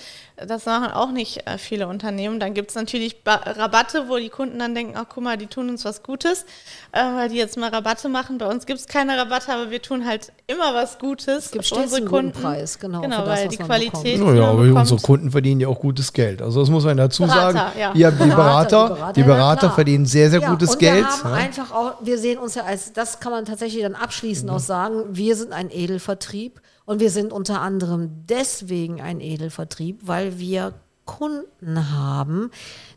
Das 0.46 0.64
machen 0.66 0.90
auch 0.92 1.10
nicht 1.10 1.46
äh, 1.46 1.58
viele 1.58 1.86
Unternehmen. 1.88 2.40
Dann 2.40 2.54
gibt 2.54 2.70
es 2.70 2.74
natürlich 2.76 3.22
ba 3.24 3.34
Rabatte, 3.34 4.08
wo 4.08 4.16
die 4.16 4.28
Kunden 4.30 4.58
dann 4.58 4.74
denken, 4.74 4.94
ach 4.96 5.04
guck 5.08 5.22
mal, 5.24 5.36
die 5.36 5.46
tun 5.46 5.68
uns 5.68 5.84
was 5.84 6.02
Gutes, 6.02 6.44
äh, 6.92 7.00
weil 7.02 7.28
die 7.28 7.36
jetzt 7.36 7.56
mal 7.56 7.70
Rabatte 7.70 8.08
machen. 8.08 8.38
Bei 8.38 8.46
uns 8.46 8.64
gibt 8.66 8.80
es 8.80 8.86
keine 8.86 9.16
Rabatte, 9.18 9.52
aber 9.52 9.70
wir 9.70 9.82
tun 9.82 10.06
halt 10.06 10.32
immer 10.46 10.74
was 10.74 10.98
Gutes. 10.98 11.46
Es 11.46 11.50
gibt 11.50 11.64
für 11.64 11.74
stets 11.74 11.82
unsere 11.92 12.00
einen 12.02 12.08
guten 12.10 12.32
Kunden. 12.32 12.42
Preis, 12.42 12.78
genau, 12.78 13.00
Genau, 13.02 13.16
für 13.16 13.22
das, 13.26 13.38
weil 13.38 13.46
was 13.48 13.56
die 13.56 13.62
Qualität, 13.62 14.18
bekommt. 14.18 14.36
man 14.36 14.44
aber 14.44 14.58
bekommt, 14.62 14.78
unsere 14.80 15.00
Kunden 15.00 15.30
verdienen 15.30 15.60
ja 15.60 15.68
auch 15.68 15.78
gutes 15.80 16.12
Geld. 16.12 16.40
Also 16.42 16.60
das 16.60 16.70
muss 16.70 16.84
man 16.84 16.96
dazu 16.96 17.22
Berater, 17.24 17.52
sagen. 17.52 17.78
ja. 17.78 17.92
Die 17.92 18.00
Berater, 18.00 18.36
Berater, 18.36 18.88
die 18.88 18.94
Berater, 18.94 19.12
die 19.12 19.20
ja, 19.20 19.26
Berater 19.26 19.70
verdienen 19.70 20.06
sehr, 20.06 20.30
sehr 20.30 20.40
Ja, 20.40 20.50
gutes 20.50 20.70
und 20.70 20.78
Geld. 20.78 21.04
Wir 21.04 21.24
haben 21.24 21.30
ja. 21.30 21.34
einfach 21.36 21.72
auch, 21.72 21.92
wir 22.00 22.18
sehen 22.18 22.38
uns 22.38 22.54
ja 22.54 22.64
als, 22.64 22.92
das 22.92 23.20
kann 23.20 23.32
man 23.32 23.44
tatsächlich 23.44 23.82
dann 23.82 23.94
abschließend 23.94 24.48
Mhm. 24.50 24.56
auch 24.56 24.60
sagen, 24.60 25.02
wir 25.10 25.36
sind 25.36 25.52
ein 25.52 25.70
Edelvertrieb 25.70 26.60
und 26.90 26.98
wir 26.98 27.10
sind 27.10 27.32
unter 27.32 27.60
anderem 27.60 28.26
deswegen 28.26 29.00
ein 29.00 29.20
Edelvertrieb, 29.20 30.00
weil 30.08 30.40
wir 30.40 30.74
Kunden 31.18 31.90
haben, 31.92 32.50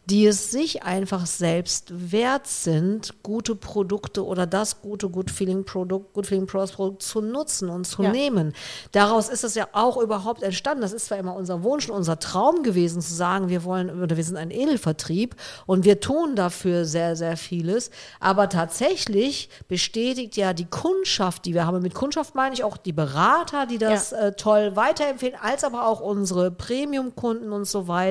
die 0.06 0.26
es 0.28 0.52
sich 0.52 0.84
einfach 0.84 1.26
selbst 1.26 2.12
wert 2.12 2.46
sind, 2.46 3.14
gute 3.24 3.56
Produkte 3.56 4.24
oder 4.26 4.46
das 4.46 4.82
gute 4.82 5.10
Good 5.10 5.32
Feeling 5.32 5.64
Produkt, 5.66 6.14
Good 6.14 6.28
Feeling 6.28 6.46
Products 6.46 6.74
Produkt 6.74 7.02
zu 7.04 7.22
nutzen 7.22 7.70
und 7.70 7.86
zu 7.88 8.04
Ja. 8.04 8.12
nehmen. 8.12 8.54
Daraus 8.92 9.30
ist 9.30 9.44
es 9.44 9.56
ja 9.56 9.68
auch 9.72 9.98
überhaupt 9.98 10.44
entstanden. 10.44 10.82
Das 10.82 10.94
ist 10.94 11.06
zwar 11.08 11.18
immer 11.18 11.36
unser 11.36 11.64
Wunsch 11.64 11.90
und 11.90 11.96
unser 11.96 12.20
Traum 12.20 12.62
gewesen, 12.64 13.02
zu 13.02 13.14
sagen, 13.14 13.50
wir 13.50 13.64
wollen 13.64 13.90
oder 14.02 14.16
wir 14.18 14.24
sind 14.24 14.38
ein 14.38 14.52
Edelvertrieb 14.52 15.36
und 15.66 15.86
wir 15.86 16.00
tun 16.00 16.36
dafür 16.36 16.86
sehr, 16.86 17.16
sehr 17.16 17.36
vieles. 17.38 17.90
Aber 18.20 18.50
tatsächlich 18.50 19.50
bestätigt 19.70 20.36
ja 20.38 20.54
die 20.54 20.66
Kundschaft, 20.66 21.46
die 21.46 21.54
wir 21.54 21.66
haben. 21.66 21.78
Und 21.78 21.84
mit 21.84 21.96
Kundschaft 21.96 22.36
meine 22.36 22.54
ich 22.54 22.64
auch 22.64 22.78
die 22.78 22.94
Berater, 22.94 23.66
die 23.66 23.78
das 23.80 24.12
Ja. 24.12 24.18
äh, 24.28 24.36
toll 24.36 24.76
weiterempfehlen, 24.76 25.40
als 25.42 25.64
aber 25.64 25.88
auch 25.88 26.02
unsere 26.02 26.52
Premium-Kunden 26.52 27.52
und 27.54 27.66
so 27.66 27.88
weiter, 27.88 28.03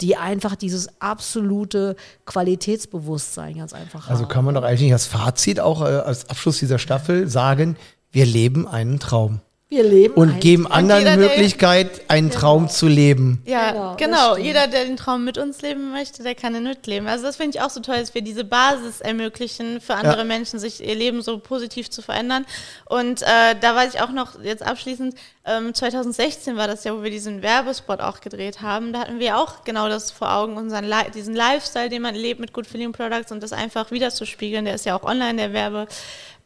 die 0.00 0.16
einfach 0.16 0.56
dieses 0.56 1.00
absolute 1.00 1.96
Qualitätsbewusstsein 2.26 3.56
ganz 3.58 3.72
einfach 3.72 4.08
Also 4.10 4.24
haben. 4.24 4.30
kann 4.30 4.44
man 4.44 4.54
doch 4.54 4.62
eigentlich 4.62 4.92
als 4.92 5.06
Fazit 5.06 5.60
auch 5.60 5.80
äh, 5.82 5.84
als 5.84 6.28
Abschluss 6.28 6.58
dieser 6.58 6.78
Staffel 6.78 7.28
sagen, 7.28 7.76
wir 8.12 8.26
leben 8.26 8.68
einen 8.68 8.98
Traum. 8.98 9.40
Wir 9.68 9.82
leben 9.82 10.14
Und 10.14 10.34
ein- 10.34 10.40
geben 10.40 10.68
anderen 10.70 11.00
jeder, 11.00 11.16
der- 11.16 11.28
Möglichkeit, 11.28 12.02
einen 12.08 12.30
Traum 12.30 12.68
zu 12.68 12.86
leben. 12.86 13.42
Ja, 13.46 13.72
Genau, 13.72 13.96
genau. 13.96 14.36
Jeder, 14.36 14.68
der 14.68 14.84
den 14.84 14.96
Traum 14.96 15.24
mit 15.24 15.38
uns 15.38 15.60
leben 15.60 15.90
möchte, 15.90 16.22
der 16.22 16.36
kann 16.36 16.54
ihn 16.54 16.62
mitleben. 16.62 17.08
Also 17.08 17.24
das 17.24 17.34
finde 17.34 17.58
ich 17.58 17.64
auch 17.64 17.70
so 17.70 17.80
toll, 17.80 17.96
dass 17.96 18.14
wir 18.14 18.22
diese 18.22 18.44
Basis 18.44 19.00
ermöglichen, 19.00 19.80
für 19.80 19.94
andere 19.96 20.18
Ja. 20.18 20.24
Menschen 20.24 20.60
sich 20.60 20.86
ihr 20.86 20.94
Leben 20.94 21.20
so 21.20 21.38
positiv 21.38 21.90
zu 21.90 22.00
verändern. 22.00 22.46
Und 22.88 23.22
äh, 23.22 23.56
da 23.60 23.74
weiß 23.74 23.94
ich 23.94 24.00
auch 24.00 24.10
noch, 24.12 24.40
jetzt 24.40 24.62
abschließend, 24.64 25.16
ähm, 25.44 25.74
2016 25.74 26.56
war 26.56 26.68
das 26.68 26.84
ja, 26.84 26.96
wo 26.96 27.02
wir 27.02 27.10
diesen 27.10 27.42
Werbespot 27.42 27.98
auch 27.98 28.20
gedreht 28.20 28.62
haben. 28.62 28.92
Da 28.92 29.00
hatten 29.00 29.18
wir 29.18 29.36
auch 29.36 29.64
genau 29.64 29.88
das 29.88 30.12
vor 30.12 30.32
Augen, 30.32 30.56
unseren 30.56 30.84
Li 30.84 31.10
diesen 31.12 31.34
Lifestyle, 31.34 31.88
den 31.88 32.02
man 32.02 32.14
lebt 32.14 32.38
mit 32.38 32.52
Good 32.52 32.68
Feeling 32.68 32.92
Products 32.92 33.32
und 33.32 33.42
das 33.42 33.52
einfach 33.52 33.90
wiederzuspiegeln. 33.90 34.64
Der 34.64 34.76
ist 34.76 34.86
ja 34.86 34.96
auch 34.96 35.02
online, 35.02 35.34
der 35.38 35.52
Werbe 35.52 35.88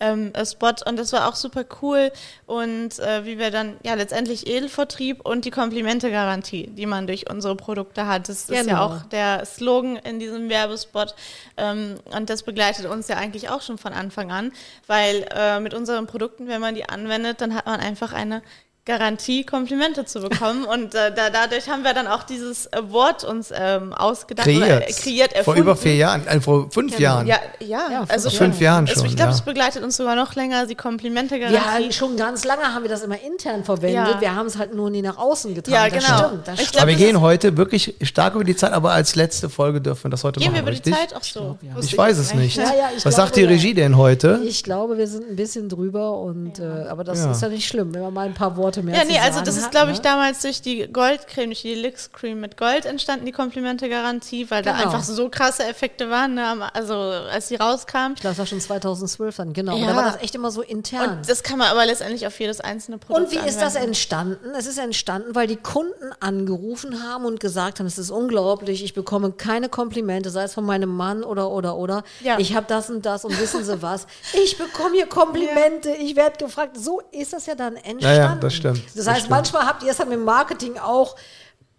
ähm, 0.01 0.33
äh, 0.35 0.45
Spot 0.47 0.73
und 0.87 0.99
das 0.99 1.13
war 1.13 1.29
auch 1.29 1.35
super 1.35 1.65
cool 1.83 2.11
und 2.47 2.99
äh, 2.99 3.25
wie 3.25 3.39
wir 3.39 3.51
dann 3.51 3.77
ja 3.85 3.95
letztendlich 3.95 4.47
Edelvertrieb 4.47 5.25
und 5.25 5.45
die 5.45 5.51
Komplimente-Garantie, 5.51 6.69
die 6.69 6.87
man 6.87 7.07
durch 7.07 7.31
unsere 7.31 7.55
Produkte 7.57 8.07
hat. 8.07 8.29
Das 8.29 8.41
ist 8.43 8.51
ja 8.51 8.63
Genau. 8.63 8.87
auch 8.87 9.03
der 9.05 9.45
Slogan 9.45 9.97
in 9.97 10.19
diesem 10.19 10.49
Werbespot 10.49 11.15
ähm, 11.57 11.97
und 12.17 12.31
das 12.31 12.43
begleitet 12.43 12.87
uns 12.87 13.09
ja 13.09 13.17
eigentlich 13.17 13.51
auch 13.51 13.63
schon 13.63 13.79
von 13.79 13.93
Anfang 13.93 14.33
an, 14.33 14.53
weil 14.87 15.27
äh, 15.35 15.61
mit 15.61 15.75
unseren 15.75 16.07
Produkten, 16.07 16.49
wenn 16.49 16.61
man 16.61 16.75
die 16.75 16.89
anwendet, 16.89 17.41
dann 17.41 17.55
hat 17.55 17.67
man 17.67 17.81
einfach 17.81 18.13
eine 18.13 18.43
Garantie, 18.87 19.45
Komplimente 19.45 20.05
zu 20.07 20.21
bekommen. 20.21 20.65
Und 20.65 20.95
äh, 20.95 21.15
da, 21.15 21.31
dadurch 21.31 21.69
haben 21.69 21.85
wir 21.85 21.93
dann 21.93 22.07
auch 22.07 22.23
dieses 22.23 22.69
Wort 22.89 23.25
uns 23.25 23.53
ähm, 23.55 23.93
ausgedacht 23.93 24.49
oder 24.49 24.59
Kreiert. 24.59 24.89
äh, 24.89 24.93
kreiert, 24.93 25.31
Vor 25.33 25.39
erfunden. 25.39 25.61
über 25.63 25.77
vier 25.77 25.97
Jahren, 25.97 26.27
äh, 26.27 26.41
vor 26.41 26.71
fünf 26.71 26.99
Jahren. 26.99 27.27
Ja, 27.27 27.37
ja, 27.61 27.81
Ja, 27.91 28.05
also 28.09 28.31
Vor 28.31 28.39
fünf 28.39 28.61
Jahren 28.61 28.85
es- 28.85 28.93
schon, 28.95 29.05
Ich 29.07 29.17
glaube, 29.17 29.31
ja. 29.31 29.37
es 29.37 29.43
begleitet 29.43 29.83
uns 29.85 29.97
sogar 29.97 30.17
noch 30.17 30.35
länger, 30.35 30.67
die 30.67 30.75
Komplimente 30.75 31.37
Ja, 31.37 31.51
schon 31.91 32.17
ganz 32.17 32.45
lange 32.45 32.63
haben 32.75 32.83
wir 32.83 32.91
das 32.91 33.03
immer 33.03 33.21
intern 33.21 33.65
verwendet. 33.65 34.15
Ja. 34.15 34.21
Wir 34.21 34.35
haben 34.35 34.47
es 34.47 34.57
halt 34.59 34.75
nur 34.75 34.89
nie 34.91 35.03
nach 35.03 35.19
außen 35.19 35.55
getan. 35.55 35.75
Ja, 35.75 35.89
das 35.89 36.05
genau. 36.07 36.19
stimmt. 36.29 36.49
Das 36.49 36.55
Ich 36.55 36.61
stimmt. 36.61 36.73
glaub, 36.73 36.83
Aber 36.83 36.89
wir 36.89 36.95
das 36.97 37.05
gehen 37.07 37.21
heute 37.21 37.57
wirklich 37.57 37.95
stark 38.03 38.35
über 38.35 38.45
die 38.45 38.57
Zeit, 38.57 38.73
aber 38.73 38.93
als 38.93 39.15
letzte 39.15 39.51
Folge 39.51 39.81
dürfen 39.81 40.05
wir 40.05 40.11
das 40.11 40.25
heute 40.25 40.41
Gehen 40.41 40.47
wir 40.55 40.63
machen, 40.63 40.63
über 40.63 40.71
die 40.71 40.77
richtig? 40.91 40.95
Zeit 40.95 41.15
auch 41.15 41.23
so? 41.23 41.59
Wusste 41.75 41.87
Ich 41.93 41.99
weiß 41.99 42.17
es 42.19 42.35
nicht. 42.35 42.57
Ja, 42.57 42.65
ja, 42.65 42.91
ich 42.97 43.05
Was 43.05 43.15
sagt 43.17 43.37
die 43.37 43.41
glaube, 43.43 43.55
ja. 43.55 43.59
Regie 43.61 43.75
denn 43.75 43.97
heute? 43.97 44.41
Ich 44.45 44.65
glaube, 44.65 44.97
wir 44.99 45.07
sind 45.07 45.29
ein 45.31 45.37
bisschen 45.37 45.69
drüber 45.69 46.19
und 46.19 46.59
äh, 46.59 46.65
aber 46.89 47.05
das 47.05 47.19
Ja. 47.25 47.31
ist 47.33 47.43
ja 47.43 47.49
nicht 47.49 47.69
schlimm, 47.69 47.93
wenn 47.95 48.03
man 48.03 48.15
mal 48.15 48.27
ein 48.27 48.35
paar 48.35 48.57
Worte 48.57 48.70
mehr 48.79 48.95
Ja, 48.97 49.03
zu 49.03 49.09
nee, 49.09 49.19
also 49.19 49.33
sagen 49.35 49.47
das 49.47 49.57
ist, 49.57 49.71
glaube 49.71 49.91
ich, 49.93 49.99
ne? 49.99 50.03
damals 50.03 50.41
durch 50.43 50.63
die 50.63 50.87
Goldcreme, 50.93 51.47
durch 51.51 51.63
die 51.63 51.75
Deluxe 51.75 52.11
Cream 52.11 52.41
mit 52.41 52.57
Gold 52.57 52.85
entstanden, 52.87 53.27
die 53.27 53.33
Komplimente-Garantie, 53.33 54.51
weil 54.51 54.63
da 54.63 54.73
Genau. 54.73 54.85
einfach 54.85 55.03
so 55.03 55.29
krasse 55.29 55.65
Effekte 55.65 56.11
waren, 56.11 56.35
ne, 56.35 56.75
also 56.75 56.95
als 56.95 57.49
die 57.49 57.57
rauskam. 57.57 58.13
Ich 58.15 58.21
glaube, 58.21 58.31
das 58.33 58.39
war 58.39 58.47
schon 58.47 58.61
2012 58.61 59.37
dann, 59.37 59.53
genau. 59.53 59.75
Und 59.75 59.83
Ja. 59.83 59.89
da 59.89 59.97
war 59.97 60.05
das 60.05 60.23
echt 60.23 60.35
immer 60.35 60.51
so 60.51 60.63
intern. 60.63 61.19
Und 61.19 61.29
das 61.29 61.43
kann 61.43 61.59
man 61.59 61.69
aber 61.69 61.85
letztendlich 61.87 62.27
auf 62.27 62.39
jedes 62.41 62.61
einzelne 62.61 62.99
Produkt 62.99 63.21
Und 63.21 63.31
wie 63.33 63.37
ist 63.49 63.61
das 63.61 63.75
anwenden. 63.77 63.89
entstanden? 63.89 64.51
Es 64.57 64.67
ist 64.67 64.79
entstanden, 64.79 65.35
weil 65.35 65.47
die 65.47 65.57
Kunden 65.57 66.13
angerufen 66.21 67.03
haben 67.03 67.25
und 67.25 67.41
gesagt 67.41 67.79
haben, 67.81 67.87
es 67.87 67.99
ist 67.99 68.11
unglaublich, 68.11 68.85
ich 68.85 68.95
bekomme 68.95 69.33
keine 69.33 69.69
Komplimente, 69.69 70.31
sei 70.31 70.45
es 70.45 70.55
von 70.55 70.65
meinem 70.65 70.95
Mann 70.95 71.23
oder 71.25 71.51
oder 71.51 71.77
oder. 71.77 72.03
Ja. 72.23 72.39
Ich 72.39 72.55
habe 72.55 72.67
das 72.69 72.91
und 72.91 73.05
das 73.07 73.25
und 73.25 73.39
wissen 73.41 73.65
Sie 73.65 73.81
was? 73.83 74.07
Ich 74.33 74.59
bekomme 74.59 74.95
hier 74.95 75.07
Komplimente, 75.07 75.91
ich 75.91 76.17
werde 76.17 76.37
gefragt. 76.45 76.77
So 76.79 77.01
ist 77.13 77.33
das 77.33 77.47
ja 77.47 77.55
dann 77.55 77.77
entstanden. 77.77 78.01
Ja, 78.05 78.15
ja, 78.15 78.35
das 78.37 78.55
stimmt, 78.61 78.83
Das 78.87 78.95
das 78.95 79.07
heißt, 79.07 79.17
stimmt. 79.21 79.31
manchmal 79.31 79.67
habt 79.67 79.83
ihr 79.83 79.91
es 79.91 79.97
dann 79.97 80.09
mit 80.09 80.19
dem 80.19 80.25
Marketing 80.25 80.79
auch 80.79 81.17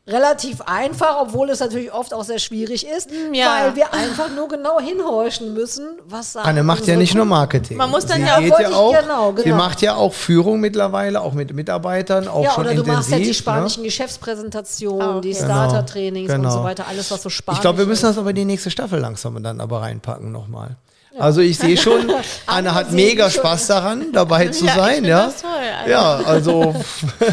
relativ 0.08 0.62
einfach, 0.62 1.18
obwohl 1.22 1.52
es 1.52 1.60
natürlich 1.60 1.94
oft 1.94 2.12
auch 2.14 2.24
sehr 2.24 2.40
schwierig 2.40 2.88
ist, 2.88 3.10
ja. 3.34 3.46
weil 3.66 3.76
wir 3.76 3.94
einfach 3.94 4.30
nur 4.36 4.48
genau 4.48 4.80
hinhorchen 4.80 5.54
müssen, 5.54 5.90
was 6.06 6.34
sagen 6.34 6.50
Anne 6.50 6.64
macht 6.64 6.88
ja 6.88 6.96
nicht 6.96 7.14
nur. 7.14 7.24
Marketing. 7.24 7.78
Man 7.78 7.92
muss 7.92 8.08
dann 8.08 8.20
sie 8.20 8.28
ja 8.28 8.36
auch- 8.38 8.40
geht 8.40 8.60
ja 8.60 8.70
auch, 8.72 9.00
genau, 9.00 9.34
Sie 9.38 9.44
genau. 9.44 9.56
macht 9.58 9.82
ja 9.84 9.96
auch 9.96 10.12
Führung 10.12 10.60
mittlerweile, 10.60 11.22
auch 11.22 11.34
mit 11.34 11.54
Mitarbeitern, 11.54 12.28
auch 12.28 12.44
Ja, 12.44 12.52
schon 12.52 12.64
oder 12.66 12.74
du 12.74 12.80
intensiv. 12.82 12.94
machst 12.98 13.12
ja 13.12 13.18
die 13.20 13.28
ne? 13.28 13.34
spanischen 13.36 13.84
Geschäftspräsentationen, 13.84 15.02
Ah, 15.02 15.18
okay. 15.18 15.22
die 15.30 15.34
Genau, 15.34 15.46
Starter-Trainings 15.46 16.32
und 16.32 16.36
genau. 16.42 16.50
so 16.52 16.64
weiter, 16.64 16.88
alles, 16.90 17.12
was 17.12 17.22
so 17.22 17.30
spanisch 17.30 17.60
Ich 17.60 17.62
glaube, 17.62 17.78
wir 17.78 17.86
müssen 17.86 18.04
das 18.06 18.18
aber 18.18 18.34
die 18.34 18.44
nächste 18.46 18.72
Staffel 18.72 19.00
langsam 19.00 19.42
dann 19.44 19.62
aber 19.62 19.82
reinpacken 19.84 20.32
nochmal. 20.32 20.78
Also 21.20 21.42
ich 21.42 21.58
sehe 21.58 21.78
schon, 21.78 22.12
Anne 22.46 22.74
hat 22.74 22.92
mega. 22.92 23.30
Spaß 23.30 23.68
daran, 23.68 24.12
dabei 24.14 24.48
zu 24.50 24.66
Ja, 24.66 24.76
sein, 24.76 25.06
ja. 25.06 25.26
das 25.26 25.42
toll, 25.42 25.50
also. 25.80 25.92
Ja, 25.92 26.16
also 26.26 26.76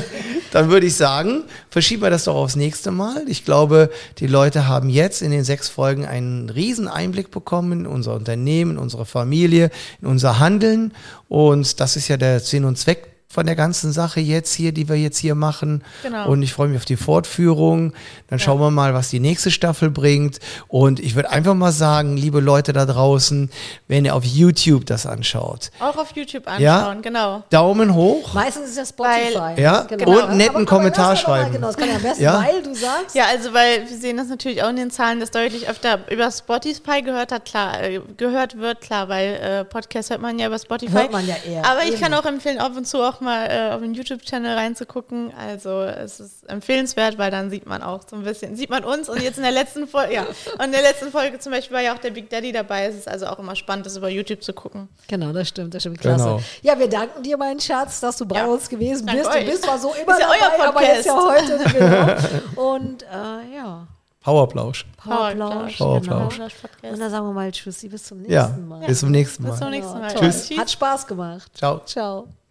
dann 0.50 0.70
würde 0.70 0.86
ich 0.86 0.96
sagen, 0.96 1.44
verschieben 1.70 2.02
wir 2.02 2.10
das 2.10 2.24
doch 2.24 2.34
aufs 2.34 2.56
nächste 2.56 2.90
Mal. 2.90 3.22
Ich 3.28 3.44
glaube, 3.44 3.90
die 4.18 4.26
Leute 4.26 4.66
haben 4.66 4.88
jetzt 4.90 5.22
in 5.22 5.30
den 5.30 5.44
sechs 5.44 5.68
Folgen 5.68 6.06
einen 6.06 6.50
riesen 6.50 6.88
Einblick 6.88 7.30
bekommen 7.30 7.72
in 7.80 7.86
unser 7.86 8.14
Unternehmen, 8.14 8.72
in 8.72 8.78
unsere 8.78 9.06
Familie, 9.06 9.70
in 10.02 10.08
unser 10.08 10.38
Handeln. 10.38 10.92
Und 11.28 11.80
das 11.80 11.96
ist 11.96 12.08
ja 12.08 12.16
der 12.16 12.40
Sinn 12.40 12.64
und 12.64 12.76
Zweck 12.78 13.17
von 13.30 13.44
der 13.44 13.56
ganzen 13.56 13.92
Sache 13.92 14.20
jetzt 14.20 14.54
hier, 14.54 14.72
die 14.72 14.88
wir 14.88 14.96
jetzt 14.96 15.18
hier 15.18 15.34
machen. 15.34 15.84
Genau. 16.02 16.30
Und 16.30 16.42
ich 16.42 16.54
freue 16.54 16.68
mich 16.68 16.78
auf 16.78 16.86
die 16.86 16.96
Fortführung. 16.96 17.92
Dann 18.28 18.38
schauen 18.38 18.58
wir 18.58 18.70
mal, 18.70 18.94
was 18.94 19.10
die 19.10 19.20
nächste 19.20 19.50
Staffel 19.50 19.90
bringt. 19.90 20.38
Und 20.66 20.98
ich 20.98 21.14
würde 21.14 21.28
einfach 21.30 21.54
mal 21.54 21.70
sagen, 21.72 22.16
liebe 22.16 22.40
Leute 22.40 22.72
da 22.72 22.86
draußen, 22.86 23.50
wenn 23.86 24.06
ihr 24.06 24.14
auf 24.14 24.24
YouTube 24.24 24.86
das 24.86 25.04
anschaut, 25.04 25.70
Auch 25.78 25.96
auf 25.98 26.12
YouTube 26.16 26.46
anschauen, 26.46 26.62
Ja? 26.62 26.94
genau. 27.02 27.42
Daumen 27.50 27.94
hoch. 27.94 28.32
Meistens 28.32 28.70
ist 28.70 28.78
ja 28.78 28.86
Spotify. 28.86 29.60
Ja, 29.60 29.80
und 29.82 29.92
einen 29.92 30.36
netten 30.38 30.48
Aber- 30.50 30.56
aber 30.60 30.64
Kommentar 30.66 31.10
lass 31.10 31.20
doch 31.22 31.28
mal, 31.28 31.40
schreiben. 31.40 31.52
Genau, 31.52 31.66
das 31.66 31.76
kann 31.76 31.88
ja 31.90 31.96
am 31.96 32.02
besten, 32.02 32.22
Ja? 32.22 32.42
weil 32.46 32.62
du 32.62 32.74
sagst, 32.74 33.14
Ja, 33.14 33.24
also 33.30 33.52
weil 33.52 33.86
wir 33.90 33.96
sehen 33.98 34.16
das 34.16 34.28
natürlich 34.28 34.62
auch 34.62 34.70
in 34.70 34.76
den 34.76 34.90
Zahlen, 34.90 35.20
dass 35.20 35.30
deutlich 35.30 35.68
öfter 35.68 36.00
über 36.10 36.30
Spotify 36.30 37.02
gehört 37.02 37.30
hat, 37.30 37.44
klar, 37.44 37.78
äh, 37.82 38.00
gehört 38.16 38.56
wird, 38.56 38.80
klar, 38.80 39.10
weil 39.10 39.34
äh, 39.34 39.64
Podcast 39.66 40.08
hört 40.08 40.22
man 40.22 40.38
ja 40.38 40.46
über 40.46 40.58
Spotify. 40.58 40.92
Hört 40.92 41.12
man 41.12 41.26
ja 41.26 41.34
eher, 41.46 41.64
Aber 41.66 41.82
ich 41.84 41.92
eben. 41.92 42.00
kann 42.00 42.14
auch 42.14 42.24
empfehlen, 42.24 42.58
ab 42.58 42.72
und 42.74 42.86
zu 42.86 43.02
auch 43.02 43.17
mal 43.20 43.46
äh, 43.50 43.74
auf 43.74 43.80
den 43.80 43.94
YouTube-Channel 43.94 44.54
reinzugucken. 44.54 45.32
Also 45.34 45.82
es 45.82 46.20
ist 46.20 46.48
empfehlenswert, 46.48 47.18
weil 47.18 47.30
dann 47.30 47.50
sieht 47.50 47.66
man 47.66 47.82
auch 47.82 48.00
so 48.08 48.16
ein 48.16 48.22
bisschen, 48.22 48.56
sieht 48.56 48.70
man 48.70 48.84
uns 48.84 49.08
und 49.08 49.22
jetzt 49.22 49.36
in 49.38 49.42
der 49.44 49.52
letzten 49.52 49.86
Folge, 49.86 50.14
ja, 50.14 50.22
und 50.24 50.64
in 50.64 50.72
der 50.72 50.82
letzten 50.82 51.10
Folge 51.10 51.38
zum 51.38 51.52
Beispiel 51.52 51.74
war 51.76 51.82
ja 51.82 51.94
auch 51.94 51.98
der 51.98 52.10
Big 52.10 52.30
Daddy 52.30 52.52
dabei. 52.52 52.86
Es 52.86 52.94
ist 52.96 53.08
also 53.08 53.26
auch 53.26 53.38
immer 53.38 53.56
spannend, 53.56 53.86
das 53.86 53.96
über 53.96 54.08
YouTube 54.08 54.42
zu 54.42 54.52
gucken. 54.52 54.88
Genau, 55.08 55.32
das 55.32 55.48
stimmt, 55.48 55.74
das 55.74 55.82
stimmt, 55.82 56.00
klasse. 56.00 56.24
Genau. 56.24 56.40
Ja, 56.62 56.78
wir 56.78 56.88
danken 56.88 57.22
dir, 57.22 57.36
mein 57.36 57.60
Schatz, 57.60 58.00
dass 58.00 58.16
du 58.16 58.26
bei 58.26 58.36
Ja, 58.36 58.46
uns 58.46 58.68
gewesen 58.68 59.06
bist. 59.06 59.26
euch. 59.26 59.44
Du 59.44 59.50
bist 59.50 59.64
zwar 59.64 59.78
so 59.78 59.92
immer 59.94 60.12
Ist 60.12 60.20
ja 60.20 60.28
euer 60.28 60.50
dabei, 60.58 60.68
aber 60.68 60.82
jetzt 60.82 61.06
ja 61.06 61.16
heute, 61.16 61.58
genau. 61.72 62.72
Und 62.74 63.02
äh, 63.02 63.54
ja, 63.56 63.86
Powerplausch. 64.22 64.84
Powerplausch. 65.02 65.78
Powerplausch. 65.78 66.36
Genau. 66.36 66.92
Und 66.92 67.00
dann 67.00 67.10
sagen 67.10 67.26
wir 67.26 67.32
mal 67.32 67.50
Tschüssi, 67.50 67.88
bis 67.88 68.04
zum 68.04 68.18
nächsten 68.18 68.32
Ja, 68.34 68.48
Mal. 68.48 68.86
bis 68.86 69.00
zum 69.00 69.10
nächsten 69.10 69.42
Mal. 69.42 69.50
Bis 69.50 69.58
zum 69.60 69.70
nächsten 69.70 69.98
Mal. 69.98 70.14
Tschüss. 70.14 70.50
Hat 70.58 70.70
Spaß 70.70 71.06
gemacht. 71.06 71.50
Ciao. 71.56 71.80
Ciao. 71.86 72.28